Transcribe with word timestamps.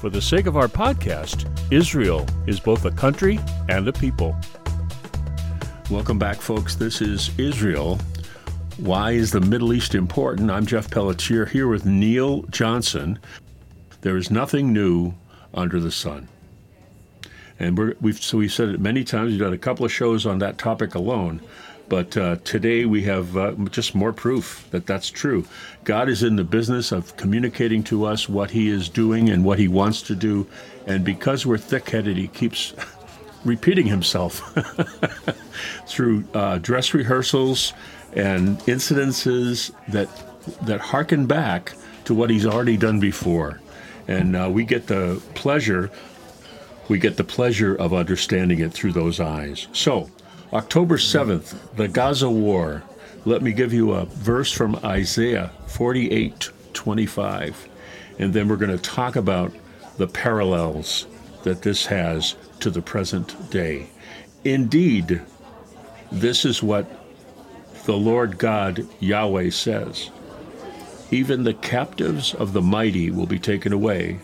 For 0.00 0.10
the 0.10 0.22
sake 0.22 0.46
of 0.46 0.56
our 0.56 0.68
podcast, 0.68 1.50
Israel 1.72 2.24
is 2.46 2.60
both 2.60 2.84
a 2.84 2.90
country 2.92 3.40
and 3.68 3.88
a 3.88 3.92
people. 3.92 4.36
Welcome 5.90 6.20
back, 6.20 6.36
folks. 6.36 6.76
This 6.76 7.02
is 7.02 7.36
Israel. 7.36 7.98
Why 8.76 9.10
is 9.10 9.32
the 9.32 9.40
Middle 9.40 9.72
East 9.72 9.96
important? 9.96 10.52
I'm 10.52 10.66
Jeff 10.66 10.88
Pelletier 10.88 11.46
here 11.46 11.66
with 11.66 11.84
Neil 11.84 12.42
Johnson. 12.42 13.18
There 14.02 14.16
is 14.16 14.30
nothing 14.30 14.72
new 14.72 15.14
under 15.52 15.80
the 15.80 15.90
sun. 15.90 16.28
And 17.58 17.76
we 18.00 18.12
have 18.12 18.22
so 18.22 18.38
we've 18.38 18.52
said 18.52 18.68
it 18.68 18.78
many 18.78 19.02
times. 19.02 19.32
We've 19.32 19.40
done 19.40 19.52
a 19.52 19.58
couple 19.58 19.84
of 19.84 19.92
shows 19.92 20.26
on 20.26 20.38
that 20.38 20.58
topic 20.58 20.94
alone. 20.94 21.40
But 21.88 22.16
uh, 22.16 22.36
today 22.44 22.84
we 22.84 23.02
have 23.04 23.36
uh, 23.36 23.52
just 23.70 23.94
more 23.94 24.12
proof 24.12 24.68
that 24.70 24.86
that's 24.86 25.08
true. 25.08 25.46
God 25.84 26.08
is 26.08 26.22
in 26.22 26.36
the 26.36 26.44
business 26.44 26.92
of 26.92 27.16
communicating 27.16 27.82
to 27.84 28.04
us 28.04 28.28
what 28.28 28.50
He 28.50 28.68
is 28.68 28.88
doing 28.88 29.30
and 29.30 29.44
what 29.44 29.58
He 29.58 29.68
wants 29.68 30.02
to 30.02 30.14
do. 30.14 30.46
And 30.86 31.04
because 31.04 31.46
we're 31.46 31.58
thick 31.58 31.88
headed, 31.88 32.16
He 32.16 32.28
keeps 32.28 32.74
repeating 33.44 33.86
Himself 33.86 34.40
through 35.86 36.24
uh, 36.34 36.58
dress 36.58 36.92
rehearsals 36.92 37.72
and 38.12 38.58
incidences 38.60 39.72
that, 39.88 40.08
that 40.66 40.80
harken 40.80 41.26
back 41.26 41.72
to 42.04 42.14
what 42.14 42.28
He's 42.28 42.44
already 42.44 42.76
done 42.76 43.00
before. 43.00 43.60
And 44.06 44.36
uh, 44.36 44.50
we 44.52 44.64
get 44.64 44.88
the 44.88 45.22
pleasure. 45.34 45.90
We 46.88 46.98
get 46.98 47.16
the 47.16 47.24
pleasure 47.24 47.74
of 47.74 47.94
understanding 47.94 48.60
it 48.60 48.72
through 48.72 48.92
those 48.92 49.20
eyes. 49.20 49.68
So, 49.72 50.10
October 50.50 50.96
7th, 50.96 51.58
the 51.76 51.88
Gaza 51.88 52.30
War. 52.30 52.82
Let 53.26 53.42
me 53.42 53.52
give 53.52 53.74
you 53.74 53.92
a 53.92 54.06
verse 54.06 54.50
from 54.50 54.76
Isaiah 54.76 55.50
48 55.66 56.48
25. 56.72 57.68
And 58.18 58.32
then 58.32 58.48
we're 58.48 58.56
going 58.56 58.74
to 58.74 58.82
talk 58.82 59.16
about 59.16 59.52
the 59.98 60.06
parallels 60.06 61.06
that 61.42 61.60
this 61.60 61.84
has 61.86 62.34
to 62.60 62.70
the 62.70 62.80
present 62.80 63.50
day. 63.50 63.90
Indeed, 64.42 65.20
this 66.10 66.46
is 66.46 66.62
what 66.62 66.86
the 67.84 67.98
Lord 67.98 68.38
God 68.38 68.86
Yahweh 69.00 69.50
says 69.50 70.10
Even 71.10 71.44
the 71.44 71.54
captives 71.54 72.32
of 72.32 72.54
the 72.54 72.62
mighty 72.62 73.10
will 73.10 73.26
be 73.26 73.38
taken 73.38 73.74
away, 73.74 74.18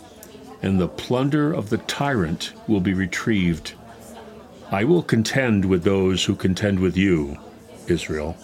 and 0.63 0.81
the 0.81 0.89
plunder 0.89 1.53
of 1.53 1.69
the 1.69 1.79
tyrant 1.79 2.55
will 2.67 2.81
be 2.81 2.95
retrieved 2.95 3.75
I 4.71 4.85
will 4.85 5.03
contend 5.03 5.65
with 5.65 5.85
those 5.85 6.25
who 6.25 6.35
contend 6.35 6.81
with 6.81 6.97
you, 6.97 7.39
Israel, 7.87 8.37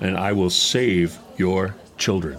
and 0.00 0.16
I 0.16 0.32
will 0.32 0.50
save 0.50 1.18
your 1.36 1.74
children. 1.96 2.38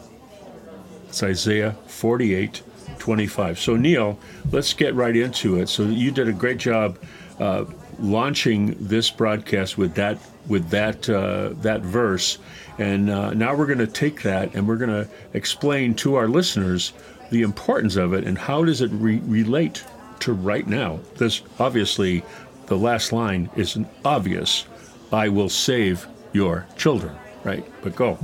It's 1.08 1.24
Isaiah 1.24 1.76
48, 1.88 2.62
25. 3.00 3.60
So, 3.60 3.76
Neil, 3.76 4.20
let's 4.52 4.74
get 4.74 4.94
right 4.94 5.16
into 5.16 5.60
it. 5.60 5.70
So, 5.70 5.84
you 5.84 6.12
did 6.12 6.28
a 6.28 6.34
great 6.34 6.58
job 6.58 7.00
uh, 7.40 7.66
launching 8.00 8.76
this 8.80 9.10
broadcast 9.10 9.78
with 9.78 9.96
that 9.96 10.20
with 10.48 10.70
that 10.70 11.10
uh, 11.10 11.50
that 11.62 11.82
verse, 11.82 12.38
and 12.78 13.10
uh, 13.10 13.34
now 13.34 13.56
we're 13.56 13.66
going 13.66 13.78
to 13.78 13.88
take 13.88 14.24
that 14.24 14.54
and 14.56 14.68
we're 14.68 14.78
going 14.78 14.90
to 14.90 15.08
explain 15.34 15.96
to 15.96 16.16
our 16.16 16.28
listeners 16.28 16.94
the 17.32 17.42
importance 17.42 17.96
of 17.96 18.14
it 18.14 18.26
and 18.26 18.38
how 18.38 18.64
does 18.64 18.82
it 18.82 18.92
re- 18.92 19.22
relate 19.26 19.84
to 20.20 20.34
right 20.34 20.68
now. 20.68 21.00
This 21.16 21.42
obviously 21.60 22.24
the 22.74 22.80
last 22.80 23.14
line 23.14 23.52
is 23.56 23.76
an 23.76 23.88
obvious 24.04 24.66
I 25.12 25.30
will 25.30 25.50
save 25.50 26.08
your 26.32 26.66
children, 26.76 27.16
right? 27.44 27.64
But 27.84 27.96
go. 27.96 28.18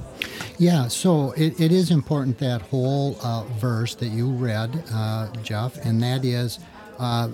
Yeah, 0.57 0.87
so 0.87 1.33
it, 1.33 1.59
it 1.59 1.71
is 1.71 1.91
important 1.91 2.39
that 2.39 2.63
whole 2.63 3.15
uh, 3.21 3.43
verse 3.59 3.93
that 3.95 4.07
you 4.07 4.31
read, 4.31 4.83
uh, 4.91 5.27
Jeff, 5.43 5.77
and 5.85 6.01
that 6.01 6.25
is 6.25 6.57
uh, 6.97 7.29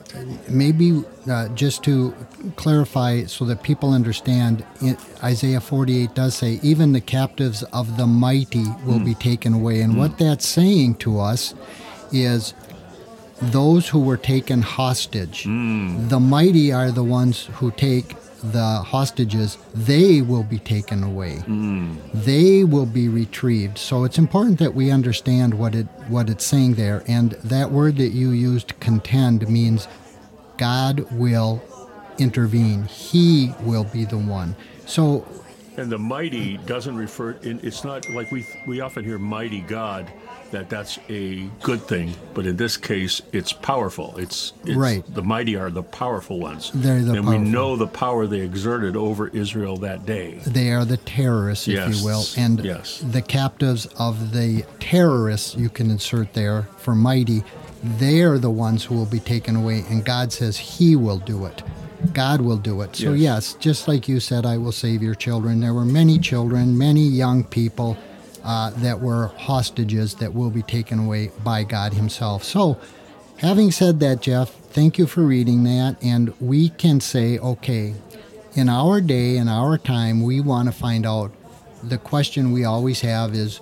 maybe 0.49 1.05
uh, 1.29 1.47
just 1.55 1.85
to 1.85 2.13
clarify 2.57 3.23
so 3.23 3.45
that 3.45 3.63
people 3.63 3.93
understand, 3.93 4.65
it, 4.81 4.99
Isaiah 5.23 5.61
48 5.61 6.13
does 6.13 6.35
say, 6.35 6.59
even 6.63 6.91
the 6.91 6.99
captives 6.99 7.63
of 7.71 7.95
the 7.95 8.05
mighty 8.05 8.65
will 8.85 8.99
mm. 8.99 9.05
be 9.05 9.15
taken 9.15 9.53
away. 9.53 9.79
And 9.79 9.93
mm. 9.93 9.99
what 9.99 10.17
that's 10.17 10.45
saying 10.45 10.95
to 10.95 11.21
us 11.21 11.55
is 12.11 12.53
those 13.41 13.90
who 13.90 14.00
were 14.00 14.18
taken 14.18 14.62
hostage. 14.62 15.44
Mm. 15.44 16.09
The 16.09 16.19
mighty 16.19 16.72
are 16.72 16.91
the 16.91 17.03
ones 17.03 17.50
who 17.56 17.72
take 17.72 18.16
the 18.51 18.84
hostages, 18.85 19.57
they 19.73 20.22
will 20.22 20.44
be 20.44 20.59
taken 20.59 21.03
away. 21.03 21.38
Mm. 21.47 21.97
They 22.13 22.63
will 22.63 22.85
be 22.85 23.07
retrieved. 23.07 23.78
So 23.78 24.03
it's 24.03 24.18
important 24.18 24.59
that 24.59 24.74
we 24.74 24.91
understand 24.91 25.53
what 25.56 25.75
it 25.75 25.88
what 26.07 26.29
it's 26.29 26.45
saying 26.45 26.75
there. 26.75 27.03
And 27.07 27.31
that 27.44 27.72
word 27.72 27.97
that 27.97 28.09
you 28.09 28.31
used, 28.31 28.79
contend, 28.79 29.47
means 29.50 29.88
God 30.57 31.12
will 31.12 31.62
intervene. 32.18 32.85
He 32.85 33.53
will 33.62 33.85
be 33.85 34.06
the 34.06 34.18
one. 34.18 34.56
So 34.85 35.25
and 35.78 35.91
the 35.91 35.97
mighty 35.97 36.57
doesn't 36.57 36.95
refer 36.95 37.38
it's 37.41 37.84
not 37.84 38.09
like 38.09 38.31
we 38.31 38.45
we 38.68 38.79
often 38.79 39.03
hear 39.03 39.19
mighty 39.19 39.62
God 39.62 40.12
that 40.55 40.69
that's 40.69 40.97
a 41.09 41.49
good 41.61 41.81
thing, 41.81 42.13
but 42.33 42.45
in 42.45 42.55
this 42.55 42.77
case, 42.77 43.21
it's 43.33 43.51
powerful. 43.51 44.16
It's, 44.17 44.53
it's 44.63 44.77
right. 44.77 45.03
The 45.13 45.21
mighty 45.21 45.57
are 45.57 45.69
the 45.69 45.83
powerful 45.83 46.39
ones. 46.39 46.71
They're 46.73 47.01
the 47.01 47.13
and 47.13 47.25
powerful. 47.25 47.43
we 47.43 47.49
know 47.49 47.75
the 47.75 47.88
power 47.88 48.25
they 48.25 48.39
exerted 48.39 48.95
over 48.95 49.27
Israel 49.27 49.75
that 49.77 50.05
day. 50.05 50.39
They 50.47 50.71
are 50.71 50.85
the 50.85 50.97
terrorists, 50.97 51.67
if 51.67 51.73
yes. 51.73 51.99
you 51.99 52.05
will, 52.05 52.23
and 52.38 52.63
yes. 52.63 52.99
the 52.99 53.21
captives 53.21 53.85
of 53.99 54.31
the 54.31 54.65
terrorists. 54.79 55.55
You 55.55 55.67
can 55.67 55.91
insert 55.91 56.33
there 56.33 56.63
for 56.77 56.95
mighty. 56.95 57.44
They 57.83 58.21
are 58.21 58.38
the 58.38 58.49
ones 58.49 58.85
who 58.85 58.95
will 58.95 59.05
be 59.05 59.19
taken 59.19 59.57
away, 59.57 59.83
and 59.89 60.05
God 60.05 60.31
says 60.31 60.57
He 60.57 60.95
will 60.95 61.19
do 61.19 61.45
it. 61.45 61.63
God 62.13 62.39
will 62.39 62.57
do 62.57 62.81
it. 62.81 62.95
So, 62.95 63.11
yes. 63.11 63.21
yes, 63.21 63.53
just 63.55 63.88
like 63.89 64.07
you 64.07 64.21
said, 64.21 64.45
I 64.45 64.57
will 64.57 64.71
save 64.71 65.03
your 65.03 65.15
children. 65.15 65.59
There 65.59 65.73
were 65.73 65.85
many 65.85 66.18
children, 66.18 66.77
many 66.77 67.01
young 67.01 67.44
people 67.44 67.97
uh, 68.45 68.69
that 68.77 69.01
were 69.01 69.27
hostages 69.38 70.15
that 70.15 70.33
will 70.33 70.51
be 70.51 70.62
taken 70.62 71.00
away 71.00 71.31
by 71.44 71.63
God 71.63 71.94
Himself. 71.94 72.44
So, 72.44 72.80
having 73.39 73.71
said 73.71 74.00
that, 74.01 74.21
Jeff, 74.21 74.51
thank 74.51 74.97
you 74.97 75.07
for 75.07 75.24
reading 75.24 75.63
that. 75.63 75.97
And 76.01 76.33
we 76.39 76.69
can 76.69 77.01
say, 77.01 77.39
okay, 77.39 77.95
in 78.53 78.69
our 78.69 79.01
day, 79.01 79.38
in 79.38 79.50
our 79.50 79.77
time, 79.77 80.21
we 80.21 80.39
want 80.39 80.68
to 80.68 80.71
find 80.71 81.06
out 81.06 81.31
the 81.83 81.97
question 81.97 82.51
we 82.51 82.63
always 82.63 83.01
have 83.01 83.33
is, 83.33 83.59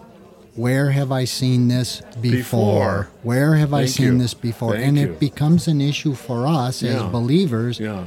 where 0.56 0.91
have 0.91 1.12
I 1.12 1.25
seen 1.25 1.68
this 1.68 2.01
before? 2.21 2.31
before. 2.31 3.09
Where 3.24 3.56
have 3.56 3.71
Thank 3.71 3.83
I 3.83 3.85
seen 3.85 4.13
you. 4.13 4.18
this 4.19 4.33
before? 4.35 4.74
Thank 4.74 4.85
and 4.85 4.97
you. 4.97 5.03
it 5.06 5.19
becomes 5.19 5.68
an 5.68 5.81
issue 5.81 6.13
for 6.13 6.45
us 6.45 6.83
yeah. 6.83 7.06
as 7.06 7.12
believers. 7.12 7.80
Yeah. 7.80 8.06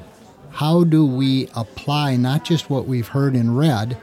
How 0.52 0.84
do 0.84 1.04
we 1.04 1.48
apply 1.56 2.16
not 2.16 2.44
just 2.44 2.70
what 2.70 2.86
we've 2.86 3.08
heard 3.08 3.34
and 3.34 3.58
read, 3.58 3.96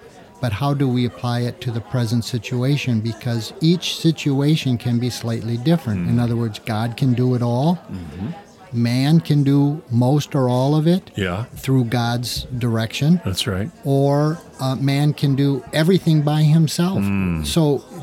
but 0.43 0.51
how 0.51 0.73
do 0.73 0.89
we 0.89 1.05
apply 1.05 1.39
it 1.39 1.61
to 1.61 1.71
the 1.71 1.79
present 1.79 2.25
situation? 2.25 2.99
Because 2.99 3.53
each 3.61 3.95
situation 3.95 4.77
can 4.77 4.99
be 4.99 5.09
slightly 5.09 5.55
different. 5.55 6.01
Mm-hmm. 6.01 6.09
In 6.09 6.19
other 6.19 6.35
words, 6.35 6.59
God 6.59 6.97
can 6.97 7.13
do 7.13 7.33
it 7.35 7.41
all. 7.41 7.77
Mm-hmm. 7.89 8.27
man 8.73 9.21
can 9.21 9.43
do 9.43 9.81
most 9.89 10.35
or 10.35 10.49
all 10.49 10.75
of 10.75 10.85
it 10.87 11.11
Yeah, 11.15 11.45
through 11.63 11.85
God's 11.85 12.43
direction, 12.65 13.21
that's 13.23 13.45
right. 13.47 13.69
or 13.85 14.39
uh, 14.59 14.75
man 14.75 15.13
can 15.13 15.35
do 15.35 15.63
everything 15.71 16.23
by 16.23 16.41
himself. 16.43 16.99
Hmm. 16.99 17.43
So 17.43 17.61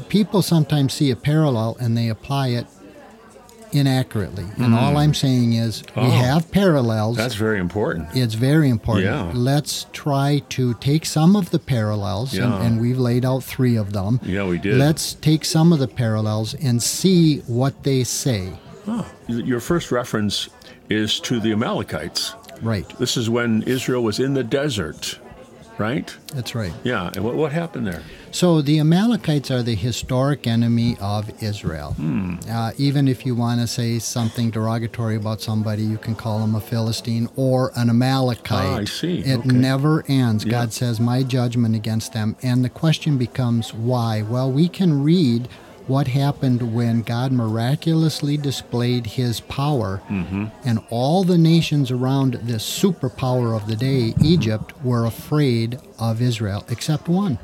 people 0.08 0.40
sometimes 0.43 0.94
see 0.94 1.10
a 1.10 1.16
parallel 1.16 1.76
and 1.81 1.94
they 1.98 2.08
apply 2.08 2.46
it 2.60 2.66
inaccurately. 3.72 4.44
And 4.58 4.75
all 4.75 4.96
I'm 4.96 5.14
saying 5.14 5.52
is 5.55 5.82
we 5.96 6.02
Hmm. 6.02 6.08
Oh. 6.08 6.11
have 6.11 6.50
parallels. 6.50 7.17
That's 7.17 7.34
very 7.34 7.58
important. 7.58 8.08
it's 8.14 8.34
very 8.34 8.69
important. 8.69 9.06
Yeah. 9.06 9.31
Let's 9.34 9.87
try 9.93 10.43
to 10.50 10.75
take 10.75 11.05
some 11.06 11.37
of 11.37 11.50
the 11.50 11.58
parallels, 11.58 12.32
and, 12.34 12.52
Yeah. 12.52 12.62
and 12.62 12.81
we've 12.81 12.99
laid 12.99 13.25
out 13.25 13.43
three 13.44 13.76
of 13.76 13.93
them. 13.93 14.20
Yeah, 14.22 14.46
we 14.46 14.58
did. 14.58 14.76
Let's 14.76 15.14
take 15.14 15.44
some 15.44 15.72
of 15.72 15.78
the 15.78 15.88
parallels 15.88 16.55
and 16.55 16.82
see 16.82 17.38
what 17.46 17.82
they 17.82 18.05
say. 18.05 18.52
Your 19.28 19.61
first 19.61 19.93
reference 19.93 20.49
is 20.88 21.20
to 21.20 21.38
the 21.40 21.52
Amalekites. 21.52 22.34
Right. 22.62 22.87
This 22.99 23.17
is 23.17 23.31
when 23.31 23.62
Israel 23.62 24.02
was 24.02 24.19
in 24.19 24.34
the 24.34 24.43
desert, 24.44 25.19
right? 25.81 26.15
That's 26.35 26.55
right. 26.55 26.73
Yeah. 26.85 27.11
And 27.17 27.25
what, 27.25 27.35
what 27.35 27.50
happened 27.53 27.87
there? 27.87 28.03
So 28.31 28.62
the 28.62 28.79
Amalekites 28.79 29.50
are 29.50 29.62
the 29.62 29.75
historic 29.75 30.47
enemy 30.47 30.97
of 31.00 31.43
Israel. 31.43 31.94
Hmm. 31.94 32.37
Uh, 32.49 32.71
even 32.79 33.09
if 33.09 33.27
you 33.27 33.35
want 33.35 33.61
to 33.61 33.67
say 33.67 33.99
something 33.99 34.50
derogatory 34.50 35.17
about 35.17 35.41
somebody, 35.41 35.82
you 35.82 35.99
can 35.99 36.15
call 36.15 36.38
them 36.38 36.55
a 36.55 36.61
Philistine 36.61 37.29
or 37.35 37.73
an 37.75 37.91
Amalekite. 37.91 38.65
Ah, 38.67 38.77
I 38.77 38.85
see. 38.85 39.19
It 39.21 39.41
Okay. 39.41 39.49
never 39.49 40.05
ends. 40.06 40.44
Yeah. 40.44 40.50
God 40.53 40.73
says, 40.73 41.00
My 41.00 41.25
judgment 41.25 41.75
against 41.75 42.12
them. 42.12 42.37
And 42.43 42.65
the 42.65 42.69
question 42.69 43.19
becomes, 43.19 43.75
why? 43.75 44.23
Well, 44.23 44.53
we 44.53 44.69
can 44.69 45.03
read 45.03 45.49
what 45.90 46.06
happened 46.08 46.75
when 46.75 47.02
God 47.02 47.32
miraculously 47.32 48.37
displayed 48.37 49.04
his 49.06 49.40
power, 49.40 50.00
Mm-hmm. 50.08 50.46
and 50.64 50.78
all 50.88 51.25
the 51.25 51.38
nations 51.52 51.90
around 51.90 52.34
this 52.50 52.64
superpower 52.82 53.54
of 53.56 53.66
the 53.66 53.76
day, 53.76 54.14
Egypt, 54.34 54.69
were 54.84 55.04
afraid 55.04 55.78
of 55.98 56.22
Israel, 56.22 56.64
except 56.69 57.08
one 57.08 57.38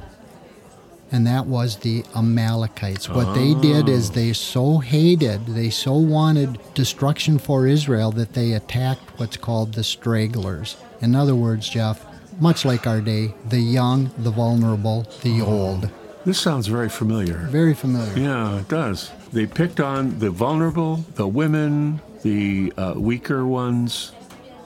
and 1.13 1.27
that 1.27 1.47
was 1.47 1.77
the 1.77 2.05
Amalekites. 2.15 3.09
What 3.09 3.35
they 3.35 3.55
did 3.55 3.89
is 3.89 4.11
they 4.11 4.33
so 4.33 4.79
hated, 4.79 5.47
they 5.47 5.71
so 5.71 5.95
wanted 5.95 6.59
destruction 6.75 7.39
for 7.39 7.67
Israel 7.67 8.11
that 8.13 8.33
they 8.33 8.53
attacked 8.53 9.19
what's 9.19 9.37
called 9.37 9.75
the 9.75 9.85
stragglers. 9.85 10.77
In 11.01 11.15
other 11.15 11.35
words, 11.35 11.69
Jeff, 11.69 12.05
much 12.41 12.65
like 12.65 12.87
our 12.87 13.01
day, 13.01 13.33
the 13.49 13.61
young, 13.61 14.11
the 14.19 14.31
vulnerable, 14.31 15.07
the 15.23 15.41
old. 15.41 15.91
This 16.27 16.41
sounds 16.41 16.67
very 16.67 16.89
familiar. 16.89 17.37
Very 17.51 17.73
familiar. 17.73 18.19
Yeah, 18.19 18.59
it 18.59 18.69
does. 18.69 19.13
They 19.33 19.47
picked 19.47 19.79
on 19.79 20.19
the 20.19 20.29
vulnerable, 20.31 20.97
the 21.15 21.29
women, 21.29 22.01
the 22.23 22.73
uh, 22.77 22.95
weaker 22.97 23.47
ones. 23.47 24.11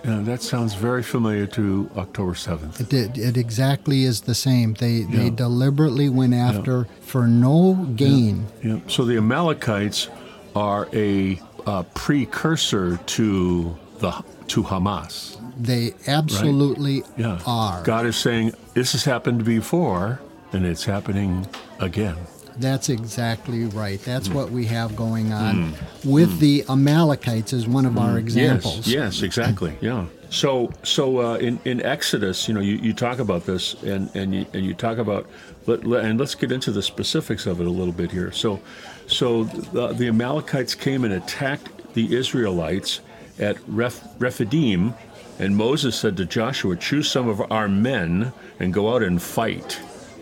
Yeah, 0.02 0.20
that 0.22 0.40
sounds 0.40 0.72
very 0.72 1.02
familiar 1.02 1.46
to 1.48 1.90
October 1.98 2.32
7th. 2.32 2.80
It, 2.80 2.88
did, 2.88 3.18
it 3.18 3.36
exactly 3.36 4.04
is 4.04 4.22
the 4.22 4.34
same. 4.34 4.72
They, 4.72 5.02
they 5.02 5.28
deliberately 5.28 6.08
went 6.08 6.32
after 6.32 6.84
for 7.02 7.26
no 7.26 7.74
gain. 7.94 8.46
Yeah. 8.64 8.78
So 8.88 9.04
the 9.04 9.18
Amalekites 9.18 10.08
are 10.56 10.88
a 10.94 11.38
uh, 11.66 11.82
precursor 11.94 12.96
to 12.96 13.76
the 13.98 14.12
to 14.48 14.62
Hamas. 14.62 15.36
They 15.62 15.92
absolutely 16.06 17.02
Yeah. 17.18 17.38
are. 17.46 17.82
God 17.84 18.06
is 18.06 18.16
saying 18.16 18.54
this 18.72 18.92
has 18.92 19.04
happened 19.04 19.44
before, 19.44 20.18
and 20.52 20.66
it's 20.66 20.84
happening 20.84 21.46
again. 21.78 22.16
That's 22.58 22.88
exactly 22.88 23.64
right. 23.64 24.02
That's 24.02 24.28
Hmm. 24.28 24.34
what 24.34 24.50
we 24.50 24.66
have 24.66 24.94
going 24.96 25.32
on 25.32 25.72
with 26.04 26.40
the 26.40 26.64
Amalekites 26.68 27.52
as 27.52 27.66
one 27.66 27.86
of 27.86 27.96
our 27.96 28.18
examples. 28.18 28.84
Hmm. 28.84 28.90
Yes, 28.90 29.16
yes, 29.16 29.22
exactly. 29.22 29.76
Yeah. 29.80 30.06
So, 30.30 30.70
so 30.82 31.18
uh, 31.18 31.34
in 31.36 31.58
in 31.64 31.80
Exodus, 31.82 32.46
you 32.48 32.54
know, 32.54 32.60
you, 32.60 32.76
you 32.76 32.92
talk 32.92 33.18
about 33.18 33.46
this, 33.46 33.74
and 33.82 34.10
and 34.14 34.34
you, 34.34 34.46
and 34.52 34.64
you 34.64 34.74
talk 34.74 34.98
about, 34.98 35.26
let, 35.66 35.84
let- 35.84 36.04
and 36.04 36.18
let's 36.20 36.34
get 36.34 36.52
into 36.52 36.70
the 36.70 36.82
specifics 36.82 37.46
of 37.46 37.60
it 37.60 37.66
a 37.66 37.70
little 37.70 37.92
bit 37.94 38.10
here. 38.12 38.30
So, 38.32 38.60
so 39.06 39.44
the, 39.44 39.88
the 39.88 40.08
Amalekites 40.08 40.74
came 40.74 41.04
and 41.04 41.14
attacked 41.14 41.94
the 41.94 42.14
Israelites 42.14 43.00
at 43.38 43.56
Reph, 43.66 44.00
Rephidim, 44.20 44.94
and 45.38 45.56
Moses 45.56 45.96
said 45.96 46.16
to 46.18 46.26
Joshua, 46.26 46.76
"Choose 46.76 47.10
some 47.10 47.28
of 47.28 47.40
our 47.50 47.68
men 47.68 48.32
and 48.60 48.72
go 48.74 48.94
out 48.94 49.02
and 49.02 49.20
fight 49.22 49.80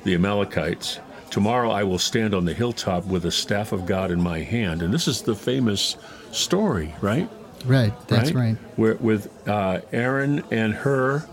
the 0.09 0.15
Amalekites." 0.15 1.01
Tomorrow 1.31 1.71
I 1.71 1.85
will 1.85 1.99
stand 1.99 2.35
on 2.35 2.47
the 2.47 2.55
hilltop 2.55 3.05
with 3.05 3.27
a 3.27 3.31
staff 3.31 3.73
of 3.73 3.85
God 3.85 4.11
in 4.11 4.21
my 4.21 4.41
hand. 4.41 4.83
And 4.83 4.93
this 4.93 5.07
is 5.07 5.23
the 5.23 5.35
famous 5.35 5.97
story, 6.33 6.95
right? 7.03 7.29
Right, 7.67 7.93
that's 8.09 8.33
right. 8.33 8.57
Where, 8.77 8.95
with 8.95 9.29
uh, 9.47 9.81
Aaron 9.93 10.43
and 10.51 10.73
Hur 10.73 11.27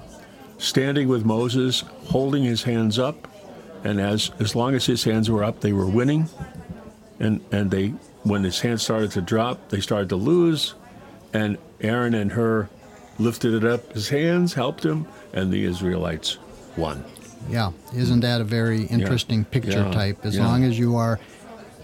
standing 0.58 1.08
with 1.08 1.24
Moses, 1.24 1.84
holding 2.08 2.44
his 2.44 2.64
hands 2.64 3.00
up, 3.00 3.28
and 3.84 4.02
as 4.02 4.32
as 4.40 4.56
long 4.56 4.76
as 4.76 4.86
his 4.86 5.04
hands 5.04 5.30
were 5.30 5.44
up, 5.44 5.62
they 5.62 5.72
were 5.72 5.88
winning, 5.88 6.28
and 7.20 7.42
and 7.52 7.72
they 7.72 7.90
when 8.24 8.44
his 8.44 8.60
hands 8.60 8.82
started 8.82 9.12
to 9.12 9.22
drop, 9.22 9.70
they 9.70 9.80
started 9.80 10.10
to 10.10 10.16
lose, 10.16 10.74
and 11.34 11.58
Aaron 11.80 12.14
and 12.14 12.32
Hur 12.32 12.70
lifted 13.20 13.54
it 13.54 13.64
up 13.64 13.94
his 13.94 14.10
hands, 14.10 14.56
helped 14.56 14.84
him, 14.84 15.08
and 15.32 15.54
the 15.54 15.64
Israelites 15.64 16.38
won. 16.76 17.06
Yeah, 17.50 17.72
isn't 17.96 18.22
that 18.22 18.42
a 18.42 18.44
very 18.44 18.84
interesting 18.84 19.46
picture 19.46 19.84
Yeah. 19.86 19.92
type? 19.92 20.18
As 20.26 20.36
Yeah. 20.36 20.48
long 20.48 20.64
as 20.64 20.78
you 20.80 20.96
are 20.96 21.20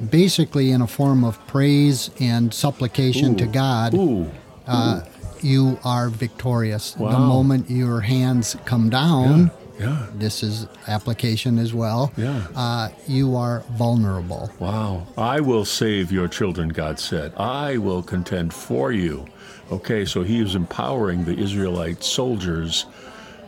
basically 0.09 0.71
in 0.71 0.81
a 0.81 0.87
form 0.87 1.23
of 1.23 1.37
praise 1.47 2.09
and 2.19 2.53
supplication 2.53 3.35
to 3.35 3.45
God, 3.45 3.93
Ooh, 3.93 4.27
uh, 4.67 5.01
you 5.41 5.77
are 5.83 6.09
victorious. 6.09 6.93
The 6.93 7.19
moment 7.19 7.69
your 7.69 8.01
hands 8.01 8.55
come 8.65 8.89
down, 8.89 9.51
yeah, 9.79 10.07
this 10.17 10.41
is 10.43 10.65
application 10.87 11.59
as 11.59 11.73
well, 11.73 12.11
Yeah. 12.17 12.41
uh, 12.55 12.89
you 13.07 13.35
are 13.35 13.63
vulnerable. 13.77 14.51
Wow. 14.59 15.03
I 15.17 15.39
will 15.41 15.65
save 15.65 16.11
your 16.11 16.27
children, 16.27 16.69
God 16.69 16.99
said. 16.99 17.33
I 17.37 17.77
will 17.77 18.01
contend 18.01 18.53
for 18.53 18.91
you. 18.91 19.25
Okay, 19.71 20.03
so 20.05 20.23
he 20.23 20.39
is 20.41 20.53
empowering 20.55 21.25
the 21.25 21.37
Israelite 21.37 22.03
soldiers 22.03 22.85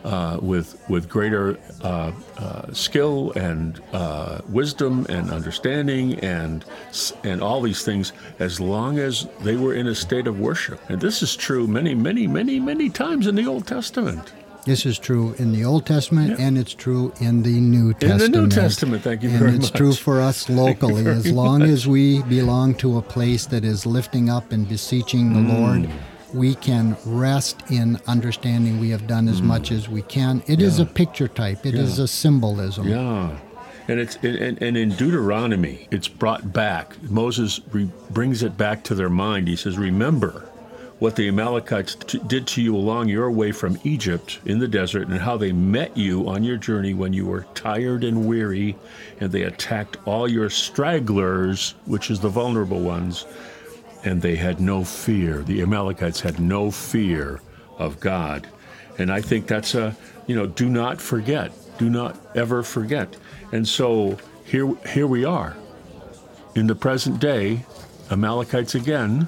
uh, 0.04 0.38
with, 0.40 0.78
with 0.88 1.08
greater 1.08 1.58
uh, 1.82 2.12
uh, 2.38 2.72
skill 2.72 3.32
and 3.32 3.80
uh, 3.92 4.40
wisdom 4.48 5.06
and 5.08 5.30
understanding 5.30 6.14
and, 6.20 6.64
and 7.24 7.42
all 7.42 7.60
these 7.60 7.82
things 7.84 8.12
as 8.38 8.60
long 8.60 8.98
as 8.98 9.26
they 9.40 9.56
were 9.56 9.74
in 9.74 9.86
a 9.86 9.94
state 9.94 10.26
of 10.26 10.38
worship. 10.38 10.78
And 10.88 11.00
this 11.00 11.22
is 11.22 11.34
true 11.36 11.66
many, 11.66 11.94
many, 11.94 12.26
many, 12.26 12.60
many 12.60 12.90
times 12.90 13.26
in 13.26 13.34
the 13.34 13.46
Old 13.46 13.66
Testament. 13.66 14.32
This 14.66 14.86
is 14.86 14.98
true 14.98 15.34
in 15.38 15.52
the 15.52 15.62
Old 15.64 15.84
Testament 15.84 16.40
and 16.40 16.56
it's 16.56 16.72
true 16.72 17.12
in 17.20 17.42
the 17.42 17.60
New 17.60 17.92
Testament. 17.92 18.22
In 18.22 18.32
the 18.32 18.38
New 18.38 18.48
Testament, 18.48 19.02
thank 19.02 19.22
you 19.22 19.28
and 19.28 19.38
very 19.38 19.50
much. 19.50 19.54
And 19.56 19.64
it's 19.64 19.70
true 19.70 19.92
for 19.92 20.22
us 20.22 20.48
locally. 20.64 21.06
As 21.06 21.30
long 21.30 21.60
as 21.62 21.86
we 21.86 22.22
belong 22.22 22.74
to 22.76 22.96
a 22.96 23.02
place 23.02 23.44
that 23.46 23.62
is 23.62 23.84
lifting 23.84 24.30
up 24.30 24.52
and 24.52 24.66
beseeching 24.66 25.34
the 25.34 25.40
Mm. 25.40 25.60
Lord, 25.60 25.90
we 26.34 26.54
can 26.56 26.96
rest 27.06 27.62
in 27.70 27.98
understanding 28.06 28.80
we 28.80 28.90
have 28.90 29.06
done 29.06 29.28
as 29.28 29.40
much 29.40 29.70
as 29.70 29.88
we 29.88 30.02
can. 30.02 30.42
It 30.46 30.60
is 30.60 30.78
a 30.80 30.84
picture 30.86 31.28
type, 31.28 31.64
It 31.64 31.74
is 31.74 31.94
Mm. 31.94 31.98
Yeah. 31.98 32.04
a 32.04 32.08
symbolism. 32.08 32.88
Yeah. 32.88 33.30
And 33.86 34.00
it's 34.00 34.16
and, 34.22 34.60
and 34.62 34.76
in 34.76 34.90
Deuteronomy, 34.90 35.88
it's 35.90 36.08
brought 36.08 36.52
back. 36.54 36.96
Moses 37.02 37.60
re, 37.70 37.88
brings 38.10 38.42
it 38.42 38.56
back 38.56 38.82
to 38.84 38.94
their 38.94 39.10
mind. 39.10 39.46
He 39.46 39.56
says, 39.56 39.76
"Remember 39.76 40.46
what 41.00 41.16
the 41.16 41.28
Amalekites 41.28 41.94
t- 42.06 42.20
did 42.26 42.46
to 42.46 42.62
you 42.62 42.74
along 42.74 43.08
your 43.08 43.30
way 43.30 43.52
from 43.52 43.76
Egypt 43.84 44.38
in 44.46 44.58
the 44.58 44.68
desert, 44.68 45.08
and 45.08 45.18
how 45.20 45.36
they 45.36 45.52
met 45.52 45.94
you 45.98 46.26
on 46.26 46.42
your 46.44 46.56
journey 46.56 46.94
when 46.94 47.12
you 47.12 47.26
were 47.26 47.44
tired 47.54 48.04
and 48.04 48.24
weary, 48.26 48.74
and 49.20 49.30
they 49.30 49.42
attacked 49.42 49.98
all 50.06 50.26
your 50.30 50.48
stragglers, 50.48 51.74
which 51.84 52.10
is 52.10 52.20
the 52.20 52.28
vulnerable 52.30 52.80
ones, 52.80 53.26
and 54.04 54.22
they 54.22 54.36
had 54.36 54.60
no 54.60 54.84
fear. 54.84 55.42
The 55.42 55.62
Amalekites 55.62 56.20
had 56.20 56.38
no 56.38 56.70
fear 56.70 57.40
of 57.78 58.00
God. 58.00 58.46
And 58.98 59.10
I 59.10 59.20
think 59.20 59.46
that's 59.46 59.74
a, 59.74 59.96
you 60.26 60.36
know, 60.36 60.46
do 60.46 60.68
not 60.68 61.00
forget. 61.00 61.52
Do 61.78 61.90
not 61.90 62.16
ever 62.36 62.62
forget. 62.62 63.16
And 63.50 63.66
so 63.66 64.18
here, 64.44 64.72
here 64.86 65.06
we 65.06 65.24
are 65.24 65.56
in 66.54 66.66
the 66.66 66.74
present 66.74 67.18
day, 67.18 67.64
Amalekites 68.10 68.74
again, 68.74 69.26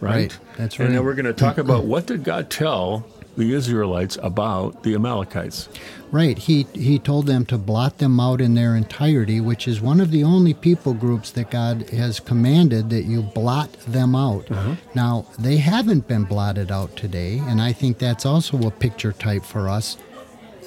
right? 0.00 0.14
Right, 0.14 0.38
that's 0.56 0.78
right. 0.78 0.86
And 0.86 0.94
then 0.94 1.04
we're 1.04 1.14
going 1.14 1.26
to 1.26 1.34
talk 1.34 1.58
about 1.66 1.84
what 1.84 2.06
did 2.06 2.24
God 2.24 2.48
tell 2.48 3.06
the 3.36 3.52
Israelites 3.52 4.18
about 4.22 4.82
the 4.82 4.94
Amalekites? 4.94 5.68
Right. 6.10 6.38
He 6.38 6.66
he 6.72 6.98
told 6.98 7.26
them 7.26 7.44
to 7.46 7.58
blot 7.58 7.98
them 7.98 8.18
out 8.20 8.40
in 8.40 8.54
their 8.54 8.76
entirety, 8.76 9.40
which 9.40 9.66
is 9.66 9.80
one 9.80 10.00
of 10.00 10.10
the 10.10 10.24
only 10.24 10.54
people 10.54 10.94
groups 10.94 11.30
that 11.32 11.50
God 11.50 11.90
has 11.90 12.20
commanded 12.20 12.90
that 12.90 13.04
you 13.04 13.22
blot 13.22 13.72
them 13.86 14.14
out. 14.14 14.50
Uh-huh. 14.50 14.76
Now, 14.94 15.26
they 15.38 15.56
haven't 15.56 16.08
been 16.08 16.24
blotted 16.24 16.70
out 16.70 16.96
today, 16.96 17.38
and 17.38 17.60
I 17.60 17.72
think 17.72 17.98
that's 17.98 18.24
also 18.24 18.58
a 18.66 18.70
picture 18.70 19.12
type 19.12 19.44
for 19.44 19.68
us. 19.68 19.96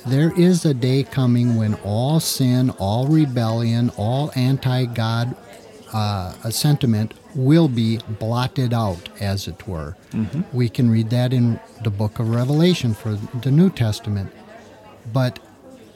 There 0.06 0.38
is 0.40 0.66
a 0.66 0.74
day 0.74 1.04
coming 1.04 1.56
when 1.56 1.76
all 1.84 2.20
sin, 2.20 2.70
all 2.72 3.08
rebellion, 3.08 3.92
all 3.98 4.32
anti 4.36 4.86
God 4.86 5.36
uh, 5.94 6.34
a 6.44 6.52
sentiment 6.52 7.14
will 7.36 7.68
be 7.68 8.00
blotted 8.20 8.74
out, 8.74 9.10
as 9.20 9.48
it 9.48 9.68
were. 9.68 9.96
We 10.54 10.70
can 10.70 10.90
read 10.90 11.10
that 11.12 11.34
in 11.34 11.60
the 11.84 11.90
book 11.90 12.20
of 12.20 12.30
Revelation 12.30 12.94
for 12.94 13.16
the 13.42 13.52
New 13.52 13.70
Testament. 13.70 14.32
But 15.14 15.40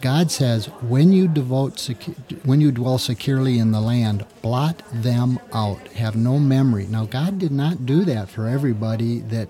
God 0.02 0.32
says, 0.32 0.66
when 0.82 1.14
you 1.14 1.28
devote, 1.28 1.76
secu- 1.78 2.16
when 2.46 2.60
you 2.62 2.72
dwell 2.72 2.98
securely 2.98 3.58
in 3.58 3.72
the 3.72 3.80
land, 3.82 4.26
blot 4.42 4.82
them 4.92 5.40
out. 5.54 5.88
Have 5.90 6.16
no 6.16 6.40
memory. 6.40 6.88
Now, 6.88 7.06
God 7.06 7.40
did 7.40 7.52
not 7.52 7.86
do 7.86 8.04
that 8.06 8.30
for 8.30 8.48
everybody 8.48 9.20
that 9.20 9.48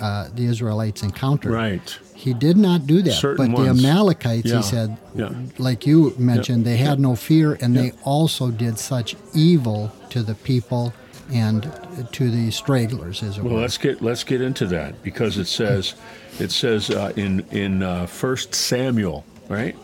uh, 0.00 0.28
the 0.34 0.46
Israelites 0.46 1.02
encountered. 1.02 1.52
Right. 1.52 1.98
He 2.22 2.32
did 2.34 2.56
not 2.56 2.86
do 2.86 3.02
that. 3.02 3.12
Certain 3.14 3.50
but 3.52 3.62
the. 3.64 3.70
Amalekites, 3.70 4.48
Yeah. 4.48 4.56
he 4.58 4.62
said, 4.62 4.96
Yeah. 5.14 5.30
like 5.58 5.86
you 5.88 6.14
mentioned, 6.18 6.64
they 6.64 6.76
had 6.76 7.00
no 7.00 7.16
fear, 7.16 7.58
and 7.60 7.76
they 7.76 7.92
also 8.04 8.50
did 8.52 8.78
such 8.78 9.16
evil 9.34 9.90
to 10.10 10.22
the 10.22 10.34
people 10.36 10.92
and 11.32 11.68
to 12.12 12.30
the 12.30 12.50
stragglers, 12.52 13.22
as 13.24 13.38
it 13.38 13.42
Well, 13.44 13.54
were. 13.54 13.60
let's 13.62 13.76
get 13.78 14.02
let's 14.02 14.22
get 14.22 14.40
into 14.40 14.66
that 14.66 15.02
because 15.02 15.36
it 15.36 15.46
says 15.48 15.94
it 16.38 16.50
says 16.52 16.90
uh, 16.90 17.12
in 17.16 17.44
in 17.50 17.82
uh, 17.82 18.06
First 18.06 18.54
Samuel, 18.54 19.24
right? 19.48 19.74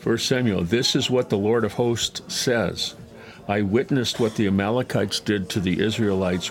First 0.00 0.26
Samuel. 0.26 0.62
This 0.64 0.96
is 0.96 1.08
what 1.08 1.30
the 1.30 1.38
Lord 1.38 1.64
of 1.64 1.74
Hosts 1.74 2.22
says. 2.34 2.94
I 3.48 3.62
witnessed 3.62 4.18
what 4.18 4.34
the 4.34 4.46
Amalekites 4.48 5.20
did 5.20 5.48
to 5.50 5.60
the 5.60 5.80
Israelites. 5.80 6.50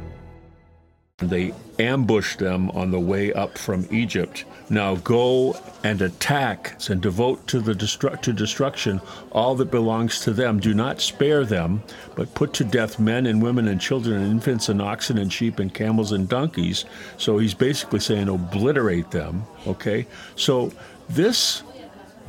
They 1.21 1.53
ambushed 1.79 2.39
them 2.39 2.69
on 2.71 2.91
the 2.91 2.99
way 2.99 3.33
up 3.33 3.57
from 3.57 3.87
Egypt. 3.91 4.45
Now 4.69 4.95
go 4.95 5.57
and 5.83 6.01
attack 6.01 6.79
and 6.89 7.01
devote 7.01 7.45
to 7.47 7.59
the 7.59 7.73
destru- 7.73 8.21
to 8.21 8.33
destruction 8.33 9.01
all 9.31 9.55
that 9.55 9.71
belongs 9.71 10.21
to 10.21 10.31
them. 10.31 10.59
Do 10.59 10.73
not 10.73 11.01
spare 11.01 11.43
them, 11.45 11.83
but 12.15 12.33
put 12.35 12.53
to 12.53 12.63
death 12.63 12.99
men 12.99 13.25
and 13.25 13.41
women 13.41 13.67
and 13.67 13.81
children 13.81 14.21
and 14.21 14.31
infants 14.31 14.69
and 14.69 14.81
oxen 14.81 15.17
and 15.17 15.31
sheep 15.31 15.59
and 15.59 15.73
camels 15.73 16.11
and 16.11 16.29
donkeys. 16.29 16.85
So 17.17 17.37
he's 17.37 17.53
basically 17.53 17.99
saying 17.99 18.29
obliterate 18.29 19.11
them. 19.11 19.43
Okay, 19.67 20.07
so 20.35 20.71
this 21.09 21.63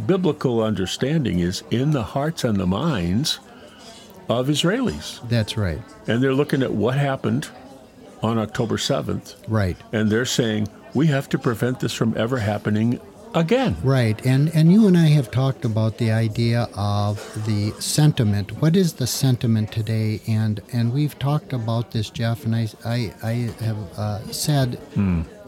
biblical 0.07 0.63
understanding 0.63 1.39
is 1.41 1.63
in 1.71 1.91
the 1.93 2.03
hearts 2.03 2.45
and 2.45 2.59
the 2.59 2.67
minds 2.67 3.39
of 4.29 4.49
Israelis, 4.49 5.21
That's 5.29 5.57
right. 5.57 5.81
and 6.07 6.23
they're 6.23 6.33
looking 6.35 6.63
at 6.63 6.73
what 6.73 6.97
happened 6.97 7.49
on 8.23 8.39
October 8.39 8.77
7th, 8.77 9.35
Right. 9.49 9.77
and 9.93 10.11
they're 10.11 10.25
saying 10.25 10.69
we 10.95 11.07
have 11.09 11.29
to 11.31 11.39
prevent 11.39 11.81
this 11.81 11.93
from 11.93 12.15
ever 12.17 12.39
happening 12.39 13.01
again. 13.35 13.77
Right, 13.83 14.21
and 14.27 14.51
and 14.55 14.71
you 14.73 14.87
and 14.87 14.97
I 14.97 15.07
have 15.09 15.31
talked 15.31 15.65
about 15.65 15.97
the 15.99 16.13
idea 16.13 16.69
of 16.77 17.17
the 17.47 17.73
sentiment. 17.81 18.61
What 18.61 18.77
is 18.77 18.93
the 18.95 19.07
sentiment 19.07 19.73
today? 19.73 20.21
And 20.29 20.61
and 20.73 20.93
we've 20.93 21.19
talked 21.19 21.53
about 21.55 21.93
this, 21.93 22.11
Jeff. 22.11 22.45
And 22.45 22.55
I 22.55 22.69
I, 22.85 23.13
I 23.23 23.33
have 23.65 23.79
uh, 23.97 24.19
said 24.33 24.79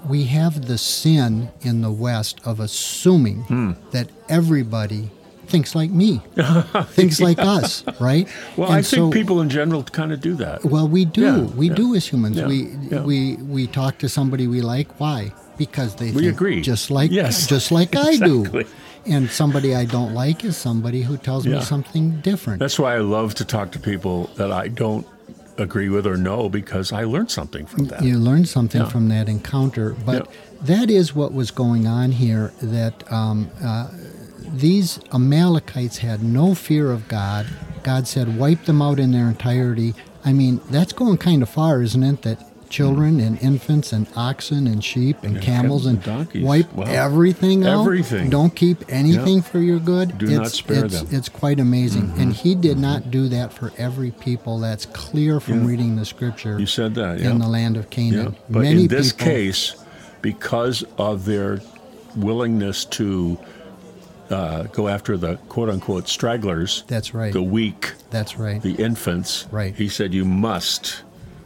we 0.09 0.25
have 0.25 0.67
the 0.67 0.79
sin 0.79 1.49
in 1.63 1.83
the 1.83 1.93
West 1.93 2.41
of 2.45 2.59
assuming 2.61 3.77
that 3.91 4.09
everybody 4.29 5.11
thinks 5.47 5.75
like 5.75 5.91
me, 5.91 6.21
thinks 6.99 7.21
like 7.21 7.39
us, 7.39 7.85
right? 8.01 8.29
Well, 8.57 8.69
And 8.69 8.79
I 8.79 8.83
think 8.83 9.01
so- 9.03 9.11
people 9.11 9.41
in 9.41 9.49
general 9.51 9.83
kind 9.85 10.13
of 10.13 10.21
do 10.21 10.35
that. 10.37 10.65
Well, 10.65 10.89
we 10.89 11.05
do. 11.05 11.23
Yeah, 11.23 11.41
we 11.57 11.69
yeah. 11.69 11.75
do 11.75 11.95
as 11.95 12.07
humans. 12.07 12.37
Yeah, 12.37 12.47
We 12.47 12.65
we 13.11 13.37
we 13.37 13.67
talk 13.67 13.99
to 13.99 14.09
somebody 14.09 14.47
we 14.47 14.61
like. 14.61 14.89
Why? 15.01 15.33
Because 15.59 15.95
they 15.97 16.11
We 16.13 16.23
think 16.23 16.35
agree. 16.37 16.61
just 16.63 16.91
like 16.91 17.11
Yes. 17.11 17.47
just 17.55 17.71
like 17.71 17.95
I 17.97 18.11
Exactly. 18.13 18.65
do. 18.65 18.69
And 19.07 19.31
somebody 19.31 19.75
I 19.75 19.85
don't 19.85 20.15
like 20.15 20.45
is 20.45 20.57
somebody 20.57 21.03
who 21.03 21.17
tells 21.19 21.47
me 21.47 21.61
something 21.61 22.21
different. 22.23 22.59
That's 22.61 22.79
why 22.79 22.95
I 22.97 23.01
love 23.01 23.35
to 23.35 23.45
talk 23.45 23.71
to 23.73 23.79
people 23.79 24.31
that 24.37 24.51
I 24.51 24.69
don't 24.69 25.07
agree 25.59 25.89
with 25.91 26.07
or 26.07 26.17
know 26.17 26.49
because 26.49 26.91
I 26.91 27.05
learned 27.05 27.31
something 27.31 27.67
from 27.67 27.85
that. 27.89 28.03
You 28.03 28.19
learn 28.19 28.45
something 28.47 28.87
from 28.87 29.09
that 29.09 29.29
encounter, 29.29 29.95
but 30.07 30.27
that 30.63 30.91
is 30.91 31.15
what 31.15 31.33
was 31.35 31.51
going 31.53 31.87
on 31.87 32.13
here. 32.13 32.53
That 32.63 32.95
um, 33.13 33.51
uh, 33.63 33.89
these 34.59 34.99
Amalekites 35.13 35.99
had 35.99 36.23
no 36.23 36.55
fear 36.55 36.91
of 36.91 37.09
God. 37.09 37.47
God 37.83 38.07
said, 38.09 38.39
"Wipe 38.39 38.65
them 38.65 38.81
out 38.83 38.99
in 38.99 39.13
their 39.13 39.29
entirety." 39.29 39.95
I 40.25 40.33
mean, 40.33 40.61
that's 40.71 40.93
going 40.93 41.19
kind 41.19 41.43
of 41.43 41.49
far, 41.49 41.83
isn't 41.83 42.03
it? 42.03 42.23
That 42.23 42.39
children 42.71 43.21
and 43.21 43.39
infants 43.41 43.93
and 43.93 44.07
oxen 44.17 44.67
and 44.67 44.83
sheep 44.83 45.19
and 45.23 45.35
Yeah, 45.37 45.41
camels 45.43 45.87
and 45.87 45.99
and 45.99 46.05
donkeys. 46.05 46.43
wipe 46.43 46.75
Wow. 46.75 46.85
everything 46.87 47.65
out. 47.65 47.83
Everything. 47.83 48.31
Don't 48.31 48.55
keep 48.57 48.83
anything 48.89 49.37
Yeah. 49.37 49.43
for 49.43 49.61
your 49.61 49.79
good. 49.79 50.19
Do 50.19 50.27
not 50.27 50.47
it's, 50.47 50.57
spare 50.57 50.87
it's, 50.87 50.95
them. 50.97 51.07
Mm-hmm. 51.07 51.17
It's 51.17 51.29
quite 51.29 51.61
amazing, 51.61 52.15
and 52.17 52.33
He 52.33 52.55
did 52.57 52.79
not 52.79 53.11
do 53.13 53.29
that 53.29 53.53
for 53.53 53.71
every 53.79 54.11
people. 54.11 54.59
That's 54.59 54.87
clear 54.87 55.39
from 55.41 55.61
Yeah. 55.61 55.69
reading 55.69 55.97
the 55.97 56.05
Scripture. 56.05 56.59
You 56.59 56.67
said 56.67 56.95
that, 56.97 57.21
in 57.21 57.39
the 57.39 57.47
land 57.49 57.77
of 57.77 57.85
Yeah. 57.85 57.91
Canaan. 57.91 58.37
But 58.51 58.63
Many 58.63 58.83
in 58.85 58.89
this 58.89 59.13
people, 59.13 59.27
case, 59.33 59.75
because 60.23 60.83
of 60.99 61.27
their 61.27 61.61
willingness 62.17 62.85
to 62.87 63.39
uh, 64.31 64.65
go 64.65 64.89
after 64.89 65.17
the 65.17 65.37
quote 65.49 65.69
unquote 65.69 66.09
stragglers, 66.09 66.85
That's 66.87 67.15
right. 67.15 67.33
the 67.33 67.43
weak, 67.43 67.93
That's 68.11 68.39
right. 68.39 68.61
the 68.63 68.75
infants, 68.75 69.47
Right. 69.51 69.75
he 69.75 69.89
said, 69.89 70.13
you 70.15 70.25
must 70.25 71.03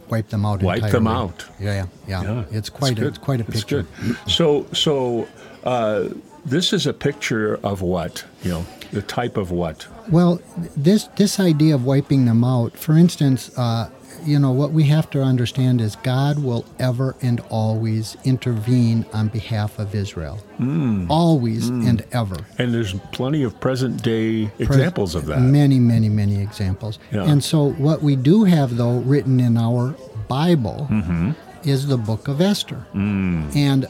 wipe 0.09 0.29
them 0.29 0.45
out. 0.45 0.63
wipe 0.63 0.91
them 0.91 1.07
out. 1.07 1.45
Yeah, 1.59 1.85
yeah, 2.07 2.23
yeah. 2.23 2.45
It's 2.51 2.69
quite 2.69 2.97
a 2.99 3.07
it's 3.07 3.17
quite 3.17 3.41
a 3.41 3.45
It's 3.47 3.59
picture. 3.63 3.85
So, 4.27 4.65
so 4.73 5.27
uh, 5.63 6.09
this 6.45 6.73
is 6.73 6.87
a 6.87 6.93
picture 6.93 7.59
of 7.63 7.81
what? 7.81 8.23
You 8.43 8.51
know, 8.51 8.65
the 8.91 9.01
type 9.03 9.37
of 9.37 9.51
what? 9.51 9.85
Well, 10.09 10.39
this 10.75 11.03
this 11.15 11.39
idea 11.39 11.75
of 11.75 11.85
wiping 11.85 12.25
them 12.25 12.43
out, 12.43 12.75
for 12.77 12.97
instance, 12.97 13.51
uh, 13.57 13.89
you 14.25 14.39
know 14.39 14.51
what 14.51 14.71
we 14.71 14.83
have 14.85 15.09
to 15.11 15.21
understand 15.21 15.81
is 15.81 15.95
God 15.97 16.39
will 16.39 16.65
ever 16.79 17.15
and 17.21 17.39
always 17.49 18.17
intervene 18.23 19.05
on 19.13 19.27
behalf 19.29 19.79
of 19.79 19.93
Israel, 19.95 20.37
Hmm. 20.57 21.05
always 21.09 21.69
and 21.69 22.03
ever. 22.11 22.37
And 22.57 22.73
there's 22.73 22.93
plenty 23.11 23.43
of 23.43 23.59
present 23.59 24.01
day 24.03 24.51
examples 24.59 25.15
of 25.15 25.25
that. 25.27 25.39
Many, 25.41 25.79
many, 25.79 26.09
many 26.09 26.41
examples. 26.41 26.99
Yeah. 27.11 27.23
And 27.23 27.43
so, 27.43 27.71
what 27.71 28.01
we 28.01 28.15
do 28.15 28.43
have, 28.43 28.77
though, 28.77 28.99
written 28.99 29.39
in 29.39 29.57
our 29.57 29.95
Bible 30.27 30.87
Mm-hmm. 30.89 31.31
is 31.63 31.87
the 31.87 31.97
book 31.97 32.27
of 32.27 32.39
Esther. 32.41 32.85
And 32.93 33.87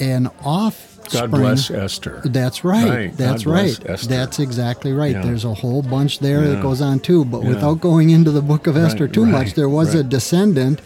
an 0.00 0.30
off 0.44 0.90
God 1.10 1.30
bless 1.30 1.70
Esther. 1.70 2.22
That's 2.24 2.64
right. 2.64 2.88
Right. 2.88 3.16
That's 3.16 3.44
God 3.44 3.52
right. 3.52 3.80
That's 4.08 4.38
exactly 4.38 4.92
right. 4.92 5.12
Yeah. 5.12 5.22
There's 5.22 5.44
a 5.44 5.54
whole 5.54 5.82
bunch 5.82 6.20
there 6.20 6.40
that 6.42 6.62
goes 6.62 6.80
on 6.80 7.00
too. 7.00 7.24
But 7.24 7.42
Yeah. 7.42 7.48
without 7.50 7.80
going 7.80 8.10
into 8.10 8.30
the 8.30 8.42
book 8.42 8.66
of 8.66 8.76
Esther 8.76 9.08
too 9.08 9.24
right, 9.24 9.32
much, 9.32 9.54
there 9.54 9.68
was 9.68 9.94
a 9.94 10.04
descendant, 10.04 10.80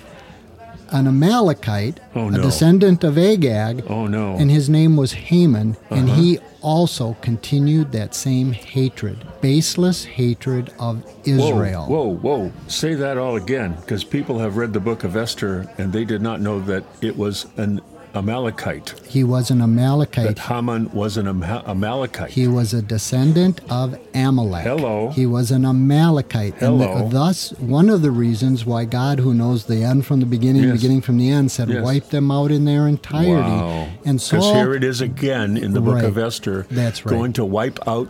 an 0.91 1.07
Amalekite, 1.07 2.01
Oh, 2.15 2.29
a 2.29 2.33
descendant 2.33 3.05
of 3.05 3.19
Agag, 3.19 3.85
Oh, 3.89 4.07
no. 4.07 4.31
Uh-huh. 4.31 4.39
and 4.41 4.51
his 4.51 4.71
name 4.71 4.97
was 4.97 5.13
Haman, 5.13 5.77
and 5.91 6.09
he 6.09 6.39
also 6.63 7.17
continued 7.21 7.93
that 7.93 8.15
same 8.15 8.53
hatred, 8.53 9.19
baseless 9.43 10.05
hatred 10.05 10.73
of 10.79 11.03
Israel. 11.25 11.85
Whoa, 11.87 12.15
whoa, 12.15 12.39
whoa. 12.45 12.53
Say 12.69 12.95
that 12.95 13.19
all 13.19 13.37
again, 13.37 13.77
because 13.81 14.05
people 14.05 14.39
have 14.39 14.57
read 14.57 14.73
the 14.73 14.81
book 14.81 15.05
of 15.05 15.17
Esther 15.17 15.67
and 15.77 15.93
they 15.93 16.05
did 16.07 16.23
not 16.23 16.41
know 16.41 16.61
that 16.61 16.85
it 17.03 17.19
was 17.19 17.47
an 17.59 17.81
Amalekite, 18.15 18.95
He 19.09 19.25
was 19.25 19.51
an 19.51 19.61
Amalekite. 19.61 20.27
that 20.27 20.39
Haman 20.39 20.91
was 20.93 21.17
an 21.17 21.27
Ama- 21.27 21.63
Amalekite. 21.67 22.31
He 22.31 22.47
was 22.47 22.73
a 22.73 22.81
descendant 22.83 23.61
of 23.71 23.99
Amalek. 24.15 24.65
Hello. 24.65 25.11
He 25.11 25.27
was 25.27 25.51
an 25.51 25.65
Amalekite. 25.65 26.61
And 26.63 26.81
th- 26.81 27.11
thus, 27.11 27.51
one 27.59 27.91
of 27.91 28.03
the 28.03 28.11
reasons 28.11 28.65
why 28.65 28.85
God, 28.85 29.19
who 29.19 29.35
knows 29.35 29.65
the 29.65 29.83
end 29.83 30.07
from 30.07 30.21
the 30.21 30.27
beginning, 30.27 30.63
Yes. 30.65 30.73
beginning 30.73 31.01
from 31.01 31.19
the 31.19 31.29
end, 31.31 31.51
said, 31.51 31.69
Yes. 31.69 31.85
wipe 31.85 32.11
them 32.11 32.31
out 32.31 32.51
in 32.51 32.65
their 32.65 32.87
entirety. 32.87 33.33
Wow. 33.51 33.89
And 34.05 34.19
Because 34.21 34.45
here 34.53 34.75
it 34.75 34.85
is 34.85 35.01
again 35.01 35.57
in 35.57 35.73
the 35.73 35.81
book 35.81 35.97
Right. 35.97 36.05
of 36.05 36.17
Esther. 36.17 36.67
That's 36.71 37.05
right. 37.05 37.11
Going 37.13 37.33
to 37.35 37.45
wipe 37.45 37.79
out 37.89 38.09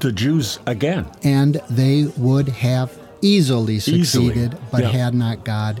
the 0.00 0.10
Jews 0.12 0.58
again. 0.66 1.04
and 1.22 1.60
they 1.70 2.06
would 2.16 2.48
have 2.48 2.90
easily 3.22 3.76
Easily. 3.76 4.02
succeeded, 4.04 4.56
but 4.72 4.80
Yeah. 4.82 4.88
had 4.90 5.14
not 5.14 5.44
God 5.44 5.80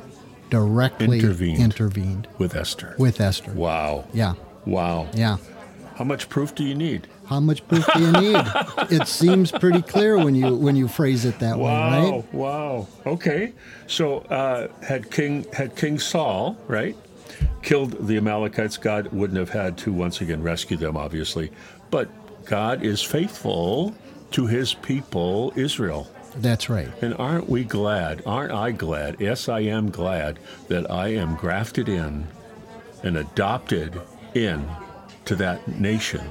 directly 0.50 1.18
Intervened. 1.20 1.60
intervened 1.60 2.28
With 2.38 2.54
Esther. 2.54 2.94
with 2.98 3.20
Esther. 3.20 3.52
Wow. 3.52 4.04
Yeah, 4.12 4.34
Wow. 4.66 5.08
yeah. 5.14 5.38
How 5.96 6.04
much 6.04 6.28
proof 6.28 6.54
do 6.54 6.64
you 6.64 6.74
need? 6.74 7.06
How 7.26 7.40
much 7.40 7.66
proof 7.68 7.86
do 7.94 8.00
you 8.02 8.12
need? 8.12 8.36
it 8.90 9.06
seems 9.06 9.50
pretty 9.52 9.80
clear 9.80 10.16
when 10.22 10.34
you 10.34 10.54
when 10.56 10.76
you 10.76 10.88
phrase 10.88 11.24
it 11.24 11.38
that 11.38 11.56
Wow! 11.58 11.90
way, 11.90 12.10
right? 12.10 12.24
Wow! 12.34 12.86
Wow. 12.86 12.88
Okay, 13.14 13.52
so 13.86 14.18
uh, 14.18 14.68
had 14.82 15.10
King 15.10 15.46
had 15.52 15.76
King 15.76 15.98
Saul 15.98 16.56
right 16.68 16.96
killed 17.62 18.06
the 18.06 18.16
Amalekites, 18.18 18.76
God 18.76 19.08
wouldn't 19.12 19.38
have 19.38 19.48
had 19.48 19.78
to 19.78 19.92
once 19.92 20.20
again 20.20 20.42
rescue 20.42 20.76
them, 20.76 20.96
obviously. 20.96 21.50
But 21.90 22.08
God 22.44 22.82
is 22.82 23.00
faithful 23.02 23.94
to 24.32 24.46
His 24.46 24.74
people, 24.74 25.52
Israel. 25.56 26.06
That's 26.36 26.68
right. 26.68 26.88
And 27.02 27.14
aren't 27.14 27.48
we 27.48 27.64
glad? 27.64 28.22
Aren't 28.26 28.52
I 28.52 28.70
glad? 28.72 29.16
Yes, 29.20 29.48
I 29.48 29.60
am 29.60 29.90
glad 29.90 30.38
that 30.68 30.90
I 30.90 31.08
am 31.08 31.36
grafted 31.36 31.88
in 31.88 32.26
and 33.02 33.16
adopted 33.16 34.00
in 34.34 34.66
to 35.26 35.34
that 35.36 35.66
nation. 35.68 36.22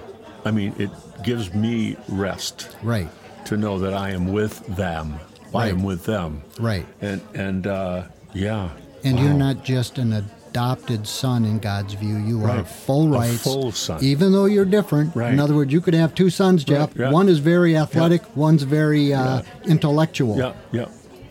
I 0.45 0.51
mean, 0.51 0.73
it 0.77 0.89
gives 1.23 1.53
me 1.53 1.95
rest 2.09 2.75
Right. 2.83 3.09
to 3.45 3.55
know 3.57 3.79
that 3.79 3.93
I 3.93 4.09
am 4.11 4.33
with 4.33 4.65
them. 4.75 5.19
I 5.55 5.67
am 5.69 5.83
with 5.83 6.03
them. 6.05 6.41
Right. 6.59 6.85
And 6.99 7.21
and 7.33 7.67
uh, 7.67 8.03
yeah. 8.33 8.69
And 9.03 9.17
Wow. 9.17 9.23
you're 9.23 9.33
not 9.33 9.63
just 9.63 9.97
an 9.99 10.25
adopted 10.53 11.07
son 11.07 11.45
in 11.45 11.57
God's 11.57 11.95
view. 11.95 12.15
You 12.17 12.43
are 12.43 12.57
Right. 12.57 12.67
full 12.67 13.07
A 13.15 13.17
rights. 13.19 13.41
full 13.43 13.71
son. 13.71 13.97
Even 14.03 14.31
though 14.33 14.45
you're 14.45 14.65
different. 14.65 15.15
Right. 15.15 15.33
In 15.33 15.39
other 15.39 15.55
words, 15.55 15.73
you 15.73 15.81
could 15.81 15.95
have 15.95 16.13
two 16.13 16.29
sons, 16.29 16.63
Jeff. 16.63 16.91
yeah. 16.95 17.09
One 17.09 17.27
is 17.27 17.39
very 17.39 17.75
athletic, 17.75 18.21
one's 18.35 18.61
very 18.61 19.11
uh, 19.13 19.41
intellectual. 19.65 20.37
Yeah, 20.37 20.53
yeah. 20.71 20.85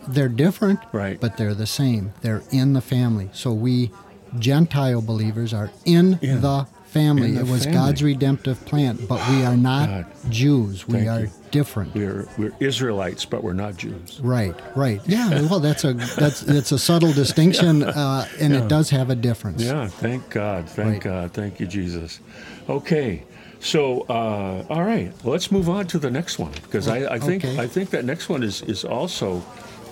They're 0.09 0.27
different, 0.27 0.79
Right. 0.91 1.17
but 1.21 1.37
they're 1.37 1.53
the 1.53 1.65
same. 1.65 2.11
They're 2.21 2.43
in 2.51 2.73
the 2.73 2.81
family. 2.81 3.29
So 3.31 3.53
we 3.53 3.91
Gentile 4.37 5.01
believers 5.01 5.53
are 5.53 5.71
in, 5.85 6.19
In. 6.21 6.41
the 6.41 6.65
family. 6.87 7.29
In 7.29 7.35
the 7.35 7.41
it 7.41 7.47
was 7.47 7.63
family. 7.63 7.79
God's 7.79 8.03
redemptive 8.03 8.65
plan, 8.65 8.97
but 9.07 9.21
we 9.29 9.45
are 9.45 9.55
not 9.55 9.87
God. 9.87 10.05
Jews. 10.29 10.85
We 10.85 10.95
Thank 10.95 11.07
are 11.09 11.19
you. 11.21 11.29
Different. 11.53 11.95
We're 11.95 12.27
we're 12.37 12.51
Israelites, 12.59 13.23
but 13.23 13.43
we're 13.43 13.53
not 13.53 13.77
Jews. 13.77 14.19
Right, 14.21 14.53
right. 14.75 14.99
Yeah, 15.05 15.29
well, 15.43 15.61
that's 15.61 15.85
a 15.85 15.93
that's 15.93 16.43
it's 16.43 16.73
a 16.73 16.77
subtle 16.79 17.13
distinction, 17.23 17.83
uh, 17.83 18.27
and 18.41 18.53
it 18.53 18.67
does 18.67 18.89
have 18.89 19.09
a 19.09 19.15
difference. 19.15 19.63
Yeah, 19.63 19.87
thank 19.87 20.29
God. 20.29 20.67
Thank 20.69 20.89
Right. 20.89 21.01
God. 21.01 21.31
Thank 21.31 21.61
you, 21.61 21.67
Jesus. 21.67 22.19
Okay. 22.67 23.23
So, 23.61 24.01
uh, 24.09 24.65
all 24.69 24.83
right, 24.83 25.13
let's 25.23 25.49
move 25.49 25.69
on 25.69 25.87
to 25.87 25.97
the 25.97 26.11
next 26.11 26.37
one 26.37 26.51
because 26.63 26.89
I, 26.89 27.13
I 27.15 27.19
think 27.19 27.45
Okay. 27.45 27.57
I 27.57 27.67
think 27.67 27.91
that 27.91 28.03
next 28.03 28.27
one 28.27 28.43
is 28.43 28.61
is 28.63 28.83
also 28.83 29.41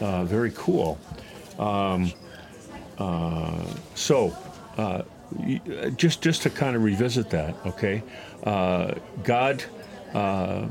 uh, 0.01 0.25
very 0.25 0.51
cool. 0.56 1.00
Um, 1.58 2.12
uh, 2.98 3.63
so, 3.96 4.36
uh, 4.77 5.03
just 5.96 6.22
just 6.22 6.41
to 6.44 6.50
kind 6.50 6.75
of 6.75 6.84
revisit 6.84 7.30
that, 7.30 7.56
okay? 7.65 8.03
Uh, 8.44 8.96
God, 9.24 9.63
uh, 10.13 10.68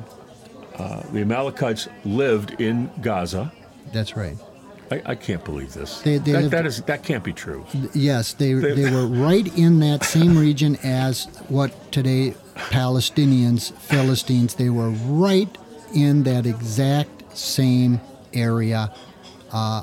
uh, 0.81 1.03
the 1.13 1.21
Amalekites 1.21 1.89
lived 2.05 2.61
in 2.61 2.91
Gaza. 3.03 3.53
That's 3.93 4.17
right. 4.17 4.37
I, 4.91 5.03
I 5.07 5.15
can't 5.15 5.45
believe 5.45 5.73
this. 5.73 6.01
They- 6.01 6.19
they 6.19 6.33
that, 6.33 6.41
lived- 6.43 6.53
that 6.55 6.67
is 6.67 6.83
that 6.83 7.03
can't 7.05 7.23
be 7.23 7.33
true. 7.33 7.65
Yes, 7.95 8.33
they 8.33 8.55
they 8.55 8.91
were 8.97 9.07
right 9.07 9.47
in 9.57 9.79
that 9.81 10.05
same 10.05 10.37
region 10.37 10.77
as 10.83 11.27
what 11.49 11.71
today 11.93 12.35
Palestinians, 12.57 13.73
Philistines. 13.79 14.55
They 14.55 14.71
were 14.71 14.91
right 14.91 15.49
in 15.95 16.25
that 16.25 16.45
exact 16.47 17.37
same 17.37 18.01
area. 18.33 18.93
Uh, 19.53 19.83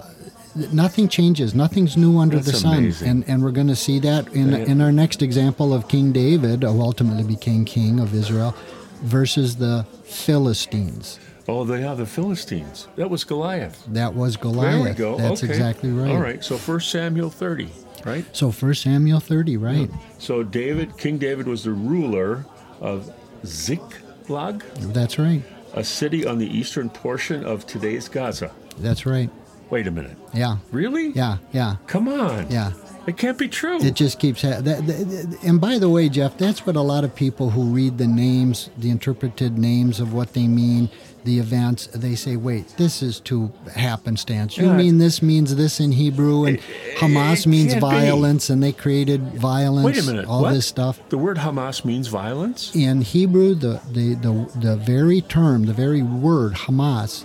nothing 0.72 1.08
changes. 1.08 1.54
Nothing's 1.54 1.96
new 1.96 2.18
under 2.18 2.40
the 2.40 2.54
sun, 2.54 2.78
amazing. 2.80 3.08
and 3.10 3.30
and 3.30 3.44
we're 3.44 3.52
going 3.52 3.68
to 3.68 3.76
see 3.76 4.00
that 4.00 4.28
in 4.34 4.54
in 4.54 4.82
our 4.82 4.92
next 4.92 5.22
example 5.22 5.74
of 5.74 5.88
King 5.88 6.12
David, 6.12 6.64
who 6.64 6.82
ultimately 6.82 7.24
became 7.24 7.64
king 7.66 8.00
of 8.00 8.14
Israel, 8.14 8.56
versus 9.04 9.56
the 9.58 9.86
Philistines. 10.08 11.20
Oh, 11.50 11.64
they 11.64 11.84
are 11.84 11.96
the 11.96 12.06
Philistines. 12.06 12.88
That 12.96 13.10
was 13.10 13.24
Goliath. 13.24 13.84
That 13.88 14.14
was 14.14 14.36
Goliath. 14.36 14.74
There 14.84 14.84
we 14.84 14.98
go. 14.98 15.18
That's 15.18 15.44
okay. 15.44 15.52
exactly 15.54 15.92
right. 15.92 16.12
All 16.12 16.20
right. 16.20 16.44
So 16.44 16.58
First 16.58 16.90
Samuel 16.92 17.30
30, 17.30 17.70
right? 18.06 18.26
So 18.36 18.52
First 18.52 18.84
Samuel 18.84 19.20
thirty, 19.20 19.58
right? 19.58 19.90
So 20.20 20.44
David, 20.44 20.98
King 20.98 21.18
David, 21.18 21.48
was 21.48 21.64
the 21.64 21.72
ruler 21.72 22.46
of 22.82 23.14
Ziklag, 23.46 24.62
That's 24.94 25.18
right. 25.20 25.42
a 25.74 25.84
city 25.84 26.26
on 26.26 26.38
the 26.38 26.48
eastern 26.48 26.90
portion 26.90 27.46
of 27.46 27.66
today's 27.66 28.10
Gaza. 28.10 28.52
That's 28.80 29.06
right. 29.06 29.30
Wait 29.70 29.88
a 29.88 29.92
minute. 29.92 30.18
Yeah. 30.34 30.58
Really? 30.72 31.10
Yeah. 31.10 31.38
Yeah. 31.52 31.76
Come 31.88 32.08
on. 32.08 32.50
Yeah. 32.52 32.72
It 33.08 33.16
can't 33.18 33.38
be 33.38 33.48
true. 33.48 33.78
It 33.82 33.94
just 33.96 34.20
keeps 34.20 34.42
ha- 34.42 34.60
that, 34.62 34.86
that, 34.86 35.38
And 35.44 35.62
by 35.62 35.80
the 35.80 35.88
way, 35.90 36.10
Jeff, 36.10 36.38
that's 36.38 36.66
what 36.66 36.76
a 36.76 36.82
lot 36.82 37.06
of 37.06 37.16
people 37.16 37.52
who 37.52 37.64
read 37.74 37.98
the 37.98 38.06
names, 38.08 38.70
the 38.78 38.90
interpreted 38.90 39.58
names 39.58 40.02
of 40.02 40.14
what 40.14 40.34
they 40.34 40.46
mean, 40.48 40.90
the 41.24 41.40
events, 41.40 41.88
they 41.88 42.16
say, 42.16 42.36
"Wait, 42.38 42.68
this 42.78 43.02
is 43.02 43.20
too 43.20 43.52
happenstance." 43.76 44.58
You 44.58 44.68
Yeah, 44.68 44.78
mean 44.78 44.98
this 44.98 45.22
means 45.22 45.56
this 45.56 45.80
in 45.80 45.94
Hebrew, 45.94 46.46
and 46.46 46.60
Hamas 46.98 47.46
it 47.46 47.50
means 47.50 47.74
can't 47.74 47.84
be. 47.84 47.90
violence, 47.90 48.50
and 48.50 48.62
they 48.62 48.72
created 48.74 49.22
violence. 49.34 49.86
Wait 49.86 49.98
a 49.98 50.04
minute. 50.06 50.26
All 50.26 50.42
what? 50.44 50.54
this 50.54 50.66
stuff. 50.68 51.00
The 51.10 51.18
word 51.18 51.38
Hamas 51.38 51.84
means 51.86 52.08
violence? 52.08 52.74
In 52.76 53.02
Hebrew, 53.02 53.56
the, 53.56 53.82
the, 53.92 54.16
the, 54.16 54.50
the 54.60 54.76
very 54.78 55.22
term, 55.22 55.66
the 55.66 55.74
very 55.74 56.02
word 56.02 56.54
Hamas 56.54 57.24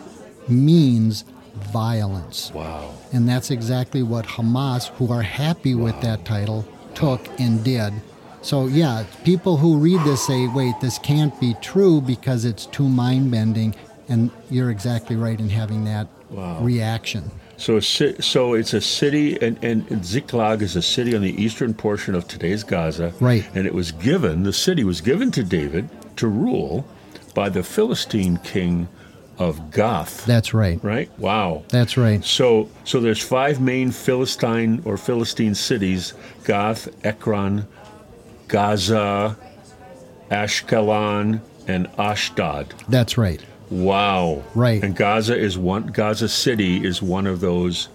means 0.48 1.24
violence. 1.66 2.50
Wow. 2.54 2.94
And 3.12 3.28
that's 3.28 3.50
exactly 3.50 4.02
what 4.02 4.26
Hamas, 4.26 4.88
who 4.88 5.12
are 5.12 5.22
happy 5.22 5.74
with 5.74 6.00
that 6.00 6.24
title, 6.24 6.66
took 6.94 7.20
and 7.40 7.62
did. 7.64 7.92
So, 8.42 8.66
yeah, 8.66 9.04
people 9.24 9.56
who 9.56 9.78
read 9.78 10.00
this 10.00 10.26
say, 10.26 10.48
wait, 10.48 10.74
this 10.80 10.98
can't 10.98 11.38
be 11.40 11.54
true 11.60 12.00
because 12.00 12.44
it's 12.44 12.66
too 12.66 12.88
mind 12.88 13.30
bending. 13.30 13.74
And 14.08 14.30
you're 14.50 14.70
exactly 14.70 15.16
right 15.16 15.38
in 15.38 15.48
having 15.48 15.84
that 15.84 16.08
reaction. 16.30 17.30
So, 17.56 17.78
so 17.78 18.54
it's 18.54 18.74
a 18.74 18.80
city, 18.80 19.40
and, 19.40 19.62
and 19.62 20.04
Ziklag 20.04 20.62
is 20.62 20.74
a 20.74 20.82
city 20.82 21.14
on 21.14 21.22
the 21.22 21.40
eastern 21.40 21.74
portion 21.74 22.16
of 22.16 22.26
today's 22.26 22.64
Gaza. 22.64 23.12
Right. 23.20 23.48
And 23.54 23.66
it 23.66 23.74
was 23.74 23.92
given, 23.92 24.42
the 24.42 24.52
city 24.52 24.82
was 24.82 25.00
given 25.00 25.30
to 25.32 25.44
David 25.44 25.88
to 26.16 26.26
rule 26.26 26.84
by 27.34 27.48
the 27.48 27.62
Philistine 27.62 28.38
king 28.38 28.88
of 29.38 29.70
Gath. 29.72 30.24
That's 30.26 30.54
right. 30.54 30.82
right? 30.82 31.10
Wow. 31.18 31.64
That's 31.68 31.96
right. 31.96 32.24
So, 32.24 32.68
so 32.84 33.00
there's 33.00 33.22
five 33.22 33.60
main 33.60 33.90
Philistine 33.90 34.82
or 34.84 34.96
Philistine 34.96 35.54
cities: 35.54 36.14
Gath, 36.44 36.88
Ekron, 37.04 37.66
Gaza, 38.48 39.36
Ashkelon, 40.30 41.40
and 41.66 41.88
Ashdod. 41.98 42.74
That's 42.88 43.16
right. 43.16 43.42
Wow. 43.70 44.42
Right. 44.54 44.82
And 44.82 44.94
Gaza 44.94 45.36
is 45.36 45.56
one. 45.56 45.86
Gaza 45.86 46.28
City 46.28 46.84
is 46.84 47.00
one 47.00 47.26
of 47.26 47.40
those 47.40 47.88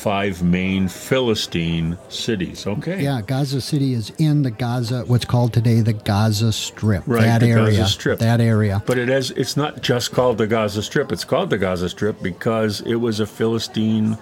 five 0.00 0.42
main 0.42 0.88
Philistine 0.88 1.98
cities. 2.08 2.66
Okay. 2.66 3.02
Yeah, 3.02 3.20
Gaza 3.20 3.60
City 3.60 3.92
is 3.92 4.10
in 4.18 4.42
the 4.42 4.50
Gaza, 4.50 5.04
what's 5.06 5.26
called 5.26 5.52
today 5.52 5.82
the 5.82 5.92
Gaza 5.92 6.52
Strip. 6.52 7.02
Right, 7.06 7.22
that 7.22 7.40
the 7.40 7.50
area. 7.50 7.76
Gaza 7.76 7.86
Strip. 7.86 8.18
That 8.18 8.40
area. 8.40 8.82
But 8.86 8.96
it 8.96 9.08
has. 9.08 9.30
It's 9.32 9.56
not 9.56 9.82
just 9.82 10.12
called 10.12 10.38
the 10.38 10.46
Gaza 10.46 10.82
Strip. 10.82 11.12
It's 11.12 11.24
called 11.24 11.50
the 11.50 11.58
Gaza 11.58 11.90
Strip 11.90 12.22
because 12.22 12.80
it 12.82 12.94
was 12.96 13.20
a 13.20 13.26
Philistine 13.26 14.16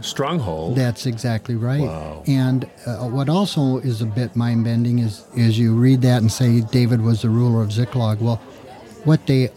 stronghold. 0.00 0.76
That's 0.76 1.06
exactly 1.06 1.56
right. 1.56 1.80
Wow. 1.80 2.22
And 2.28 2.70
uh, 2.86 3.08
what 3.08 3.28
also 3.28 3.78
is 3.78 4.00
a 4.00 4.06
bit 4.06 4.36
mind 4.36 4.64
bending 4.64 5.00
is 5.00 5.26
is 5.36 5.58
you 5.58 5.74
read 5.74 6.00
that 6.02 6.22
and 6.22 6.30
say 6.30 6.60
David 6.60 7.02
was 7.02 7.22
the 7.22 7.28
ruler 7.28 7.60
of 7.62 7.72
Ziklag. 7.72 8.20
Well, 8.20 8.36
what 9.04 9.26
they 9.26 9.50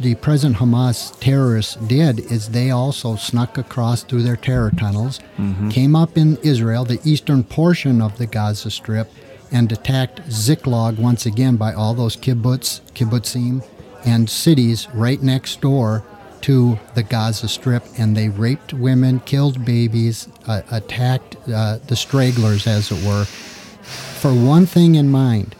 the 0.00 0.14
present 0.16 0.56
Hamas 0.56 1.18
terrorists 1.18 1.74
did 1.76 2.20
is 2.20 2.50
they 2.50 2.70
also 2.70 3.16
snuck 3.16 3.58
across 3.58 4.02
through 4.02 4.22
their 4.22 4.36
terror 4.36 4.70
tunnels, 4.70 5.20
came 5.70 5.96
up 5.96 6.16
in 6.16 6.36
Israel, 6.38 6.84
the 6.84 7.00
eastern 7.04 7.42
portion 7.44 8.00
of 8.00 8.18
the 8.18 8.26
Gaza 8.26 8.70
Strip, 8.70 9.10
and 9.50 9.70
attacked 9.72 10.20
Ziklag 10.30 10.98
once 10.98 11.26
again 11.26 11.56
by 11.56 11.72
all 11.72 11.94
those 11.94 12.16
kibbutz, 12.16 12.80
kibbutzim, 12.94 13.64
and 14.04 14.30
cities 14.30 14.88
right 14.94 15.22
next 15.22 15.60
door 15.60 16.04
to 16.42 16.78
the 16.94 17.02
Gaza 17.02 17.48
Strip, 17.48 17.84
and 17.98 18.16
they 18.16 18.28
raped 18.28 18.72
women, 18.72 19.20
killed 19.20 19.64
babies, 19.64 20.28
uh, 20.46 20.62
attacked 20.70 21.36
uh, 21.48 21.78
the 21.88 21.96
stragglers, 21.96 22.66
as 22.66 22.92
it 22.92 23.04
were, 23.04 23.24
for 23.24 24.32
one 24.32 24.66
thing 24.66 24.94
in 24.94 25.10
mind. 25.10 25.54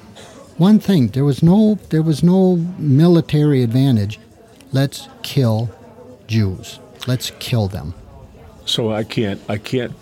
One 0.58 0.78
thing: 0.78 1.08
there 1.08 1.24
was 1.24 1.42
no 1.42 1.78
there 1.90 2.02
was 2.02 2.22
no 2.22 2.56
military 2.78 3.62
advantage. 3.62 4.18
Let's 4.72 5.08
kill 5.22 5.70
Jews. 6.26 6.78
Let's 7.06 7.32
kill 7.38 7.68
them. 7.68 7.94
So 8.66 8.92
I 8.92 9.04
can't. 9.04 9.40
I 9.48 9.58
can't. 9.58 9.92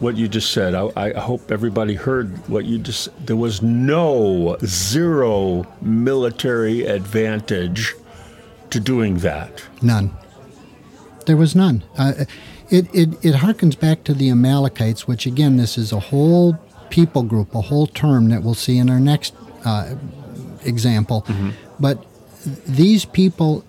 What 0.00 0.16
you 0.16 0.28
just 0.28 0.50
said. 0.50 0.74
I, 0.74 0.90
I 0.96 1.12
hope 1.18 1.50
everybody 1.50 1.94
heard 1.94 2.36
what 2.48 2.64
you 2.64 2.78
just. 2.78 3.08
There 3.26 3.36
was 3.36 3.62
no 3.62 4.56
zero 4.64 5.66
military 5.80 6.84
advantage 6.84 7.94
to 8.70 8.80
doing 8.80 9.18
that. 9.18 9.62
None. 9.80 10.10
There 11.26 11.36
was 11.36 11.54
none. 11.54 11.84
Uh, 11.96 12.24
it, 12.70 12.86
it, 12.92 13.24
it 13.24 13.34
harkens 13.36 13.78
back 13.78 14.04
to 14.04 14.14
the 14.14 14.28
Amalekites, 14.30 15.06
which 15.06 15.26
again, 15.26 15.56
this 15.56 15.78
is 15.78 15.92
a 15.92 16.00
whole 16.00 16.58
people 16.90 17.22
group, 17.22 17.54
a 17.54 17.60
whole 17.62 17.86
term 17.86 18.28
that 18.28 18.42
we'll 18.42 18.54
see 18.54 18.76
in 18.78 18.90
our 18.90 19.00
next 19.00 19.34
uh, 19.64 19.94
example. 20.64 21.24
But 21.78 22.04
these 22.44 23.04
people, 23.04 23.64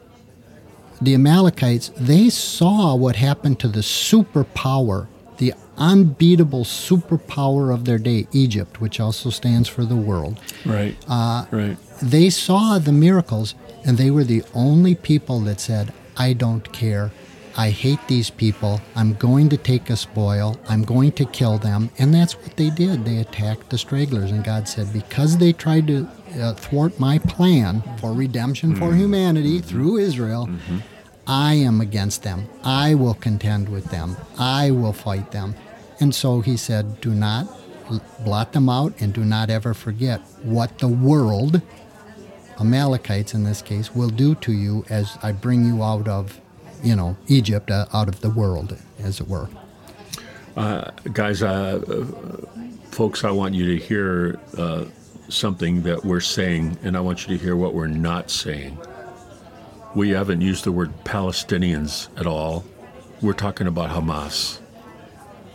the 1.02 1.14
Amalekites, 1.14 1.92
they 1.98 2.30
saw 2.30 2.96
what 2.96 3.16
happened 3.16 3.60
to 3.60 3.68
the 3.68 3.82
superpower, 3.82 5.08
the 5.38 5.54
unbeatable 5.78 6.64
superpower 6.64 7.74
of 7.74 7.86
their 7.86 7.98
day, 7.98 8.28
Egypt, 8.32 8.80
which 8.80 9.00
also 9.00 9.30
stands 9.30 9.68
for 9.68 9.84
the 9.86 9.96
world. 9.96 10.40
Right. 10.66 10.96
Uh, 11.08 11.46
right. 11.52 11.78
They 12.02 12.30
saw 12.30 12.80
the 12.80 12.92
miracles, 12.92 13.56
and 13.86 13.98
they 13.98 14.12
were 14.12 14.24
the 14.24 14.44
only 14.54 14.96
people 14.96 15.40
that 15.42 15.60
said, 15.60 15.94
I 16.18 16.34
don't 16.34 16.72
care. 16.72 17.12
I 17.58 17.70
hate 17.70 18.00
these 18.08 18.30
people. 18.30 18.82
I'm 18.96 19.14
going 19.14 19.50
to 19.50 19.58
take 19.58 19.90
a 19.90 19.96
spoil. 19.96 20.60
I'm 20.68 20.84
going 20.84 21.14
to 21.14 21.26
kill 21.26 21.58
them. 21.58 21.90
And 21.98 22.14
that's 22.14 22.36
what 22.38 22.58
they 22.58 22.70
did. 22.70 23.06
They 23.06 23.18
attacked 23.18 23.70
the 23.70 23.78
stragglers. 23.78 24.32
And 24.32 24.44
God 24.44 24.68
said, 24.68 24.92
because 24.92 25.38
they 25.38 25.54
tried 25.54 25.88
to 25.88 26.08
uh, 26.40 26.54
thwart 26.54 27.00
my 27.00 27.18
plan 27.20 27.82
for 28.00 28.14
redemption 28.14 28.76
for 28.76 28.90
mm-hmm. 28.90 29.00
humanity 29.00 29.60
mm-hmm. 29.60 29.68
through 29.68 29.98
Israel, 29.98 30.48
mm-hmm. 30.48 30.80
I 31.28 31.54
am 31.54 31.82
against 31.82 32.24
them. 32.24 32.48
I 32.64 32.94
will 32.94 33.14
contend 33.14 33.70
with 33.70 33.86
them. 33.86 34.18
I 34.38 34.72
will 34.72 34.94
fight 34.94 35.32
them. 35.32 35.56
And 36.00 36.14
so 36.14 36.42
he 36.42 36.58
said, 36.58 37.00
do 37.00 37.12
not 37.12 37.48
blot 38.24 38.54
them 38.54 38.68
out 38.68 38.94
and 39.00 39.14
do 39.14 39.24
not 39.24 39.50
ever 39.50 39.74
forget 39.74 40.20
what 40.44 40.80
the 40.80 40.88
world, 40.88 41.62
Amalekites 42.60 43.34
in 43.34 43.44
this 43.44 43.62
case, 43.62 43.96
will 43.96 44.10
do 44.10 44.36
to 44.36 44.52
you 44.52 44.84
as 44.90 45.18
I 45.24 45.32
bring 45.32 45.66
you 45.66 45.84
out 45.84 46.08
of, 46.08 46.42
you 46.86 46.96
know, 46.96 47.18
Egypt, 47.28 47.72
uh, 47.72 47.88
out 47.94 48.08
of 48.08 48.22
the 48.22 48.30
world, 48.30 48.78
as 49.00 49.20
it 49.20 49.28
were. 49.28 49.50
Guys, 51.12 51.44
uh, 51.44 51.82
uh, 51.88 52.06
folks, 52.92 53.26
I 53.26 53.32
want 53.32 53.56
you 53.56 53.78
to 53.78 53.84
hear 53.84 54.40
uh, 54.58 54.86
something 55.28 55.84
that 55.84 56.06
we're 56.06 56.22
saying, 56.22 56.78
and 56.84 56.96
I 56.96 57.02
want 57.02 57.28
you 57.28 57.38
to 57.38 57.44
hear 57.44 57.56
what 57.58 57.74
we're 57.74 57.88
not 57.88 58.32
saying. 58.32 58.78
We 59.96 60.10
haven't 60.10 60.42
used 60.42 60.64
the 60.64 60.72
word 60.72 60.94
Palestinians 61.04 62.08
at 62.20 62.28
all. 62.28 62.64
We're 63.22 63.34
talking 63.34 63.68
about 63.68 63.90
Hamas. 63.90 64.60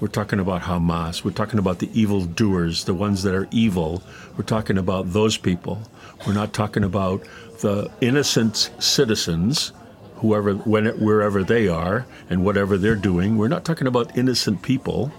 We're 0.00 0.08
talking 0.08 0.40
about 0.40 0.62
Hamas. 0.62 1.24
We're 1.24 1.30
talking 1.30 1.58
about 1.58 1.78
the 1.78 1.90
evildoers, 1.98 2.84
the 2.84 2.94
ones 2.94 3.22
that 3.22 3.34
are 3.34 3.48
evil. 3.50 4.02
We're 4.36 4.44
talking 4.44 4.78
about 4.78 5.12
those 5.12 5.36
people. 5.36 5.82
We're 6.26 6.32
not 6.32 6.52
talking 6.54 6.84
about 6.84 7.22
the 7.60 7.90
innocent 8.00 8.70
citizens, 8.78 9.72
whoever, 10.20 10.54
when, 10.54 10.86
wherever 10.98 11.42
they 11.42 11.68
are, 11.68 12.06
and 12.28 12.44
whatever 12.44 12.78
they're 12.78 12.94
doing. 12.94 13.36
We're 13.36 13.48
not 13.48 13.64
talking 13.64 13.86
about 13.86 14.16
innocent 14.16 14.62
people, 14.62 15.12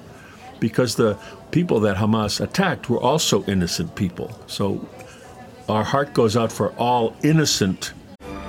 because 0.60 0.96
the 0.96 1.18
people 1.52 1.80
that 1.82 1.98
Hamas 1.98 2.40
attacked 2.40 2.90
were 2.90 3.00
also 3.00 3.44
innocent 3.46 3.96
people. 3.96 4.40
So 4.48 4.88
our 5.68 5.84
heart 5.84 6.14
goes 6.14 6.38
out 6.38 6.52
for 6.52 6.72
all 6.74 7.16
innocent 7.24 7.94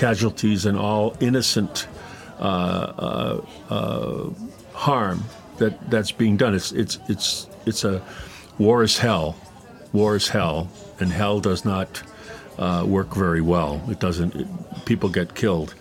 Casualties 0.00 0.64
and 0.64 0.78
all 0.78 1.14
innocent 1.20 1.86
uh, 2.38 2.42
uh, 2.42 3.40
uh, 3.68 4.30
harm 4.72 5.22
that 5.58 5.90
that's 5.90 6.10
being 6.10 6.38
done. 6.38 6.54
It's 6.54 6.72
it's 6.72 6.98
it's 7.08 7.46
it's 7.66 7.84
a 7.84 8.02
war 8.58 8.82
is 8.82 8.96
hell, 8.96 9.36
war 9.92 10.16
is 10.16 10.28
hell, 10.28 10.70
and 11.00 11.12
hell 11.12 11.38
does 11.40 11.66
not 11.66 12.02
uh, 12.58 12.84
work 12.86 13.14
very 13.14 13.42
well. 13.42 13.82
It 13.90 14.00
doesn't. 14.00 14.34
It, 14.34 14.46
people 14.86 15.10
get 15.10 15.34
killed, 15.34 15.74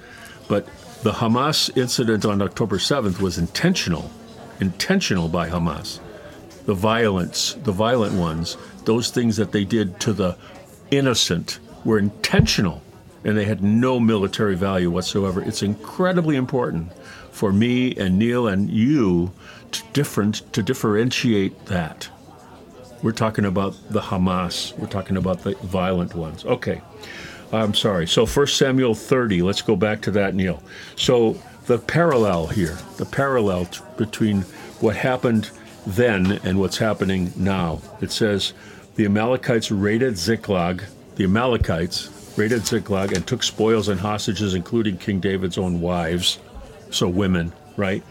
but 0.49 0.67
the 1.03 1.13
Hamas 1.13 1.77
incident 1.77 2.25
on 2.25 2.41
October 2.41 2.77
seventh 2.77 3.21
was 3.21 3.37
intentional, 3.37 4.11
intentional 4.59 5.29
by 5.29 5.49
Hamas. 5.49 5.99
The 6.65 6.73
violence, 6.75 7.53
the 7.63 7.71
violent 7.71 8.15
ones, 8.15 8.57
those 8.83 9.11
things 9.11 9.37
that 9.37 9.53
they 9.53 9.63
did 9.63 10.01
to 10.01 10.11
the 10.11 10.35
innocent 10.91 11.59
were 11.85 11.97
intentional 11.97 12.81
and 13.23 13.37
they 13.37 13.45
had 13.45 13.61
no 13.61 13.99
military 13.99 14.55
value 14.55 14.89
whatsoever. 14.89 15.41
It's 15.41 15.63
incredibly 15.63 16.35
important 16.35 16.91
for 17.31 17.51
me 17.51 17.95
and 17.95 18.17
Neil 18.17 18.47
and 18.47 18.69
you 18.69 19.31
to 19.71 19.83
different 19.93 20.51
to 20.53 20.63
differentiate 20.63 21.65
that. 21.65 22.09
We're 23.01 23.11
talking 23.11 23.45
about 23.45 23.75
the 23.89 24.01
Hamas. 24.01 24.77
We're 24.77 24.87
talking 24.87 25.17
about 25.17 25.43
the 25.43 25.55
violent 25.63 26.15
ones. 26.15 26.45
Okay. 26.45 26.81
I'm 27.51 27.73
sorry. 27.73 28.07
So 28.07 28.25
1 28.25 28.47
Samuel 28.47 28.93
30, 28.93 29.41
let's 29.41 29.61
go 29.61 29.75
back 29.75 30.01
to 30.01 30.11
that, 30.11 30.35
Neil. 30.35 30.61
So 30.95 31.41
the 31.65 31.79
parallel 31.79 32.47
here, 32.47 32.77
the 32.97 33.05
parallel 33.05 33.65
t- 33.65 33.81
between 33.97 34.41
what 34.81 34.95
happened 34.95 35.49
then 35.87 36.39
and 36.43 36.59
what's 36.59 36.77
happening 36.77 37.33
now. 37.35 37.81
It 38.01 38.11
says 38.11 38.53
the 38.95 39.05
Amalekites 39.05 39.71
raided 39.71 40.17
Ziklag, 40.17 40.83
the 41.15 41.23
Amalekites 41.23 42.07
raided 42.39 42.65
Ziklag 42.65 43.11
and 43.11 43.27
took 43.27 43.43
spoils 43.43 43.89
and 43.89 43.99
hostages, 43.99 44.53
including 44.53 44.97
King 44.97 45.19
David's 45.19 45.57
own 45.57 45.81
wives, 45.81 46.39
so 46.89 47.07
women, 47.09 47.51
right? 47.75 48.01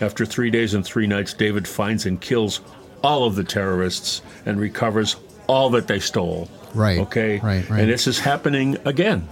After 0.00 0.26
three 0.26 0.50
days 0.50 0.74
and 0.74 0.84
three 0.84 1.06
nights, 1.06 1.32
David 1.32 1.68
finds 1.68 2.04
and 2.04 2.20
kills 2.20 2.60
all 3.04 3.24
of 3.24 3.36
the 3.36 3.44
terrorists 3.44 4.22
and 4.44 4.58
recovers 4.58 5.14
all 5.46 5.70
that 5.70 5.86
they 5.86 6.00
stole. 6.00 6.50
Right, 6.74 6.98
Okay. 6.98 7.38
right, 7.38 7.68
right. 7.70 7.80
And 7.82 7.88
this 7.90 8.08
is 8.08 8.18
happening 8.18 8.76
again. 8.84 9.28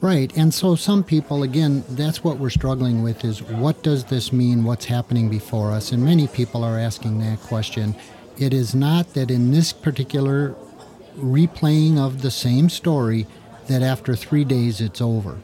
Right. 0.00 0.34
And 0.36 0.54
so 0.54 0.76
some 0.76 1.02
people, 1.02 1.42
again, 1.42 1.82
that's 1.90 2.22
what 2.22 2.38
we're 2.38 2.50
struggling 2.50 3.02
with 3.02 3.24
is 3.24 3.42
what 3.42 3.82
does 3.82 4.04
this 4.04 4.32
mean? 4.32 4.62
What's 4.62 4.84
happening 4.84 5.28
before 5.28 5.72
us? 5.72 5.90
And 5.90 6.04
many 6.04 6.28
people 6.28 6.62
are 6.62 6.78
asking 6.78 7.18
that 7.20 7.40
question. 7.40 7.96
It 8.38 8.54
is 8.54 8.74
not 8.74 9.14
that 9.14 9.30
in 9.30 9.50
this 9.50 9.72
particular 9.72 10.54
replaying 11.18 11.98
of 11.98 12.22
the 12.22 12.30
same 12.30 12.68
story 12.68 13.26
that 13.68 13.82
after 13.82 14.14
three 14.16 14.44
days 14.44 14.80
it's 14.80 15.00
over. 15.00 15.36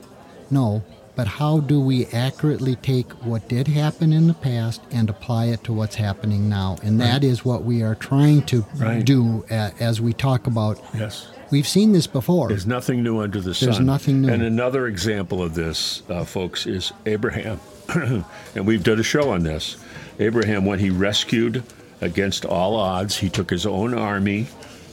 No. 0.50 0.82
But 1.14 1.26
how 1.26 1.60
do 1.60 1.78
we 1.78 2.06
accurately 2.06 2.74
take 2.76 3.12
what 3.24 3.46
did 3.46 3.68
happen 3.68 4.14
in 4.14 4.28
the 4.28 4.34
past 4.34 4.80
and 4.90 5.10
apply 5.10 5.46
it 5.46 5.62
to 5.64 5.72
what's 5.74 5.96
happening 5.96 6.48
now? 6.48 6.78
And 6.82 6.98
that 7.02 7.22
is 7.22 7.44
what 7.44 7.64
we 7.64 7.82
are 7.82 7.94
trying 7.94 8.42
to 8.44 8.64
Right. 8.76 9.04
do 9.04 9.44
as 9.50 10.00
we 10.00 10.14
talk 10.14 10.46
about. 10.46 10.82
Yes. 10.96 11.26
We've 11.50 11.68
seen 11.68 11.92
this 11.92 12.06
before. 12.06 12.48
There's 12.48 12.66
nothing 12.66 13.02
new 13.02 13.20
under 13.20 13.42
the 13.42 13.52
sun. 13.54 13.66
There's 13.68 13.80
nothing 13.80 14.22
new. 14.22 14.28
And 14.30 14.42
another 14.42 14.86
example 14.86 15.42
of 15.42 15.54
this, 15.54 16.02
uh, 16.08 16.24
folks, 16.24 16.66
is 16.66 16.92
Abraham. 17.04 17.60
and 18.54 18.66
we've 18.66 18.82
done 18.82 18.98
a 18.98 19.02
show 19.02 19.28
on 19.30 19.42
this. 19.42 19.76
Abraham, 20.18 20.64
when 20.64 20.78
he 20.78 20.88
rescued 20.88 21.62
against 22.00 22.46
all 22.46 22.74
odds, 22.76 23.18
he 23.18 23.28
took 23.28 23.50
his 23.50 23.66
own 23.66 23.92
army 23.92 24.46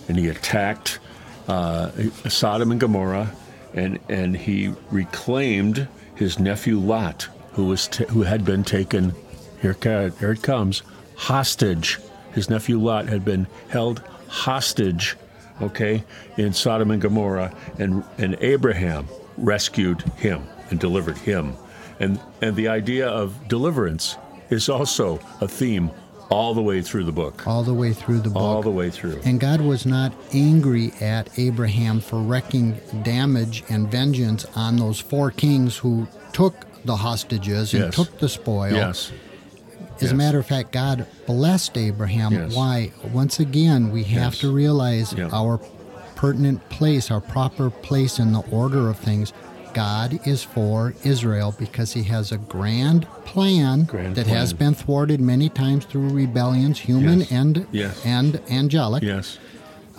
and 0.09 0.17
he 0.17 0.27
attacked 0.27 0.99
uh, 1.49 1.91
Sodom 2.29 2.71
and 2.71 2.79
Gomorrah, 2.79 3.33
and 3.73 3.99
and 4.07 4.37
he 4.37 4.73
reclaimed 4.91 5.87
his 6.15 6.39
nephew 6.39 6.77
Lot, 6.77 7.27
who 7.53 7.65
was 7.65 7.87
t- 7.87 8.05
who 8.05 8.21
had 8.21 8.45
been 8.45 8.63
taken. 8.63 9.13
Here, 9.61 9.75
here 9.83 10.31
it 10.31 10.41
comes, 10.41 10.83
hostage. 11.15 11.99
His 12.33 12.49
nephew 12.49 12.79
Lot 12.79 13.07
had 13.07 13.25
been 13.25 13.47
held 13.67 14.01
hostage, 14.29 15.17
okay, 15.61 16.03
in 16.37 16.53
Sodom 16.53 16.91
and 16.91 17.01
Gomorrah, 17.01 17.53
and 17.77 18.03
and 18.17 18.37
Abraham 18.39 19.07
rescued 19.35 20.01
him 20.17 20.43
and 20.69 20.79
delivered 20.79 21.17
him, 21.17 21.55
and 21.99 22.19
and 22.41 22.55
the 22.55 22.67
idea 22.67 23.07
of 23.07 23.47
deliverance 23.47 24.17
is 24.49 24.69
also 24.69 25.19
a 25.41 25.47
theme 25.47 25.91
all 26.29 26.53
the 26.53 26.61
way 26.61 26.81
through 26.81 27.03
the 27.03 27.11
book. 27.11 27.45
all 27.47 27.63
the 27.63 27.73
way 27.73 27.91
through 27.93 28.19
the 28.19 28.29
book. 28.29 28.41
All 28.41 28.61
the 28.61 28.69
way 28.69 28.89
through. 28.89 29.19
And 29.25 29.39
God 29.39 29.61
was 29.61 29.85
not 29.85 30.13
angry 30.33 30.93
at 31.01 31.29
Abraham 31.37 31.99
for 31.99 32.19
wreaking 32.19 32.79
damage 33.03 33.63
and 33.69 33.89
vengeance 33.89 34.45
on 34.55 34.77
those 34.77 34.99
four 34.99 35.31
kings 35.31 35.77
who 35.77 36.07
took 36.31 36.53
the 36.85 36.95
hostages 36.97 37.73
and 37.73 37.85
Yes. 37.85 37.95
took 37.95 38.19
the 38.19 38.29
spoil. 38.29 38.71
Yes. 38.71 39.11
As 39.97 40.03
Yes. 40.03 40.11
a 40.11 40.15
matter 40.15 40.39
of 40.39 40.45
fact, 40.45 40.71
God 40.71 41.05
blessed 41.25 41.77
Abraham. 41.77 42.31
Yes. 42.33 42.53
Why? 42.55 42.91
Once 43.11 43.39
again, 43.39 43.91
we 43.91 44.03
have 44.05 44.35
to 44.35 44.51
realize 44.51 45.13
Yeah. 45.17 45.29
our 45.33 45.59
pertinent 46.15 46.67
place, 46.69 47.09
our 47.11 47.19
proper 47.21 47.69
place 47.69 48.19
in 48.19 48.33
the 48.33 48.43
order 48.51 48.89
of 48.89 48.97
things. 48.97 49.33
God 49.73 50.19
is 50.27 50.43
for 50.43 50.93
Israel 51.03 51.53
because 51.57 51.93
he 51.93 52.03
has 52.03 52.31
a 52.31 52.37
grand 52.37 53.07
plan 53.25 53.83
Grand 53.85 54.15
that 54.15 54.27
has 54.27 54.53
been 54.53 54.73
thwarted 54.73 55.19
many 55.21 55.49
times 55.49 55.85
through 55.85 56.09
rebellions, 56.09 56.79
human 56.79 57.19
Yes. 57.19 57.31
and 57.31 57.67
Yes. 57.71 58.05
and 58.05 58.41
angelic. 58.49 59.03
Yes. 59.03 59.37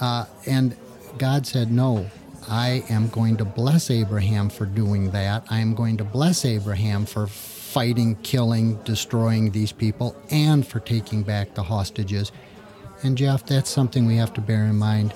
Uh, 0.00 0.24
and 0.46 0.76
God 1.18 1.46
said, 1.46 1.70
No, 1.70 2.06
I 2.48 2.82
am 2.88 3.08
going 3.08 3.36
to 3.36 3.44
bless 3.44 3.90
Abraham 3.90 4.48
for 4.50 4.64
doing 4.66 5.10
that. 5.10 5.44
I 5.50 5.60
am 5.60 5.74
going 5.74 5.96
to 5.98 6.04
bless 6.04 6.44
Abraham 6.44 7.06
for 7.06 7.26
fighting, 7.26 8.16
killing, 8.22 8.76
destroying 8.84 9.52
these 9.52 9.70
people, 9.72 10.16
and 10.30 10.66
for 10.66 10.80
taking 10.80 11.22
back 11.22 11.54
the 11.54 11.62
hostages. 11.62 12.32
And 13.02 13.16
Jeff, 13.16 13.46
that's 13.46 13.70
something 13.70 14.06
we 14.06 14.16
have 14.16 14.32
to 14.34 14.40
bear 14.40 14.64
in 14.64 14.76
mind. 14.76 15.14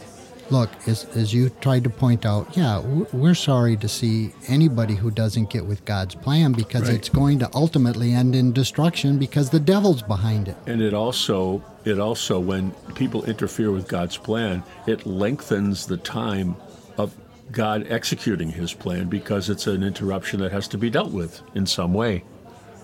Look, 0.54 0.70
as, 0.86 1.04
as 1.16 1.34
you 1.34 1.50
tried 1.50 1.82
to 1.82 1.90
point 1.90 2.24
out, 2.24 2.56
yeah, 2.56 2.78
we're 3.12 3.34
sorry 3.34 3.76
to 3.78 3.88
see 3.88 4.32
anybody 4.46 4.94
who 4.94 5.10
doesn't 5.10 5.50
get 5.50 5.66
with 5.66 5.84
God's 5.84 6.14
plan 6.14 6.52
because 6.52 6.82
Right. 6.82 6.94
it's 6.94 7.08
going 7.08 7.40
to 7.40 7.50
ultimately 7.54 8.12
end 8.12 8.36
in 8.36 8.52
destruction 8.52 9.18
because 9.18 9.50
the 9.50 9.58
devil's 9.58 10.02
behind 10.02 10.46
it. 10.46 10.56
And 10.68 10.80
it 10.80 10.94
also 10.94 11.64
it 11.84 11.98
also 11.98 12.38
when 12.38 12.70
people 12.94 13.24
interfere 13.24 13.72
with 13.72 13.88
God's 13.88 14.16
plan, 14.16 14.62
it 14.86 15.04
lengthens 15.04 15.86
the 15.86 15.96
time 15.96 16.54
of 16.98 17.12
God 17.50 17.86
executing 17.90 18.50
his 18.50 18.72
plan 18.72 19.08
because 19.08 19.50
it's 19.50 19.66
an 19.66 19.82
interruption 19.82 20.38
that 20.38 20.52
has 20.52 20.68
to 20.68 20.78
be 20.78 20.88
dealt 20.88 21.10
with 21.10 21.42
in 21.56 21.66
some 21.66 21.92
way. 21.92 22.22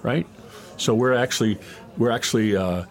Right? 0.03 0.27
So 0.77 0.93
we're 0.93 1.15
actually 1.15 1.57
we're 1.97 2.11
actually 2.11 2.57
uh, 2.57 2.87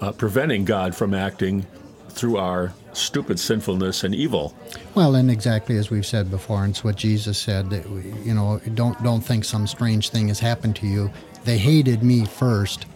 uh, 0.00 0.12
preventing 0.12 0.64
God 0.64 0.94
from 0.94 1.12
acting 1.12 1.66
through 2.12 2.36
our 2.36 2.72
stupid 2.92 3.40
sinfulness 3.40 4.04
and 4.04 4.14
evil. 4.14 4.54
Well, 4.94 5.14
and 5.14 5.30
exactly 5.30 5.76
as 5.76 5.90
we've 5.90 6.06
said 6.06 6.30
before, 6.30 6.64
and 6.64 6.70
it's 6.70 6.84
what 6.84 6.96
Jesus 6.96 7.38
said 7.38 7.70
that 7.70 7.88
you 8.24 8.34
know, 8.34 8.60
don't 8.74 9.02
don't 9.02 9.22
think 9.22 9.44
some 9.44 9.66
strange 9.66 10.10
thing 10.10 10.28
has 10.28 10.40
happened 10.40 10.76
to 10.76 10.86
you. 10.86 11.10
They 11.44 11.58
hated 11.58 12.02
me 12.02 12.24
first. 12.24 12.86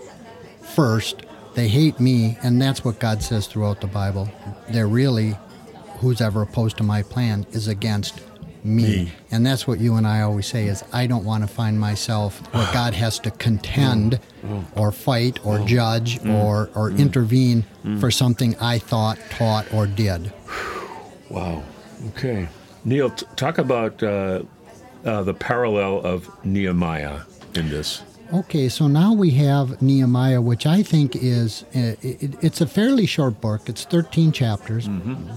First, 0.62 1.22
they 1.54 1.68
hate 1.68 1.98
me, 1.98 2.36
and 2.42 2.60
that's 2.60 2.84
what 2.84 2.98
God 2.98 3.22
says 3.22 3.46
throughout 3.46 3.80
the 3.80 3.86
Bible. 3.86 4.28
They're 4.68 4.88
really 4.88 5.36
who's 5.98 6.20
ever 6.20 6.42
opposed 6.42 6.76
to 6.76 6.82
my 6.82 7.02
plan 7.02 7.46
is 7.52 7.68
against 7.68 8.20
me. 8.66 8.82
Me. 8.82 9.12
And 9.30 9.46
that's 9.46 9.66
what 9.66 9.80
you 9.80 9.94
and 9.94 10.06
I 10.06 10.22
always 10.22 10.46
say 10.46 10.66
is 10.66 10.84
I 10.92 11.06
don't 11.06 11.24
want 11.24 11.42
to 11.42 11.48
find 11.48 11.78
myself 11.78 12.40
where 12.54 12.68
God 12.72 12.94
has 12.94 13.18
to 13.20 13.30
contend 13.30 14.20
mm. 14.44 14.64
or 14.76 14.92
fight 14.92 15.38
or 15.44 15.58
mm. 15.58 15.66
judge 15.66 16.18
mm. 16.20 16.32
or, 16.34 16.70
or 16.74 16.90
intervene 16.90 17.64
for 18.00 18.10
something 18.10 18.56
I 18.56 18.78
thought, 18.78 19.18
taught, 19.30 19.72
or 19.72 19.86
did. 19.86 20.32
Wow. 21.30 21.62
Okay. 22.08 22.48
Neil, 22.84 23.10
t- 23.10 23.26
talk 23.36 23.58
about 23.58 24.02
uh, 24.02 24.42
uh, 25.04 25.22
the 25.22 25.34
parallel 25.34 26.00
of 26.00 26.28
Nehemiah 26.44 27.20
in 27.54 27.68
this. 27.68 28.02
Okay, 28.32 28.68
so 28.68 28.88
now 28.88 29.12
we 29.12 29.30
have 29.32 29.80
Nehemiah, 29.80 30.40
which 30.40 30.66
I 30.66 30.82
think 30.82 31.14
is 31.14 31.62
uh, 31.74 31.94
it, 32.02 32.34
it's 32.42 32.60
a 32.60 32.66
fairly 32.66 33.06
short 33.06 33.40
book. 33.40 33.68
It's 33.68 33.84
13 33.84 34.32
chapters, 34.32 34.88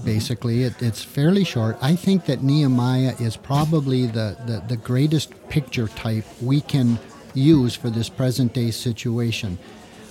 basically. 0.04 0.64
It, 0.64 0.82
it's 0.82 1.02
fairly 1.02 1.44
short. 1.44 1.76
I 1.80 1.94
think 1.94 2.26
that 2.26 2.42
Nehemiah 2.42 3.14
is 3.20 3.36
probably 3.36 4.06
the, 4.06 4.36
the, 4.44 4.64
the 4.66 4.76
greatest 4.76 5.32
picture 5.48 5.86
type 5.88 6.24
we 6.42 6.60
can 6.60 6.98
use 7.32 7.76
for 7.76 7.90
this 7.90 8.08
present 8.08 8.54
day 8.54 8.72
situation. 8.72 9.58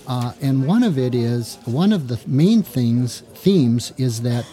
Uh, 0.06 0.32
and 0.40 0.66
one 0.66 0.82
of 0.82 0.98
it 0.98 1.14
is 1.14 1.58
one 1.66 1.92
of 1.92 2.08
the 2.08 2.18
main 2.26 2.62
things 2.62 3.20
themes 3.34 3.92
is 3.98 4.22
that 4.22 4.46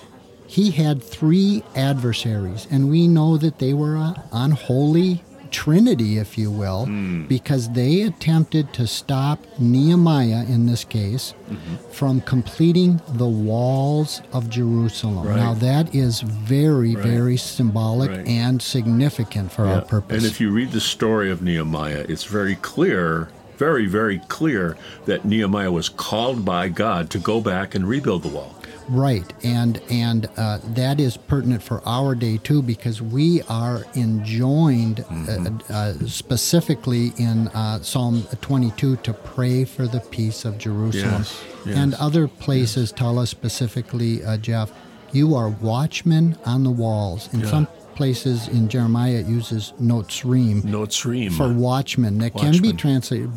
he 0.47 0.71
had 0.71 1.01
three 1.01 1.63
adversaries, 1.75 2.67
and 2.71 2.89
we 2.89 3.07
know 3.07 3.37
that 3.37 3.59
they 3.59 3.73
were 3.73 3.95
an 3.95 4.15
unholy 4.31 5.23
trinity, 5.47 6.17
if 6.17 6.37
you 6.37 6.51
will, 6.51 6.85
hmm. 6.85 7.25
because 7.27 7.71
they 7.71 8.01
attempted 8.03 8.73
to 8.73 8.87
stop 8.87 9.39
Nehemiah, 9.59 10.45
in 10.47 10.65
this 10.65 10.83
case, 10.83 11.33
mm-hmm. 11.49 11.75
from 11.91 12.21
completing 12.21 13.01
the 13.09 13.27
walls 13.27 14.21
of 14.33 14.49
Jerusalem. 14.49 15.27
Right. 15.27 15.37
Now, 15.37 15.53
that 15.55 15.93
is 15.95 16.21
very, 16.21 16.95
Right. 16.95 17.05
very 17.05 17.37
symbolic 17.37 18.11
Right. 18.11 18.27
and 18.27 18.61
significant 18.61 19.51
for 19.51 19.65
our 19.65 19.81
purpose. 19.81 20.17
And 20.17 20.25
if 20.25 20.39
you 20.39 20.51
read 20.51 20.71
the 20.71 20.81
story 20.81 21.31
of 21.31 21.41
Nehemiah, 21.41 22.05
it's 22.07 22.23
very 22.25 22.55
clear, 22.55 23.29
very, 23.57 23.85
very 23.87 24.19
clear 24.27 24.77
that 25.05 25.25
Nehemiah 25.25 25.71
was 25.71 25.89
called 25.89 26.45
by 26.45 26.69
God 26.69 27.09
to 27.11 27.19
go 27.19 27.41
back 27.41 27.73
and 27.75 27.87
rebuild 27.87 28.23
the 28.23 28.29
wall. 28.29 28.56
Right, 28.89 29.31
and 29.43 29.81
and 29.89 30.29
uh, 30.37 30.59
that 30.75 30.99
is 31.01 31.17
pertinent 31.17 31.61
for 31.61 31.81
our 31.85 32.15
day 32.15 32.37
too, 32.37 32.61
because 32.61 33.01
we 33.01 33.41
are 33.49 33.83
enjoined 33.95 34.97
Mm-hmm. 34.97 35.57
uh, 35.71 35.75
uh, 35.75 35.93
specifically 36.07 37.11
in 37.17 37.47
uh, 37.49 37.81
Psalm 37.81 38.23
22 38.41 38.95
to 38.97 39.13
pray 39.13 39.65
for 39.65 39.87
the 39.87 39.99
peace 39.99 40.45
of 40.45 40.57
Jerusalem, 40.57 41.21
Yes, 41.23 41.43
yes, 41.65 41.77
and 41.77 41.93
other 41.95 42.27
places 42.29 42.91
tell 42.91 43.19
us 43.19 43.29
specifically, 43.29 44.23
uh, 44.23 44.37
Jeff, 44.37 44.71
you 45.11 45.35
are 45.35 45.49
watchmen 45.49 46.37
on 46.45 46.63
the 46.63 46.71
walls. 46.71 47.29
In 47.33 47.41
Yeah. 47.41 47.49
some 47.49 47.67
places 47.95 48.47
in 48.47 48.69
Jeremiah, 48.69 49.15
it 49.19 49.25
uses 49.27 49.73
notzrim 49.81 50.61
Notzrim. 50.63 51.31
for 51.33 51.51
watchmen. 51.51 52.19
That 52.19 52.35
can 52.35 52.51
be 52.53 52.57
Watchmen. 52.69 52.77
translated 52.77 53.31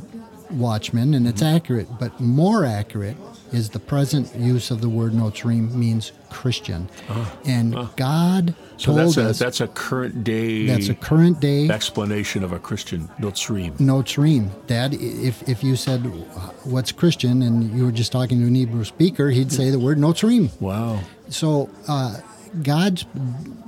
watchman, 0.51 1.15
and 1.15 1.25
Mm-hmm. 1.27 1.31
it's 1.35 1.43
accurate, 1.43 1.89
but 1.99 2.21
more 2.21 2.65
accurate 2.65 3.17
is 3.53 3.71
the 3.71 3.79
present 3.81 4.35
use 4.37 4.71
of 4.71 4.81
the 4.81 4.89
word 4.89 5.13
notzrim 5.13 5.73
means 5.73 6.13
Christian. 6.31 6.89
and 7.45 7.75
God 7.97 8.55
Ah, 8.59 8.63
so 8.77 8.85
told 8.87 8.99
that's 8.99 9.17
a, 9.17 9.23
us 9.31 9.39
that's 9.39 9.61
a 9.61 9.67
current 9.69 10.25
day 10.25 10.67
that's 10.67 10.89
a 10.89 10.95
current 10.95 11.41
day 11.41 11.69
explanation 11.69 12.43
of 12.45 12.53
a 12.53 12.59
Christian, 12.59 13.09
Notzrim. 13.19 13.77
notzrim. 13.79 14.51
Dad, 14.67 14.95
if 14.95 15.47
if 15.49 15.63
you 15.65 15.77
said 15.77 16.01
what's 16.65 16.93
Christian 16.93 17.43
and 17.43 17.77
you 17.77 17.85
were 17.85 17.93
just 17.93 18.13
talking 18.13 18.41
to 18.41 18.47
an 18.47 18.55
Hebrew 18.55 18.85
speaker, 18.85 19.31
he'd 19.31 19.53
say 19.53 19.71
the 19.71 19.79
word 19.79 19.99
notzrim. 19.99 20.49
Wow. 20.61 21.01
So 21.29 21.69
uh, 21.89 22.21
God 22.63 23.05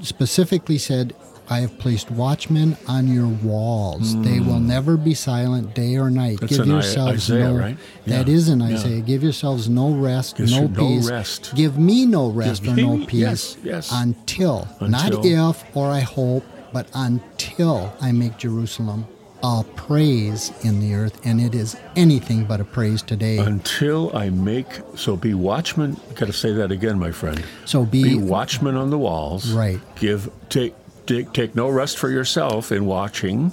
specifically 0.01 0.79
said, 0.79 1.15
I 1.51 1.61
have 1.61 1.79
placed 1.79 2.11
watchmen 2.11 2.77
on 2.89 3.09
your 3.09 3.27
walls. 3.27 4.21
They 4.23 4.41
will 4.41 4.61
never 4.61 4.97
be 4.97 5.13
silent 5.15 5.75
day 5.75 5.97
or 5.97 6.11
night. 6.11 6.39
Hmm. 6.39 6.47
That's 6.47 6.57
Give 6.59 6.67
yourselves 6.67 7.31
Isaiah, 7.31 7.53
no. 7.53 7.59
right? 7.59 7.77
That 8.07 8.29
Yeah. 8.29 8.35
is 8.35 8.49
in 8.49 8.61
Yeah. 8.61 8.67
Isaiah. 8.67 9.01
Give 9.01 9.23
yourselves 9.23 9.69
no 9.69 9.91
rest, 9.91 10.37
Gives 10.37 10.53
no 10.53 10.63
you 10.63 10.69
no 10.69 10.89
peace. 10.89 11.11
rest. 11.11 11.53
Give 11.55 11.79
me 11.79 12.07
no 12.07 12.29
rest 12.29 12.63
Give 12.63 12.73
or 12.73 12.81
no 12.81 12.99
peace. 13.07 13.21
yes, 13.21 13.57
yes. 13.65 13.91
Until, 13.93 14.69
not 14.81 15.25
if 15.25 15.65
or 15.75 15.91
I 15.91 16.01
hope, 16.01 16.45
but 16.73 16.87
until 16.95 17.93
I 18.01 18.13
make 18.13 18.39
Jerusalem 18.39 19.07
a 19.45 19.65
praise 19.75 20.53
in 20.63 20.79
the 20.79 20.95
earth, 20.95 21.21
and 21.25 21.41
it 21.41 21.53
is 21.55 21.77
anything 21.97 22.45
but 22.45 22.61
a 22.61 22.65
praise 22.65 23.03
today. 23.03 23.39
Until 23.39 24.17
I 24.17 24.31
make 24.31 24.67
so 24.95 25.17
be 25.17 25.35
watchmen. 25.35 25.97
Got 26.15 26.27
to 26.27 26.33
say 26.33 26.53
that 26.53 26.71
again, 26.71 26.97
my 26.99 27.11
friend. 27.11 27.43
so 27.65 27.85
Be 27.85 28.05
be, 28.05 28.15
watchmen 28.17 28.77
on 28.77 28.91
the 28.91 28.99
walls. 28.99 29.51
Right. 29.51 29.81
Give 29.97 30.31
take 30.49 30.75
take 31.17 31.33
take 31.33 31.55
no 31.55 31.69
rest 31.69 31.99
for 31.99 32.11
yourself 32.11 32.73
in 32.73 32.87
watching, 32.87 33.53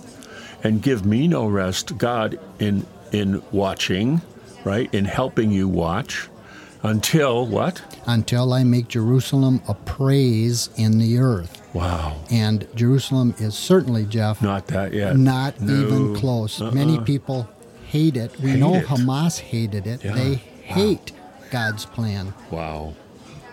and 0.64 0.82
give 0.82 1.06
me 1.06 1.28
no 1.28 1.48
rest, 1.48 1.98
God, 1.98 2.40
in 2.60 2.86
in 3.12 3.42
watching, 3.52 4.22
right? 4.64 4.94
In 4.94 5.06
helping 5.06 5.52
you 5.52 5.68
watch, 5.68 6.30
until 6.84 7.46
what? 7.46 7.82
until 8.08 8.54
I 8.54 8.64
make 8.64 8.88
Jerusalem 8.88 9.62
a 9.68 9.74
praise 9.76 10.70
in 10.76 10.98
the 10.98 11.20
earth. 11.20 11.62
Wow. 11.74 12.16
And 12.32 12.68
Jerusalem 12.74 13.36
is 13.38 13.54
certainly, 13.56 14.06
Jeff, 14.06 14.42
Not 14.42 14.66
that 14.68 14.94
yet. 14.94 15.16
not 15.18 15.62
No. 15.62 15.74
even 15.86 16.16
close. 16.16 16.60
Uh-uh. 16.60 16.72
Many 16.72 17.00
people 17.02 17.48
hate 17.86 18.18
it. 18.18 18.32
We 18.42 18.52
Hate 18.52 18.60
know 18.60 18.74
it. 18.76 18.86
Hamas 18.88 19.40
hated 19.40 19.86
it. 19.86 20.04
Yeah. 20.04 20.16
They 20.16 20.34
hate 20.64 21.12
God's 21.52 21.86
plan. 21.86 22.34
Wow. 22.50 22.94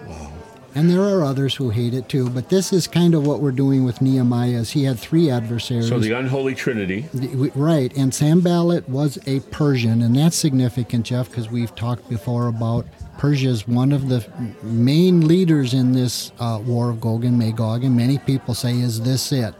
Wow. 0.08 0.32
And 0.76 0.90
there 0.90 1.00
are 1.00 1.24
others 1.24 1.54
who 1.54 1.70
hate 1.70 1.94
it 1.94 2.06
too. 2.06 2.28
But 2.28 2.50
this 2.50 2.70
is 2.70 2.86
kind 2.86 3.14
of 3.14 3.26
what 3.26 3.40
we're 3.40 3.50
doing 3.50 3.84
with 3.84 4.02
Nehemiah. 4.02 4.58
Is 4.58 4.70
he 4.72 4.84
had 4.84 4.98
three 4.98 5.30
adversaries. 5.30 5.88
So 5.88 5.98
the 5.98 6.12
unholy 6.12 6.54
trinity. 6.54 7.06
The- 7.14 7.50
Right, 7.54 7.96
and 7.96 8.14
Sanballat 8.14 8.86
was 8.88 9.18
a 9.26 9.40
Persian, 9.40 10.02
and 10.02 10.14
that's 10.14 10.36
significant, 10.36 11.06
Jeff, 11.06 11.30
because 11.30 11.50
we've 11.50 11.74
talked 11.74 12.08
before 12.10 12.48
about 12.48 12.86
Persia 13.16 13.48
is 13.48 13.66
one 13.66 13.92
of 13.92 14.10
the 14.10 14.26
main 14.62 15.26
leaders 15.26 15.72
in 15.72 15.92
this 15.92 16.32
uh, 16.38 16.60
war 16.62 16.90
of 16.90 17.00
Gog 17.00 17.24
and 17.24 17.38
Magog, 17.38 17.82
and 17.82 17.96
many 17.96 18.18
people 18.18 18.52
say, 18.52 18.72
"Is 18.78 19.00
this 19.00 19.32
it?" 19.32 19.54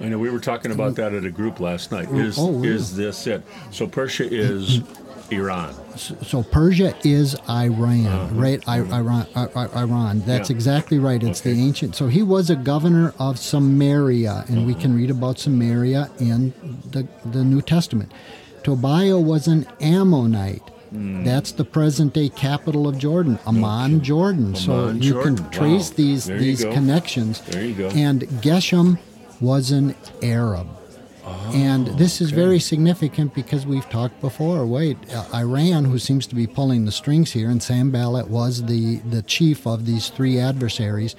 I 0.00 0.08
know 0.08 0.18
we 0.18 0.30
were 0.30 0.40
talking 0.40 0.72
about 0.72 0.96
that 0.96 1.12
at 1.12 1.24
a 1.24 1.30
group 1.30 1.60
last 1.60 1.92
night. 1.92 2.10
Is 2.10 2.36
oh, 2.38 2.62
yeah. 2.62 2.70
is 2.70 2.96
this 2.96 3.26
it? 3.28 3.42
So 3.70 3.86
Persia 3.86 4.28
is 4.28 4.80
Iran. 5.30 5.74
So 5.96 6.42
Persia 6.42 6.94
is 7.04 7.36
Iran, 7.48 8.06
uh-huh. 8.06 8.34
right? 8.34 8.62
I, 8.66 8.80
uh-huh. 8.80 8.94
Iran, 8.96 9.26
I, 9.34 9.46
I- 9.54 9.82
Iran. 9.82 10.20
That's 10.26 10.50
Yeah. 10.50 10.56
exactly 10.56 10.98
right. 10.98 11.22
It's 11.22 11.40
the 11.40 11.50
ancient. 11.50 11.94
So 11.96 12.08
he 12.08 12.22
was 12.22 12.50
a 12.50 12.56
governor 12.56 13.14
of 13.18 13.38
Samaria, 13.38 14.44
and 14.48 14.66
we 14.66 14.72
uh-huh. 14.72 14.82
can 14.82 14.96
read 14.96 15.10
about 15.10 15.38
Samaria 15.38 16.10
in 16.18 16.52
the 16.90 17.06
the 17.24 17.44
New 17.44 17.62
Testament. 17.62 18.12
Tobiah 18.62 19.18
was 19.18 19.46
an 19.46 19.66
Ammonite. 19.80 20.62
Hmm. 20.90 21.22
That's 21.22 21.52
the 21.52 21.64
present-day 21.64 22.30
capital 22.30 22.88
of 22.88 22.98
Jordan, 22.98 23.38
Amman, 23.46 24.02
Jordan. 24.02 24.56
so 24.56 24.72
Amman, 24.72 25.02
you 25.02 25.12
Jordan. 25.12 25.36
can 25.36 25.50
trace 25.50 25.90
Wow. 25.90 25.96
these 25.96 26.24
There 26.24 26.38
these 26.38 26.64
connections. 26.64 27.40
There 27.48 27.64
you 27.64 27.74
go. 27.74 27.88
And 27.90 28.22
Geshem 28.42 28.98
was 29.40 29.70
an 29.70 29.94
Arab. 30.20 30.66
And 31.52 31.86
this 31.98 32.20
is 32.20 32.28
Oh, 32.30 32.34
okay. 32.34 32.42
very 32.42 32.58
significant 32.60 33.34
because 33.34 33.66
we've 33.66 33.88
talked 33.90 34.20
before. 34.20 34.66
Wait, 34.66 34.96
uh, 35.14 35.24
Iran, 35.34 35.84
who 35.86 35.98
seems 35.98 36.26
to 36.28 36.34
be 36.34 36.46
pulling 36.46 36.84
the 36.84 36.92
strings 36.92 37.32
here, 37.32 37.50
and 37.50 37.62
Sanballat 37.62 38.28
was 38.28 38.64
the, 38.64 38.96
the 38.98 39.22
chief 39.22 39.66
of 39.66 39.86
these 39.86 40.08
three 40.08 40.38
adversaries. 40.38 41.16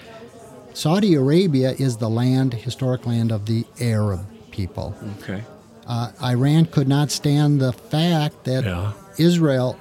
Saudi 0.74 1.16
Arabia 1.16 1.72
is 1.74 1.98
the 1.98 2.10
land, 2.10 2.54
historic 2.54 3.06
land 3.06 3.32
of 3.32 3.46
the 3.46 3.66
Arab 3.82 4.22
people. 4.52 4.96
Okay. 5.22 5.44
Uh, 5.88 6.12
Iran 6.24 6.66
could 6.66 6.88
not 6.88 7.12
stand 7.12 7.60
the 7.60 7.74
fact 7.74 8.46
that 8.46 8.64
Yeah. 8.64 8.94
Israel, 9.18 9.78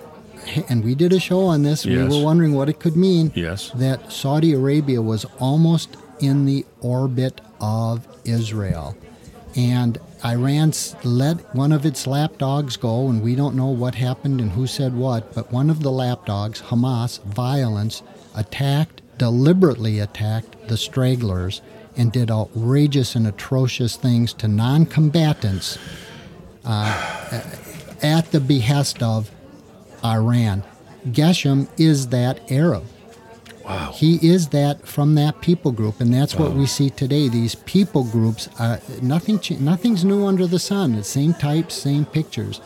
and 0.68 0.82
we 0.82 0.94
did 0.96 1.12
a 1.12 1.20
show 1.20 1.42
on 1.44 1.62
this, 1.62 1.86
we 1.86 1.96
were 2.02 2.22
wondering 2.24 2.54
what 2.54 2.68
it 2.68 2.80
could 2.80 2.96
mean 2.96 3.30
Yes. 3.36 3.70
that 3.76 4.10
Saudi 4.10 4.52
Arabia 4.52 5.00
was 5.00 5.24
almost 5.38 5.90
in 6.18 6.44
the 6.46 6.66
orbit 6.80 7.40
of 7.60 8.06
Israel. 8.24 8.96
And 9.54 9.98
Iran 10.24 10.72
let 11.02 11.54
one 11.54 11.72
of 11.72 11.86
its 11.86 12.06
lapdogs 12.06 12.76
go, 12.76 13.08
and 13.08 13.22
we 13.22 13.34
don't 13.34 13.56
know 13.56 13.68
what 13.68 13.94
happened 13.94 14.40
and 14.40 14.52
who 14.52 14.66
said 14.66 14.94
what, 14.94 15.34
but 15.34 15.50
one 15.50 15.70
of 15.70 15.82
the 15.82 15.90
lapdogs, 15.90 16.60
Hamas, 16.62 17.22
violence, 17.24 18.02
attacked, 18.34 19.00
deliberately 19.18 19.98
attacked 19.98 20.68
the 20.68 20.76
stragglers 20.76 21.62
and 21.96 22.12
did 22.12 22.30
outrageous 22.30 23.14
and 23.14 23.26
atrocious 23.26 23.96
things 23.96 24.32
to 24.34 24.48
non 24.48 24.86
combatants 24.86 25.78
uh, 26.64 27.42
at 28.02 28.30
the 28.30 28.40
behest 28.40 29.02
of 29.02 29.30
Iran. 30.04 30.62
Geshem 31.08 31.68
is 31.78 32.08
that 32.08 32.40
Arab. 32.50 32.84
Wow. 33.70 33.92
He 33.92 34.16
is 34.26 34.48
that 34.48 34.86
from 34.86 35.14
that 35.14 35.40
people 35.40 35.70
group, 35.70 36.00
and 36.00 36.12
that's 36.12 36.34
what 36.34 36.52
we 36.54 36.66
see 36.66 36.90
today. 36.90 37.28
These 37.28 37.54
people 37.54 38.02
groups, 38.04 38.48
are, 38.58 38.80
nothing, 39.00 39.40
nothing's 39.60 40.04
new 40.04 40.26
under 40.26 40.46
the 40.46 40.58
sun. 40.58 40.96
The 40.96 41.04
same 41.04 41.34
types, 41.34 41.74
same 41.74 42.04
pictures. 42.04 42.60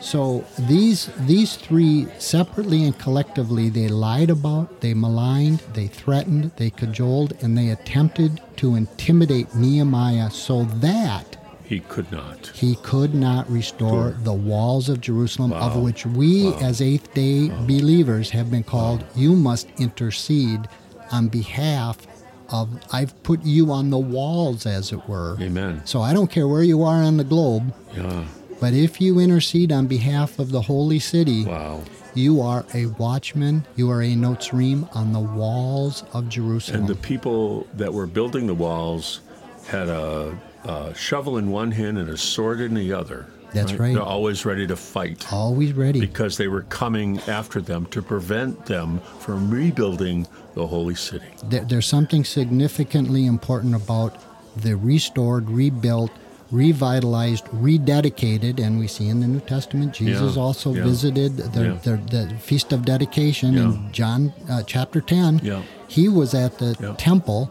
So 0.00 0.44
these 0.58 1.10
these 1.18 1.56
three 1.56 2.06
separately 2.18 2.84
and 2.84 2.96
collectively, 2.96 3.70
they 3.70 3.88
lied 3.88 4.30
about, 4.30 4.80
they 4.80 4.94
maligned, 4.94 5.60
they 5.72 5.88
threatened, 5.88 6.52
they 6.56 6.70
cajoled, 6.70 7.32
and 7.42 7.58
they 7.58 7.70
attempted 7.70 8.40
to 8.58 8.76
intimidate 8.76 9.54
Nehemiah 9.54 10.30
so 10.30 10.64
that 10.64 11.35
He 11.66 11.80
could 11.80 12.10
not. 12.12 12.46
he 12.54 12.76
could 12.76 13.12
not 13.14 13.50
restore 13.50 14.16
the 14.22 14.32
walls 14.32 14.88
of 14.88 15.00
Jerusalem, 15.00 15.52
of 15.52 15.76
which 15.82 16.06
we 16.06 16.54
as 16.54 16.80
Eighth 16.80 17.12
day 17.14 17.48
believers 17.48 18.30
have 18.30 18.50
been 18.50 18.62
called. 18.62 19.04
You 19.16 19.34
must 19.34 19.66
intercede 19.78 20.68
on 21.10 21.28
behalf 21.28 22.06
of, 22.50 22.68
I've 22.92 23.20
put 23.24 23.44
you 23.44 23.72
on 23.72 23.90
the 23.90 23.98
walls, 23.98 24.64
as 24.66 24.92
it 24.92 25.08
were. 25.08 25.36
Amen. 25.40 25.82
So 25.84 26.00
I 26.00 26.12
don't 26.12 26.30
care 26.30 26.46
where 26.46 26.62
you 26.62 26.82
are 26.84 27.02
on 27.02 27.16
the 27.16 27.24
globe, 27.24 27.74
Yeah. 27.96 28.24
but 28.60 28.72
if 28.72 29.00
you 29.00 29.18
intercede 29.18 29.72
on 29.72 29.86
behalf 29.88 30.38
of 30.38 30.50
the 30.52 30.62
holy 30.62 31.00
city, 31.00 31.44
Wow. 31.44 31.80
you 32.14 32.40
are 32.40 32.64
a 32.74 32.86
watchman, 32.86 33.64
you 33.74 33.90
are 33.90 34.00
a 34.02 34.14
Notzrim 34.14 34.88
on 34.94 35.12
the 35.12 35.18
walls 35.20 36.04
of 36.12 36.28
Jerusalem. 36.28 36.80
And 36.82 36.88
the 36.88 36.94
people 36.94 37.66
that 37.74 37.92
were 37.92 38.06
building 38.06 38.46
the 38.46 38.54
walls 38.54 39.20
had 39.66 39.88
a, 39.88 40.38
a 40.66 40.94
shovel 40.94 41.36
in 41.38 41.50
one 41.50 41.70
hand 41.72 41.98
and 41.98 42.08
a 42.08 42.16
sword 42.16 42.60
in 42.60 42.74
the 42.74 42.92
other. 42.92 43.26
That's 43.54 43.72
right. 43.74 43.94
They're 43.94 44.02
always 44.02 44.44
ready 44.44 44.66
to 44.66 44.76
fight 44.76 45.32
Always 45.32 45.72
ready. 45.72 46.00
because 46.00 46.36
they 46.36 46.48
were 46.48 46.62
coming 46.62 47.20
after 47.20 47.60
them 47.60 47.86
to 47.86 48.02
prevent 48.02 48.66
them 48.66 49.00
from 49.20 49.50
rebuilding 49.50 50.26
the 50.54 50.66
holy 50.66 50.94
city. 50.94 51.24
there, 51.44 51.64
there's 51.64 51.86
something 51.86 52.24
significantly 52.24 53.24
important 53.24 53.74
about 53.74 54.16
the 54.56 54.74
restored, 54.76 55.48
rebuilt, 55.48 56.10
revitalized, 56.50 57.44
rededicated, 57.46 58.58
and 58.60 58.78
we 58.78 58.86
see 58.86 59.08
in 59.08 59.20
the 59.20 59.26
New 59.26 59.40
Testament 59.40 59.94
Jesus 59.94 60.36
Yeah, 60.36 60.42
also 60.42 60.74
yeah, 60.74 60.84
visited 60.84 61.36
the, 61.36 61.62
yeah. 61.62 61.78
the, 61.82 61.96
the 62.28 62.34
feast 62.38 62.72
of 62.72 62.84
dedication 62.84 63.56
in 63.56 63.92
John 63.92 64.32
uh, 64.50 64.62
chapter 64.64 65.00
10. 65.00 65.40
Yeah. 65.42 65.62
He 65.88 66.08
was 66.08 66.34
at 66.34 66.58
the 66.58 66.76
Yeah. 66.80 66.94
temple. 66.98 67.50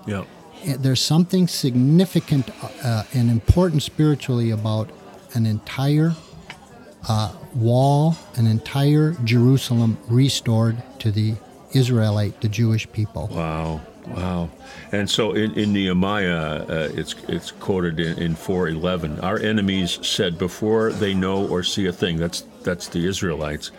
Uh, 0.68 0.76
There's 0.78 1.02
something 1.02 1.48
significant 1.48 2.50
uh, 2.84 3.04
and 3.14 3.30
important 3.30 3.84
spiritually 3.84 4.52
about 4.52 4.90
an 5.34 5.46
entire 5.46 6.14
uh, 7.08 7.32
wall, 7.54 8.16
an 8.36 8.48
entire 8.48 9.12
Jerusalem 9.24 9.98
restored 10.08 10.82
to 11.00 11.12
the 11.12 11.36
Israelite, 11.74 12.42
the 12.42 12.48
Jewish 12.48 12.92
people. 12.92 13.30
Wow, 13.32 13.82
wow. 14.08 14.50
And 14.92 15.10
so 15.10 15.34
in, 15.34 15.52
in 15.54 15.74
Nehemiah, 15.74 16.66
uh, 16.68 16.90
it's 16.94 17.16
it's 17.28 17.52
quoted 17.52 18.00
in, 18.00 18.18
in 18.18 18.36
4:11. 18.36 19.22
Our 19.22 19.40
enemies 19.40 20.00
said 20.02 20.38
before 20.38 20.92
they 20.92 21.14
know 21.14 21.48
or 21.48 21.64
see 21.64 21.86
a 21.88 21.92
thing. 21.92 22.18
That's 22.18 22.42
that's 22.64 22.88
the 22.88 23.06
Israelites. 23.06 23.72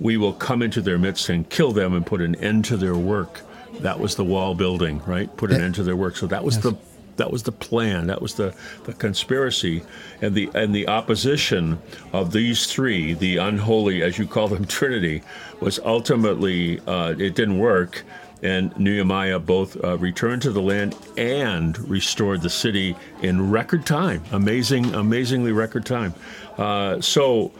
We 0.00 0.16
will 0.16 0.34
come 0.34 0.62
into 0.62 0.80
their 0.80 0.98
midst 0.98 1.28
and 1.28 1.48
kill 1.48 1.72
them 1.72 1.94
and 1.94 2.06
put 2.06 2.20
an 2.20 2.36
end 2.36 2.64
to 2.66 2.76
their 2.76 2.94
work. 2.94 3.40
That 3.80 3.98
was 4.00 4.16
the 4.16 4.24
wall 4.24 4.54
building, 4.54 5.02
right? 5.06 5.34
Put 5.36 5.52
an 5.52 5.62
end 5.62 5.74
to 5.76 5.82
their 5.82 5.96
work. 5.96 6.16
So 6.16 6.26
that 6.26 6.44
was 6.44 6.56
Yes. 6.56 6.64
the 6.64 6.76
that 7.16 7.32
was 7.32 7.42
the 7.42 7.52
plan. 7.52 8.06
That 8.06 8.22
was 8.22 8.34
the, 8.34 8.54
the 8.84 8.92
conspiracy 8.92 9.82
and 10.22 10.34
the 10.36 10.48
and 10.54 10.72
the 10.74 10.86
opposition 10.88 11.78
of 12.12 12.32
these 12.32 12.66
three, 12.66 13.14
the 13.14 13.38
unholy, 13.38 14.02
as 14.02 14.18
you 14.18 14.26
call 14.26 14.48
them, 14.48 14.64
Trinity, 14.78 15.22
was 15.60 15.78
ultimately 15.84 16.80
uh, 16.86 17.14
it 17.18 17.34
didn't 17.34 17.58
work. 17.58 18.04
And 18.40 18.76
Nehemiah 18.78 19.40
both 19.40 19.76
uh, 19.82 19.98
returned 19.98 20.42
to 20.42 20.52
the 20.52 20.62
land 20.62 20.94
and 21.16 21.76
restored 21.90 22.40
the 22.40 22.50
city 22.50 22.94
in 23.20 23.50
record 23.50 23.84
time. 23.84 24.22
Amazing, 24.30 24.94
amazingly 24.94 25.50
record 25.50 25.84
time. 25.84 26.14
Uh, 26.56 27.00
so 27.00 27.50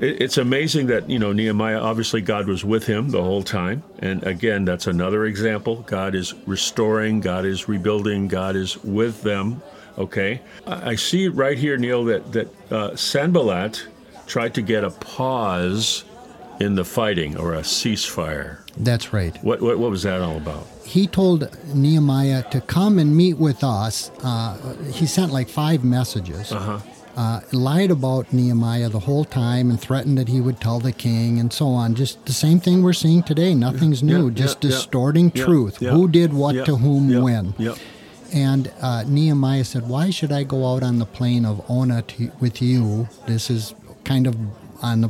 it's 0.00 0.38
amazing 0.38 0.86
that 0.88 1.08
you 1.10 1.18
know 1.18 1.32
Nehemiah. 1.32 1.78
Obviously, 1.78 2.20
God 2.20 2.46
was 2.46 2.64
with 2.64 2.86
him 2.86 3.10
the 3.10 3.22
whole 3.22 3.42
time. 3.42 3.82
And 3.98 4.22
again, 4.24 4.64
that's 4.64 4.86
another 4.86 5.26
example. 5.26 5.82
God 5.82 6.14
is 6.14 6.34
restoring. 6.46 7.20
God 7.20 7.44
is 7.44 7.68
rebuilding. 7.68 8.28
God 8.28 8.56
is 8.56 8.82
with 8.84 9.22
them. 9.22 9.62
Okay, 9.96 10.40
I, 10.64 10.94
see 10.94 11.26
right 11.26 11.58
here, 11.58 11.76
Neil, 11.76 12.04
that 12.04 12.32
that 12.32 12.72
uh, 12.72 12.94
Sanballat 12.94 13.86
tried 14.26 14.54
to 14.54 14.62
get 14.62 14.84
a 14.84 14.90
pause 14.90 16.04
in 16.60 16.76
the 16.76 16.84
fighting 16.84 17.36
or 17.36 17.54
a 17.54 17.62
ceasefire. 17.62 18.58
That's 18.76 19.12
right. 19.12 19.36
What 19.42 19.60
what, 19.60 19.78
what 19.78 19.90
was 19.90 20.04
that 20.04 20.20
all 20.20 20.36
about? 20.36 20.66
He 20.84 21.06
told 21.08 21.48
Nehemiah 21.74 22.44
to 22.50 22.60
come 22.60 22.98
and 22.98 23.14
meet 23.14 23.34
with 23.34 23.64
us. 23.64 24.10
Uh, 24.22 24.74
he 24.92 25.06
sent 25.06 25.32
like 25.32 25.48
five 25.48 25.82
messages. 25.84 26.52
Uh-huh. 26.52 26.78
Uh, 27.18 27.40
lied 27.50 27.90
about 27.90 28.32
Nehemiah 28.32 28.88
the 28.88 29.00
whole 29.00 29.24
time 29.24 29.70
and 29.70 29.80
threatened 29.80 30.16
that 30.18 30.28
he 30.28 30.40
would 30.40 30.60
tell 30.60 30.78
the 30.78 30.92
king 30.92 31.40
and 31.40 31.52
so 31.52 31.66
on. 31.66 31.96
Just 31.96 32.24
the 32.26 32.32
same 32.32 32.60
thing 32.60 32.80
we're 32.80 32.92
seeing 32.92 33.24
today. 33.24 33.56
Nothing's 33.56 34.04
new. 34.04 34.28
Yeah, 34.28 34.34
just 34.34 34.62
yeah, 34.62 34.70
distorting 34.70 35.32
Yeah, 35.34 35.44
truth. 35.44 35.78
Who 35.78 36.06
did 36.06 36.32
what 36.32 36.64
to 36.66 36.76
whom 36.76 37.08
when. 37.20 37.54
And 38.32 38.72
uh, 38.80 39.02
Nehemiah 39.02 39.64
said, 39.64 39.88
Why 39.88 40.10
should 40.10 40.30
I 40.30 40.44
go 40.44 40.72
out 40.72 40.84
on 40.84 41.00
the 41.00 41.06
plain 41.06 41.44
of 41.44 41.68
Ono 41.68 42.02
to, 42.02 42.30
with 42.38 42.62
you? 42.62 43.08
This 43.26 43.50
is 43.50 43.74
kind 44.04 44.28
of 44.28 44.36
on 44.80 45.00
the 45.00 45.08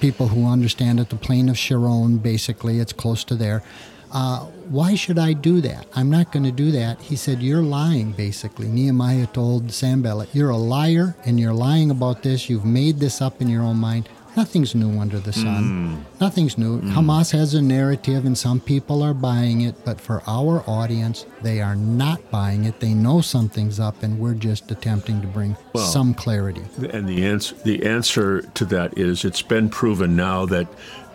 people 0.00 0.26
who 0.26 0.44
understand 0.44 0.98
it, 0.98 1.10
the 1.10 1.14
plain 1.14 1.48
of 1.48 1.56
Sharon, 1.56 2.18
basically. 2.18 2.80
It's 2.80 2.92
close 2.92 3.22
to 3.24 3.36
there. 3.36 3.62
Uh, 4.10 4.48
why 4.70 4.94
should 4.94 5.18
I 5.18 5.32
do 5.32 5.60
that? 5.62 5.86
I'm 5.96 6.08
not 6.10 6.30
going 6.30 6.44
to 6.44 6.52
do 6.52 6.70
that. 6.70 7.00
He 7.00 7.16
said, 7.16 7.42
You're 7.42 7.62
lying, 7.62 8.12
basically. 8.12 8.68
Nehemiah 8.68 9.26
told 9.26 9.72
Sanballat, 9.72 10.28
You're 10.32 10.50
a 10.50 10.56
liar 10.56 11.16
and 11.24 11.40
you're 11.40 11.52
lying 11.52 11.90
about 11.90 12.22
this. 12.22 12.48
You've 12.48 12.64
made 12.64 12.98
this 13.00 13.20
up 13.20 13.42
in 13.42 13.48
your 13.48 13.62
own 13.62 13.78
mind. 13.78 14.08
Nothing's 14.36 14.76
new 14.76 15.00
under 15.00 15.18
the 15.18 15.32
sun. 15.32 16.06
Nothing's 16.20 16.56
new. 16.56 16.80
Hamas 16.82 17.32
has 17.32 17.54
a 17.54 17.60
narrative 17.60 18.24
and 18.24 18.38
some 18.38 18.60
people 18.60 19.02
are 19.02 19.12
buying 19.12 19.62
it, 19.62 19.74
but 19.84 20.00
for 20.00 20.22
our 20.28 20.62
audience, 20.68 21.26
they 21.42 21.60
are 21.60 21.74
not 21.74 22.30
buying 22.30 22.64
it. 22.64 22.78
They 22.78 22.94
know 22.94 23.22
something's 23.22 23.80
up 23.80 24.04
and 24.04 24.20
we're 24.20 24.34
just 24.34 24.70
attempting 24.70 25.20
to 25.22 25.26
bring 25.26 25.56
Well, 25.72 25.84
some 25.84 26.14
clarity. 26.14 26.62
And 26.92 27.08
the 27.08 27.26
answer, 27.26 27.56
the 27.56 27.84
answer 27.84 28.42
to 28.42 28.64
that 28.66 28.96
is 28.96 29.24
it's 29.24 29.42
been 29.42 29.68
proven 29.68 30.14
now 30.14 30.46
that 30.46 30.68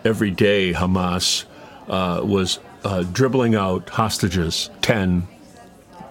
every 0.04 0.30
day 0.30 0.74
Hamas 0.74 1.46
uh, 1.88 2.20
was 2.22 2.58
uh, 2.86 3.02
dribbling 3.02 3.56
out 3.56 3.88
hostages 3.90 4.70
10, 4.82 5.26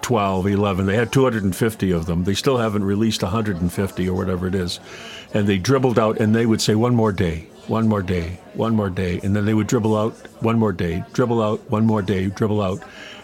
12, 0.02 0.46
11. 0.46 0.84
They 0.84 0.96
had 0.96 1.10
250 1.10 1.90
of 1.90 2.04
them. 2.04 2.24
They 2.24 2.34
still 2.34 2.58
haven't 2.58 2.84
released 2.84 3.22
150 3.22 4.08
or 4.08 4.14
whatever 4.14 4.46
it 4.46 4.54
is. 4.54 4.78
And 5.32 5.46
they 5.46 5.56
dribbled 5.56 5.98
out 5.98 6.20
and 6.20 6.34
they 6.34 6.44
would 6.44 6.60
say, 6.60 6.74
one 6.74 6.94
more 6.94 7.12
day, 7.12 7.48
one 7.66 7.88
more 7.88 8.02
day, 8.02 8.40
one 8.52 8.76
more 8.76 8.90
day. 8.90 9.20
And 9.22 9.34
then 9.34 9.46
they 9.46 9.54
would 9.54 9.66
dribble 9.66 9.96
out, 9.96 10.12
one 10.40 10.58
more 10.58 10.72
day, 10.72 11.02
dribble 11.14 11.42
out, 11.42 11.70
one 11.70 11.86
more 11.86 12.02
day, 12.02 12.26
dribble 12.26 12.60
out. 12.60 12.82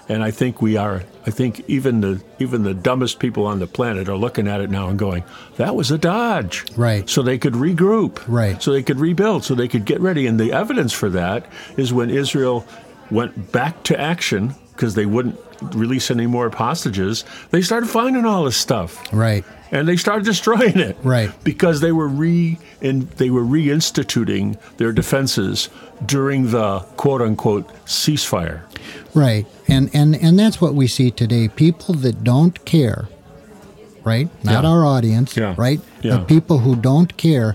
And 0.09 0.22
I 0.22 0.30
think 0.30 0.62
we 0.62 0.76
are. 0.76 1.03
I 1.26 1.30
think 1.30 1.62
even 1.68 2.00
the 2.00 2.20
even 2.40 2.64
the 2.64 2.74
dumbest 2.74 3.20
people 3.20 3.46
on 3.46 3.61
the 3.61 3.68
planet 3.68 4.09
are 4.09 4.16
looking 4.16 4.48
at 4.48 4.61
it 4.61 4.68
now 4.68 4.88
and 4.88 4.98
going, 4.98 5.22
"That 5.57 5.76
was 5.76 5.92
a 5.92 5.96
dodge." 5.96 6.64
Right. 6.76 7.09
So 7.09 7.22
they 7.22 7.38
could 7.38 7.55
regroup. 7.55 8.20
Right. 8.26 8.61
So 8.61 8.72
they 8.72 8.82
could 8.82 8.98
rebuild. 8.98 9.44
So 9.44 9.55
they 9.55 9.68
could 9.68 9.84
get 9.84 10.00
ready. 10.00 10.26
And 10.26 10.40
the 10.40 10.53
evidence 10.53 10.92
for 10.92 11.09
that 11.11 11.46
is 11.76 11.92
when 11.92 12.11
Israel 12.11 12.66
went 13.12 13.52
back 13.52 13.82
to 13.84 14.00
action 14.00 14.54
because 14.72 14.94
they 14.94 15.06
wouldn't 15.06 15.38
release 15.74 16.10
any 16.10 16.26
more 16.26 16.50
hostages. 16.50 17.24
They 17.50 17.62
started 17.62 17.88
finding 17.88 18.24
all 18.24 18.44
this 18.44 18.56
stuff. 18.56 19.00
Right. 19.12 19.44
And 19.70 19.86
they 19.88 19.96
started 19.96 20.24
destroying 20.24 20.78
it. 20.78 20.96
Right. 21.02 21.30
Because 21.44 21.80
they 21.80 21.92
were 21.92 22.08
re 22.08 22.58
in, 22.80 23.08
they 23.16 23.30
were 23.30 23.42
reinstituting 23.42 24.58
their 24.78 24.92
defenses 24.92 25.68
during 26.04 26.50
the 26.50 26.80
quote 26.96 27.22
unquote 27.22 27.68
ceasefire. 27.86 28.62
Right. 29.14 29.46
And 29.68 29.90
and 29.94 30.16
and 30.16 30.38
that's 30.38 30.60
what 30.60 30.74
we 30.74 30.86
see 30.86 31.10
today. 31.10 31.48
People 31.48 31.94
that 31.96 32.24
don't 32.24 32.62
care, 32.64 33.08
right? 34.04 34.28
Not 34.44 34.64
Yeah. 34.64 34.70
our 34.70 34.84
audience, 34.84 35.36
Yeah. 35.36 35.54
right? 35.56 35.80
Yeah. 36.02 36.18
But 36.18 36.28
people 36.28 36.58
who 36.58 36.74
don't 36.76 37.16
care, 37.16 37.54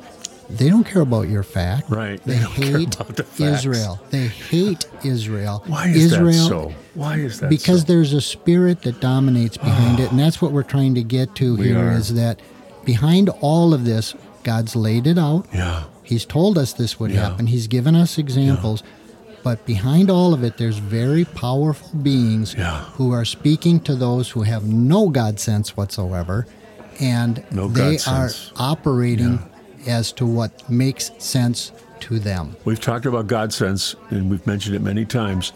they 0.50 0.70
don't 0.70 0.86
care 0.86 1.02
about 1.02 1.28
your 1.28 1.44
fact. 1.44 1.90
Right. 1.90 2.24
They, 2.24 2.36
They 2.36 2.44
don't 2.44 2.54
care 2.54 2.78
hate 2.80 2.96
about 2.96 3.16
the. 3.18 3.26
Israel. 3.44 4.00
They 4.12 4.28
hate 4.28 4.86
Israel. 5.04 5.64
Why 5.68 5.88
is 5.88 6.06
Israel, 6.14 6.32
that 6.32 6.34
so? 6.50 6.74
Why 6.94 7.18
is 7.18 7.40
that 7.42 7.50
because 7.50 7.82
so? 7.82 7.88
there's 7.88 8.14
a 8.14 8.22
spirit 8.22 8.82
that 8.84 9.00
dominates 9.02 9.58
behind 9.58 10.00
it 10.00 10.10
and 10.12 10.20
that's 10.20 10.42
what 10.42 10.52
we're 10.52 10.64
trying 10.64 10.96
to 10.96 11.04
get 11.04 11.36
to 11.36 11.56
here 11.58 11.78
are. 11.78 11.92
is 11.92 12.14
that 12.16 12.40
behind 12.86 13.30
all 13.42 13.74
of 13.74 13.84
this 13.86 14.16
god's 14.44 14.76
laid 14.76 15.06
it 15.06 15.18
out 15.18 15.46
Yeah. 15.54 15.84
he's 16.04 16.26
told 16.26 16.58
us 16.58 16.72
this 16.74 17.00
would 17.00 17.12
Yeah. 17.12 17.30
happen 17.30 17.48
he's 17.48 17.68
given 17.68 17.96
us 17.96 18.18
examples 18.18 18.82
Yeah. 18.82 19.36
but 19.44 19.66
behind 19.66 20.10
all 20.10 20.34
of 20.34 20.44
it 20.44 20.58
there's 20.58 20.78
very 20.78 21.26
powerful 21.26 21.90
beings 22.00 22.56
Yeah. 22.58 22.86
who 22.96 23.12
are 23.12 23.26
speaking 23.26 23.80
to 23.82 23.94
those 23.96 24.30
who 24.30 24.42
have 24.44 24.64
no 24.66 25.10
god 25.10 25.40
sense 25.40 25.76
whatsoever 25.78 26.48
and 27.00 27.44
No 27.52 27.68
they 27.68 27.98
are 28.08 28.30
operating 28.56 29.40
as 29.88 30.12
to 30.12 30.26
what 30.26 30.70
makes 30.70 31.12
sense 31.18 31.72
to 32.00 32.20
them 32.20 32.56
We've 32.64 32.80
talked 32.80 33.06
about 33.06 33.28
God 33.28 33.54
sense, 33.54 33.96
and 34.10 34.30
we've 34.30 34.46
mentioned 34.46 34.76
it 34.76 34.82
many 34.82 35.06
times. 35.06 35.54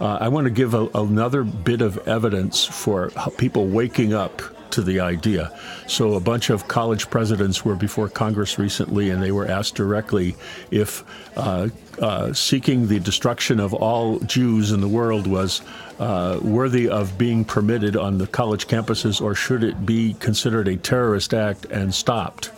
Uh, 0.00 0.18
I 0.20 0.28
want 0.28 0.46
to 0.46 0.50
give 0.50 0.74
a, 0.74 0.88
another 0.94 1.44
bit 1.44 1.80
of 1.82 1.96
evidence 2.08 2.64
for 2.64 3.10
people 3.36 3.66
waking 3.66 4.12
up 4.12 4.42
to 4.70 4.82
the 4.82 4.98
idea. 4.98 5.56
So, 5.86 6.14
a 6.14 6.20
bunch 6.20 6.50
of 6.50 6.66
college 6.66 7.08
presidents 7.08 7.64
were 7.64 7.76
before 7.76 8.08
Congress 8.08 8.58
recently, 8.58 9.10
and 9.10 9.22
they 9.22 9.30
were 9.30 9.46
asked 9.46 9.76
directly 9.76 10.34
if 10.72 11.04
uh, 11.36 11.68
uh, 12.00 12.32
seeking 12.32 12.88
the 12.88 12.98
destruction 12.98 13.60
of 13.60 13.72
all 13.72 14.18
Jews 14.20 14.72
in 14.72 14.80
the 14.80 14.88
world 14.88 15.28
was 15.28 15.62
uh, 16.00 16.40
worthy 16.42 16.88
of 16.88 17.16
being 17.16 17.44
permitted 17.44 17.96
on 17.96 18.18
the 18.18 18.26
college 18.26 18.66
campuses, 18.66 19.20
or 19.20 19.34
should 19.36 19.62
it 19.62 19.86
be 19.86 20.14
considered 20.14 20.66
a 20.66 20.76
terrorist 20.76 21.32
act 21.32 21.66
and 21.66 21.94
stopped 21.94 22.50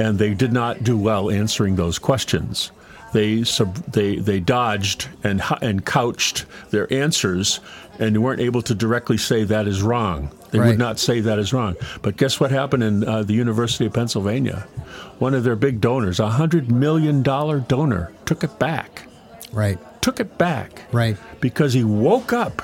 and 0.00 0.18
they 0.18 0.34
did 0.34 0.52
not 0.52 0.82
do 0.82 0.96
well 0.96 1.30
answering 1.30 1.76
those 1.76 1.98
questions. 1.98 2.72
They 3.12 3.44
sub, 3.44 3.74
they 3.92 4.16
they 4.16 4.40
dodged 4.40 5.08
and 5.24 5.42
and 5.60 5.84
couched 5.84 6.46
their 6.70 6.86
answers, 6.92 7.60
and 7.98 8.22
weren't 8.22 8.40
able 8.40 8.62
to 8.62 8.74
directly 8.74 9.18
say 9.18 9.44
that 9.44 9.66
is 9.66 9.82
wrong. 9.82 10.30
They 10.50 10.58
Right. 10.58 10.68
would 10.68 10.78
not 10.78 10.98
say 10.98 11.20
that 11.20 11.38
is 11.38 11.52
wrong. 11.52 11.74
But 12.02 12.16
guess 12.16 12.40
what 12.40 12.50
happened 12.50 12.82
in 12.82 13.04
uh, 13.06 13.22
the 13.22 13.34
University 13.34 13.86
of 13.86 13.92
Pennsylvania? 13.92 14.66
One 15.18 15.34
of 15.34 15.44
their 15.44 15.56
big 15.56 15.80
donors, 15.80 16.18
a 16.20 16.28
hundred 16.30 16.70
million 16.72 17.22
dollar 17.22 17.60
donor, 17.60 18.12
took 18.26 18.42
it 18.44 18.58
back. 18.58 19.02
right 19.52 19.78
Took 20.02 20.18
it 20.20 20.38
back 20.38 20.82
right 20.92 21.16
because 21.40 21.72
he 21.74 21.84
woke 21.84 22.32
up. 22.32 22.62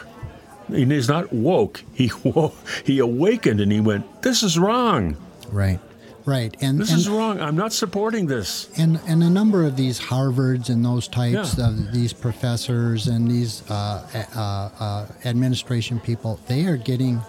And 0.69 0.91
he's 0.91 1.09
not 1.09 1.33
woke. 1.33 1.83
He 1.93 2.11
woke, 2.25 2.55
he 2.85 2.99
awakened 2.99 3.61
and 3.61 3.71
he 3.73 3.81
went, 3.81 4.05
"This 4.23 4.43
is 4.43 4.59
wrong. 4.59 5.17
right 5.53 5.81
right 6.27 6.55
and 6.61 6.79
This 6.81 6.91
and, 6.91 6.99
is 6.99 7.09
wrong. 7.09 7.41
I'm 7.41 7.57
not 7.57 7.73
supporting 7.73 8.27
this." 8.27 8.69
And 8.77 9.01
and 9.07 9.23
a 9.23 9.31
number 9.31 9.65
of 9.65 9.77
these 9.77 9.99
Harvards 10.01 10.69
and 10.69 10.85
those 10.85 11.07
types 11.09 11.57
Yeah. 11.57 11.69
of 11.69 11.93
these 11.93 12.13
professors 12.13 13.07
and 13.07 13.31
these 13.31 13.63
uh, 13.71 14.03
uh, 14.37 14.39
uh, 14.85 15.07
administration 15.25 16.01
people, 16.01 16.39
they 16.49 16.67
are 16.67 16.77
getting 16.77 17.21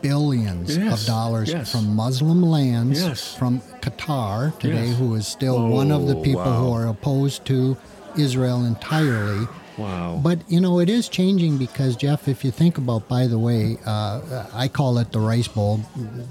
billions 0.00 0.76
Yes, 0.76 1.00
of 1.00 1.06
dollars 1.06 1.48
yes. 1.48 1.72
from 1.72 1.96
Muslim 1.96 2.42
lands, 2.42 3.00
Yes. 3.02 3.34
from 3.34 3.60
Qatar 3.80 4.56
today, 4.58 4.90
who 4.90 5.14
is 5.14 5.26
still 5.26 5.68
one 5.68 5.90
of 5.90 6.06
the 6.06 6.16
Oh, 6.16 6.22
people 6.22 6.52
who 6.52 6.70
are 6.72 6.86
opposed 6.86 7.44
to 7.46 7.76
Israel 8.16 8.64
entirely. 8.64 9.46
Wow. 9.78 10.20
But 10.22 10.40
you 10.50 10.60
know, 10.60 10.80
it 10.80 10.90
is 10.90 11.08
changing 11.08 11.56
because 11.58 11.96
Jeff, 11.96 12.26
if 12.28 12.44
you 12.44 12.50
think 12.50 12.78
about, 12.78 13.08
by 13.08 13.26
the 13.28 13.38
way, 13.38 13.78
uh, 13.86 14.46
I 14.52 14.68
call 14.68 14.98
it 14.98 15.12
the 15.12 15.20
rice 15.20 15.48
bowl. 15.48 15.80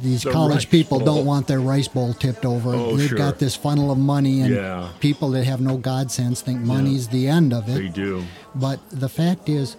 These 0.02 0.24
The 0.24 0.32
college 0.32 0.70
people 0.70 1.00
bowl. 1.00 1.06
don't 1.16 1.26
want 1.26 1.48
their 1.48 1.62
rice 1.62 1.88
bowl 1.88 2.14
tipped 2.14 2.46
over. 2.46 2.74
Oh, 2.76 2.98
They've 2.98 3.10
sure. 3.10 3.18
got 3.18 3.40
this 3.40 3.56
funnel 3.56 3.90
of 3.92 3.98
money, 3.98 4.42
and 4.42 4.54
Yeah. 4.54 4.90
people 5.00 5.30
that 5.32 5.46
have 5.46 5.62
no 5.62 5.78
God 5.78 6.12
sense 6.12 6.42
think 6.42 6.60
money's 6.62 7.08
the 7.08 7.28
end 7.28 7.54
of 7.54 7.70
it. 7.70 7.76
They 7.78 7.88
do. 7.88 8.24
But 8.54 8.80
the 8.92 9.10
fact 9.10 9.48
is, 9.50 9.76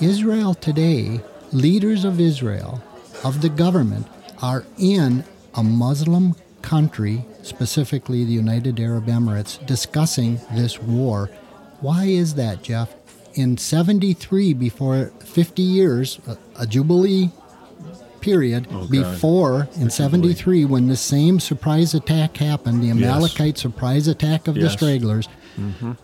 Israel 0.00 0.54
today, 0.54 1.20
leaders 1.52 2.04
of 2.04 2.18
Israel, 2.20 2.82
of 3.22 3.42
the 3.42 3.50
government, 3.50 4.06
are 4.40 4.64
in 4.78 5.24
a 5.54 5.62
Muslim 5.62 6.34
country, 6.62 7.24
specifically 7.42 8.24
the 8.24 8.32
United 8.32 8.78
Arab 8.80 9.06
Emirates, 9.06 9.64
discussing 9.66 10.40
this 10.54 10.80
war. 10.80 11.28
Why 11.80 12.04
is 12.04 12.34
that, 12.34 12.62
Jeff? 12.62 12.94
In 13.34 13.56
73, 13.56 14.54
before 14.54 15.12
50 15.20 15.62
years, 15.62 16.18
a, 16.26 16.36
a 16.62 16.66
Jubilee 16.66 17.30
period, 18.20 18.66
Oh, 18.72 18.86
before 18.86 19.68
in 19.76 19.88
73, 19.90 20.64
when 20.64 20.88
the 20.88 20.96
same 20.96 21.40
surprise 21.40 21.94
attack 21.94 22.36
happened, 22.36 22.82
the 22.82 22.90
Amalekite 22.90 23.56
surprise 23.56 24.08
attack 24.08 24.48
of 24.48 24.54
the 24.56 24.62
Yes. 24.62 24.72
stragglers, 24.72 25.28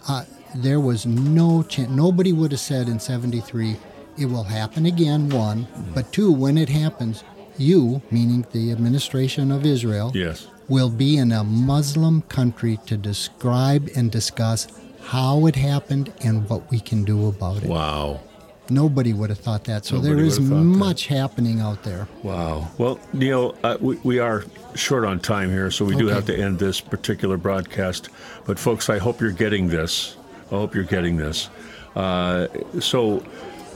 uh, 0.08 0.24
there 0.54 0.80
was 0.80 1.04
no 1.04 1.62
chance. 1.62 1.90
Nobody 1.90 2.32
would 2.32 2.52
have 2.52 2.60
said 2.60 2.88
in 2.88 2.98
73, 3.00 3.76
it 4.16 4.26
will 4.26 4.44
happen 4.44 4.86
again, 4.86 5.28
one. 5.28 5.66
But 5.94 6.12
two, 6.12 6.32
when 6.32 6.56
it 6.56 6.68
happens, 6.70 7.22
you, 7.58 8.00
meaning 8.10 8.46
the 8.52 8.70
administration 8.72 9.50
of 9.50 9.66
Israel, 9.66 10.12
Yes. 10.14 10.46
will 10.68 10.90
be 10.90 11.16
in 11.18 11.32
a 11.32 11.44
Muslim 11.44 12.22
country 12.22 12.78
to 12.86 12.96
describe 12.96 13.90
and 13.94 14.10
discuss 14.10 14.68
how 15.06 15.46
it 15.46 15.54
happened 15.54 16.12
and 16.24 16.48
what 16.48 16.68
we 16.70 16.80
can 16.80 17.04
do 17.04 17.28
about 17.28 17.62
it. 17.62 17.68
Wow. 17.68 18.20
Nobody 18.68 19.12
would 19.12 19.30
have 19.30 19.38
thought 19.38 19.62
that. 19.64 19.84
So 19.84 19.96
Nobody 19.96 20.14
there 20.14 20.24
is 20.24 20.38
thought 20.38 20.48
that. 20.48 20.54
much 20.56 21.06
happening 21.06 21.60
out 21.60 21.84
there. 21.84 22.08
Wow. 22.24 22.68
Well, 22.78 22.98
Neil, 23.12 23.56
uh, 23.62 23.76
we, 23.80 23.96
we 24.02 24.18
are 24.18 24.44
short 24.74 25.04
on 25.04 25.20
time 25.20 25.50
here, 25.50 25.70
so 25.70 25.84
we 25.84 25.94
do 25.94 26.08
have 26.08 26.26
to 26.26 26.36
end 26.36 26.58
this 26.58 26.80
particular 26.80 27.36
broadcast. 27.36 28.08
But, 28.44 28.58
folks, 28.58 28.90
I 28.90 28.98
hope 28.98 29.20
you're 29.20 29.30
getting 29.30 29.68
this. 29.68 30.16
I 30.46 30.56
hope 30.56 30.74
you're 30.74 30.82
getting 30.82 31.16
this. 31.16 31.50
Uh, 31.94 32.48
so, 32.80 33.24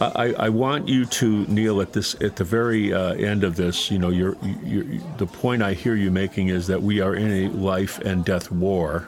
I, 0.01 0.35
I 0.39 0.49
want 0.49 0.89
you 0.89 1.05
to 1.05 1.47
Neil 1.47 1.81
at 1.81 1.93
this 1.93 2.16
at 2.22 2.35
the 2.35 2.45
very 2.45 2.93
uh, 2.93 3.12
end 3.14 3.45
of 3.45 3.55
this. 3.55 3.91
You 3.91 3.99
know, 3.99 4.09
you're, 4.09 4.37
you're, 4.64 4.85
the 5.18 5.26
point 5.26 5.62
I 5.62 5.74
hear 5.74 5.95
you 5.95 6.11
making 6.11 6.49
is 6.49 6.66
that 6.68 6.83
we 6.83 7.01
are 7.01 7.14
in 7.14 7.31
a 7.31 7.49
life 7.51 7.99
and 7.99 8.24
death 8.24 8.51
war. 8.51 9.07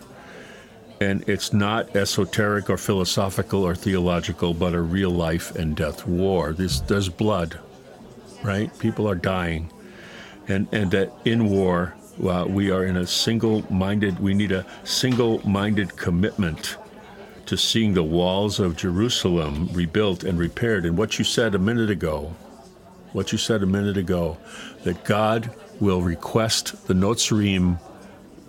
And 1.03 1.28
it's 1.28 1.53
not 1.53 1.96
esoteric 1.96 2.70
or 2.70 2.76
philosophical 2.76 3.64
or 3.64 3.74
theological, 3.74 4.55
but 4.55 4.72
a 4.72 4.80
real 4.80 5.11
life 5.11 5.53
and 5.57 5.74
death 5.74 6.07
war. 6.07 6.53
This, 6.53 6.78
there's 6.78 7.09
blood, 7.09 7.59
right? 8.44 8.70
People 8.78 9.09
are 9.11 9.16
dying. 9.16 9.68
And, 10.46 10.68
and 10.70 10.92
that 10.92 11.12
in 11.24 11.50
war, 11.50 11.96
uh, 12.22 12.46
we 12.48 12.70
are 12.70 12.84
in 12.84 12.96
a 12.96 13.07
single 13.07 13.66
minded, 13.68 14.20
we 14.20 14.32
need 14.32 14.53
a 14.53 14.64
single 14.84 15.44
minded 15.44 15.96
commitment 15.96 16.76
to 17.46 17.57
seeing 17.57 17.94
the 17.94 18.05
walls 18.05 18.61
of 18.61 18.76
Jerusalem 18.76 19.70
rebuilt 19.72 20.22
and 20.22 20.38
repaired. 20.38 20.86
And 20.86 20.96
what 20.96 21.18
you 21.18 21.24
said 21.24 21.57
a 21.57 21.59
minute 21.59 21.90
ago, 21.90 22.32
what 23.12 23.32
you 23.32 23.38
said 23.38 23.64
a 23.64 23.66
minute 23.66 23.96
ago, 23.96 24.38
that 24.84 25.03
God 25.03 25.53
will 25.80 26.00
request 26.00 26.86
the 26.86 26.94
Notzarim, 26.94 27.80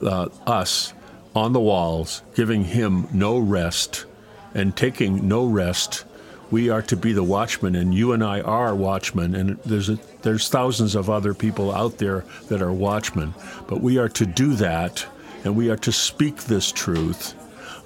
uh, 0.03 0.27
us, 0.45 0.93
on 1.35 1.53
the 1.53 1.59
walls, 1.59 2.21
giving 2.35 2.63
him 2.63 3.07
no 3.11 3.37
rest 3.37 4.05
and 4.53 4.75
taking 4.75 5.27
no 5.27 5.45
rest. 5.45 6.05
We 6.51 6.69
are 6.69 6.83
to 6.83 6.95
be 6.95 7.13
the 7.13 7.23
watchmen, 7.23 7.75
and 7.75 7.93
you 7.93 8.11
and 8.11 8.23
I 8.23 8.41
are 8.41 8.75
watchmen, 8.75 9.33
and 9.33 9.57
there's 9.65 9.89
a, 9.89 9.97
there's 10.21 10.49
thousands 10.49 10.93
of 10.93 11.09
other 11.09 11.33
people 11.33 11.73
out 11.73 11.97
there 11.97 12.25
that 12.49 12.61
are 12.61 12.71
watchmen. 12.71 13.33
But 13.67 13.81
we 13.81 13.97
are 13.97 14.09
to 14.09 14.25
do 14.25 14.53
that, 14.55 15.05
and 15.43 15.55
we 15.55 15.71
are 15.71 15.77
to 15.77 15.91
speak 15.91 16.43
this 16.43 16.71
truth 16.71 17.33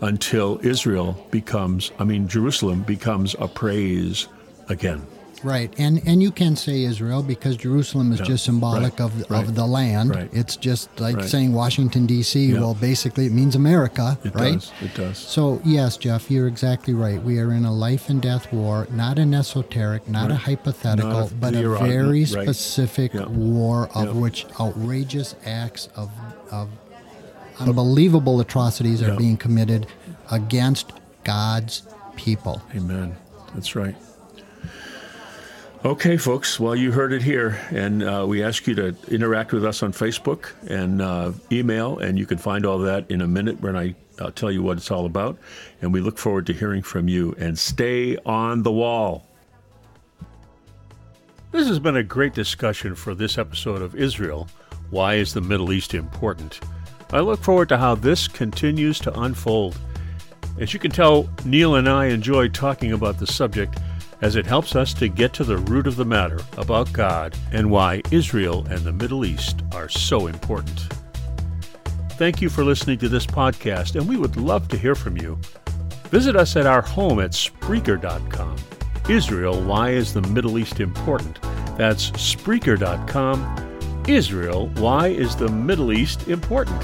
until 0.01 0.59
Israel 0.63 1.25
becomes, 1.31 1.91
I 1.97 2.03
mean, 2.03 2.27
Jerusalem 2.27 2.83
becomes 2.83 3.35
a 3.39 3.47
praise 3.47 4.27
again. 4.67 5.05
Right, 5.43 5.71
and 5.77 6.01
and 6.07 6.21
you 6.23 6.31
can 6.31 6.55
say 6.55 6.83
Israel 6.83 7.21
because 7.21 7.57
Jerusalem 7.57 8.11
is 8.11 8.19
just 8.21 8.43
symbolic 8.45 8.93
right, 8.99 9.01
of 9.01 9.29
right, 9.29 9.43
of 9.47 9.53
the 9.55 9.65
land. 9.67 10.09
right. 10.15 10.29
It's 10.33 10.55
just 10.57 10.99
like 10.99 11.23
saying 11.23 11.53
Washington 11.53 12.05
D.C. 12.07 12.47
Yeah. 12.53 12.59
Well, 12.59 12.73
basically 12.73 13.27
it 13.27 13.31
means 13.31 13.55
America, 13.55 14.17
It 14.23 14.33
right? 14.33 14.53
does. 14.53 14.71
It 14.81 14.93
does. 14.95 15.17
So 15.19 15.61
yes, 15.63 15.95
Jeff, 15.97 16.31
you're 16.31 16.47
exactly 16.47 16.93
right. 16.95 17.21
We 17.21 17.39
are 17.39 17.51
in 17.53 17.65
a 17.65 17.73
life 17.73 18.09
and 18.09 18.19
death 18.21 18.51
war, 18.51 18.87
not 18.91 19.19
an 19.19 19.33
esoteric, 19.35 20.07
not 20.09 20.31
a 20.31 20.35
hypothetical, 20.35 21.11
Not 21.11 21.31
a- 21.31 21.35
but 21.35 21.53
a 21.55 21.69
very 21.77 22.25
specific 22.25 23.13
Yeah. 23.13 23.27
war 23.27 23.89
of 23.93 24.05
Yeah. 24.07 24.11
which 24.13 24.45
outrageous 24.59 25.35
acts 25.45 25.87
of 25.95 26.09
of 26.51 26.69
unbelievable 27.59 28.39
atrocities 28.39 29.01
are 29.01 29.15
being 29.15 29.37
committed 29.37 29.87
against 30.31 30.93
God's 31.23 31.83
people. 32.15 32.61
Amen. 32.75 33.15
That's 33.53 33.75
right. 33.75 33.95
Okay, 35.85 36.17
folks. 36.17 36.59
Well, 36.59 36.75
you 36.75 36.91
heard 36.91 37.13
it 37.13 37.21
here, 37.21 37.59
and 37.69 38.01
uh, 38.01 38.25
we 38.27 38.43
ask 38.43 38.65
you 38.65 38.73
to 38.75 38.95
interact 39.09 39.53
with 39.53 39.63
us 39.63 39.83
on 39.83 39.93
Facebook 39.93 40.49
and 40.67 41.03
uh, 41.03 41.33
email, 41.51 41.99
and 41.99 42.17
you 42.17 42.25
can 42.25 42.39
find 42.39 42.65
all 42.65 42.79
that 42.79 43.09
in 43.11 43.21
a 43.21 43.27
minute 43.27 43.61
when 43.61 43.77
I 43.77 43.93
uh, 44.17 44.31
tell 44.31 44.51
you 44.51 44.63
what 44.63 44.77
it's 44.77 44.89
all 44.89 45.05
about. 45.05 45.37
And 45.83 45.93
we 45.93 46.01
look 46.01 46.17
forward 46.17 46.47
to 46.47 46.53
hearing 46.53 46.81
from 46.81 47.07
you. 47.07 47.35
And 47.37 47.57
stay 47.59 48.17
on 48.25 48.63
the 48.63 48.71
wall. 48.71 49.27
This 51.51 51.67
has 51.67 51.77
been 51.77 51.97
a 51.97 52.03
great 52.03 52.33
discussion 52.33 52.95
for 52.95 53.13
this 53.13 53.37
episode 53.37 53.83
of 53.83 53.95
Israel. 53.95 54.47
Why 54.89 55.13
is 55.13 55.33
the 55.33 55.41
Middle 55.41 55.71
East 55.71 55.93
important? 55.93 56.59
I 57.11 57.19
look 57.19 57.41
forward 57.41 57.69
to 57.69 57.77
how 57.77 57.93
this 57.93 58.27
continues 58.27 58.99
to 59.01 59.19
unfold. 59.19 59.77
As 60.59 60.73
you 60.73 60.79
can 60.79 60.91
tell, 60.91 61.29
Neil 61.45 61.75
and 61.75 61.87
I 61.87 62.07
enjoy 62.07 62.47
talking 62.47 62.93
about 62.93 63.19
the 63.19 63.27
subject 63.27 63.77
as 64.21 64.35
it 64.35 64.45
helps 64.45 64.75
us 64.75 64.93
to 64.95 65.07
get 65.07 65.33
to 65.33 65.43
the 65.43 65.57
root 65.57 65.87
of 65.87 65.95
the 65.95 66.05
matter 66.05 66.39
about 66.57 66.91
God 66.93 67.35
and 67.51 67.69
why 67.69 68.01
Israel 68.11 68.65
and 68.69 68.79
the 68.79 68.93
Middle 68.93 69.25
East 69.25 69.61
are 69.73 69.89
so 69.89 70.27
important. 70.27 70.87
Thank 72.13 72.41
you 72.41 72.49
for 72.49 72.63
listening 72.63 72.97
to 72.99 73.09
this 73.09 73.27
podcast, 73.27 73.95
and 73.95 74.09
we 74.09 74.17
would 74.17 74.37
love 74.37 74.67
to 74.69 74.77
hear 74.77 74.95
from 74.95 75.17
you. 75.17 75.37
Visit 76.09 76.35
us 76.35 76.55
at 76.55 76.65
our 76.65 76.81
home 76.81 77.19
at 77.19 77.31
Spreaker.com. 77.31 78.55
Israel, 79.07 79.61
why 79.61 79.91
is 79.91 80.13
the 80.13 80.21
Middle 80.21 80.57
East 80.57 80.79
important? 80.79 81.39
That's 81.77 82.09
Spreaker.com. 82.11 84.03
Israel, 84.07 84.67
why 84.77 85.09
is 85.09 85.35
the 85.35 85.49
Middle 85.49 85.91
East 85.91 86.27
important? 86.27 86.81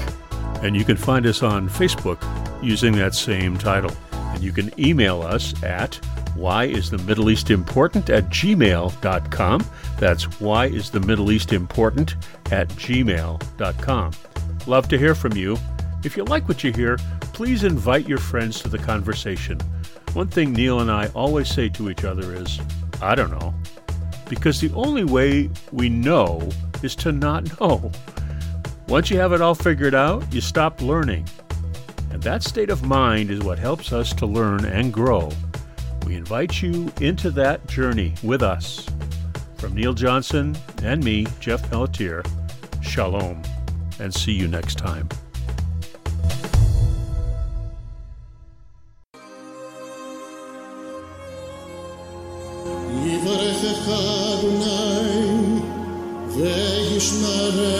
And 0.62 0.76
you 0.76 0.84
can 0.84 0.96
find 0.96 1.26
us 1.26 1.42
on 1.42 1.68
Facebook 1.68 2.22
using 2.62 2.92
that 2.92 3.14
same 3.14 3.58
title. 3.58 3.94
And 4.12 4.42
you 4.42 4.52
can 4.52 4.78
email 4.78 5.22
us 5.22 5.60
at 5.62 5.98
why 6.34 6.64
is 6.64 6.90
the 6.90 6.98
Middle 6.98 7.30
East 7.30 7.50
important 7.50 8.10
at 8.10 8.24
gmail.com. 8.30 9.66
That's 9.98 10.40
why 10.40 10.66
is 10.66 10.90
the 10.90 11.00
Middle 11.00 11.30
East 11.30 11.52
important 11.52 12.16
at 12.50 12.68
gmail.com. 12.68 14.10
Love 14.66 14.88
to 14.88 14.98
hear 14.98 15.14
from 15.14 15.36
you. 15.36 15.56
If 16.04 16.16
you 16.16 16.24
like 16.24 16.48
what 16.48 16.64
you 16.64 16.72
hear, 16.72 16.98
please 17.32 17.64
invite 17.64 18.08
your 18.08 18.18
friends 18.18 18.60
to 18.60 18.68
the 18.68 18.78
conversation. 18.78 19.58
One 20.12 20.28
thing 20.28 20.52
Neil 20.52 20.80
and 20.80 20.90
I 20.90 21.08
always 21.08 21.48
say 21.48 21.68
to 21.70 21.90
each 21.90 22.04
other 22.04 22.34
is, 22.34 22.60
I 23.00 23.14
don't 23.14 23.30
know. 23.30 23.54
Because 24.28 24.60
the 24.60 24.72
only 24.74 25.04
way 25.04 25.50
we 25.72 25.88
know 25.88 26.48
is 26.82 26.94
to 26.96 27.12
not 27.12 27.60
know. 27.60 27.90
Once 28.86 29.10
you 29.10 29.18
have 29.18 29.32
it 29.32 29.40
all 29.40 29.54
figured 29.54 29.94
out, 29.94 30.30
you 30.32 30.40
stop 30.40 30.80
learning. 30.82 31.26
And 32.10 32.22
that 32.22 32.42
state 32.42 32.70
of 32.70 32.84
mind 32.84 33.30
is 33.30 33.40
what 33.40 33.58
helps 33.58 33.92
us 33.92 34.12
to 34.14 34.26
learn 34.26 34.64
and 34.64 34.92
grow. 34.92 35.30
We 36.05 36.15
invite 36.15 36.61
you 36.61 36.91
into 37.01 37.29
that 37.31 37.67
journey 37.67 38.13
with 38.23 38.41
us. 38.41 38.87
From 39.57 39.75
Neil 39.75 39.93
Johnson 39.93 40.57
and 40.83 41.03
me, 41.03 41.27
Jeff 41.39 41.69
Pelletier, 41.69 42.23
shalom, 42.81 43.41
and 43.99 44.13
see 44.13 44.31
you 44.31 44.47
next 44.47 44.77
time. 44.77 45.09
יברכך 53.05 53.89
אדוני 53.89 55.59
וישמרך 56.35 57.79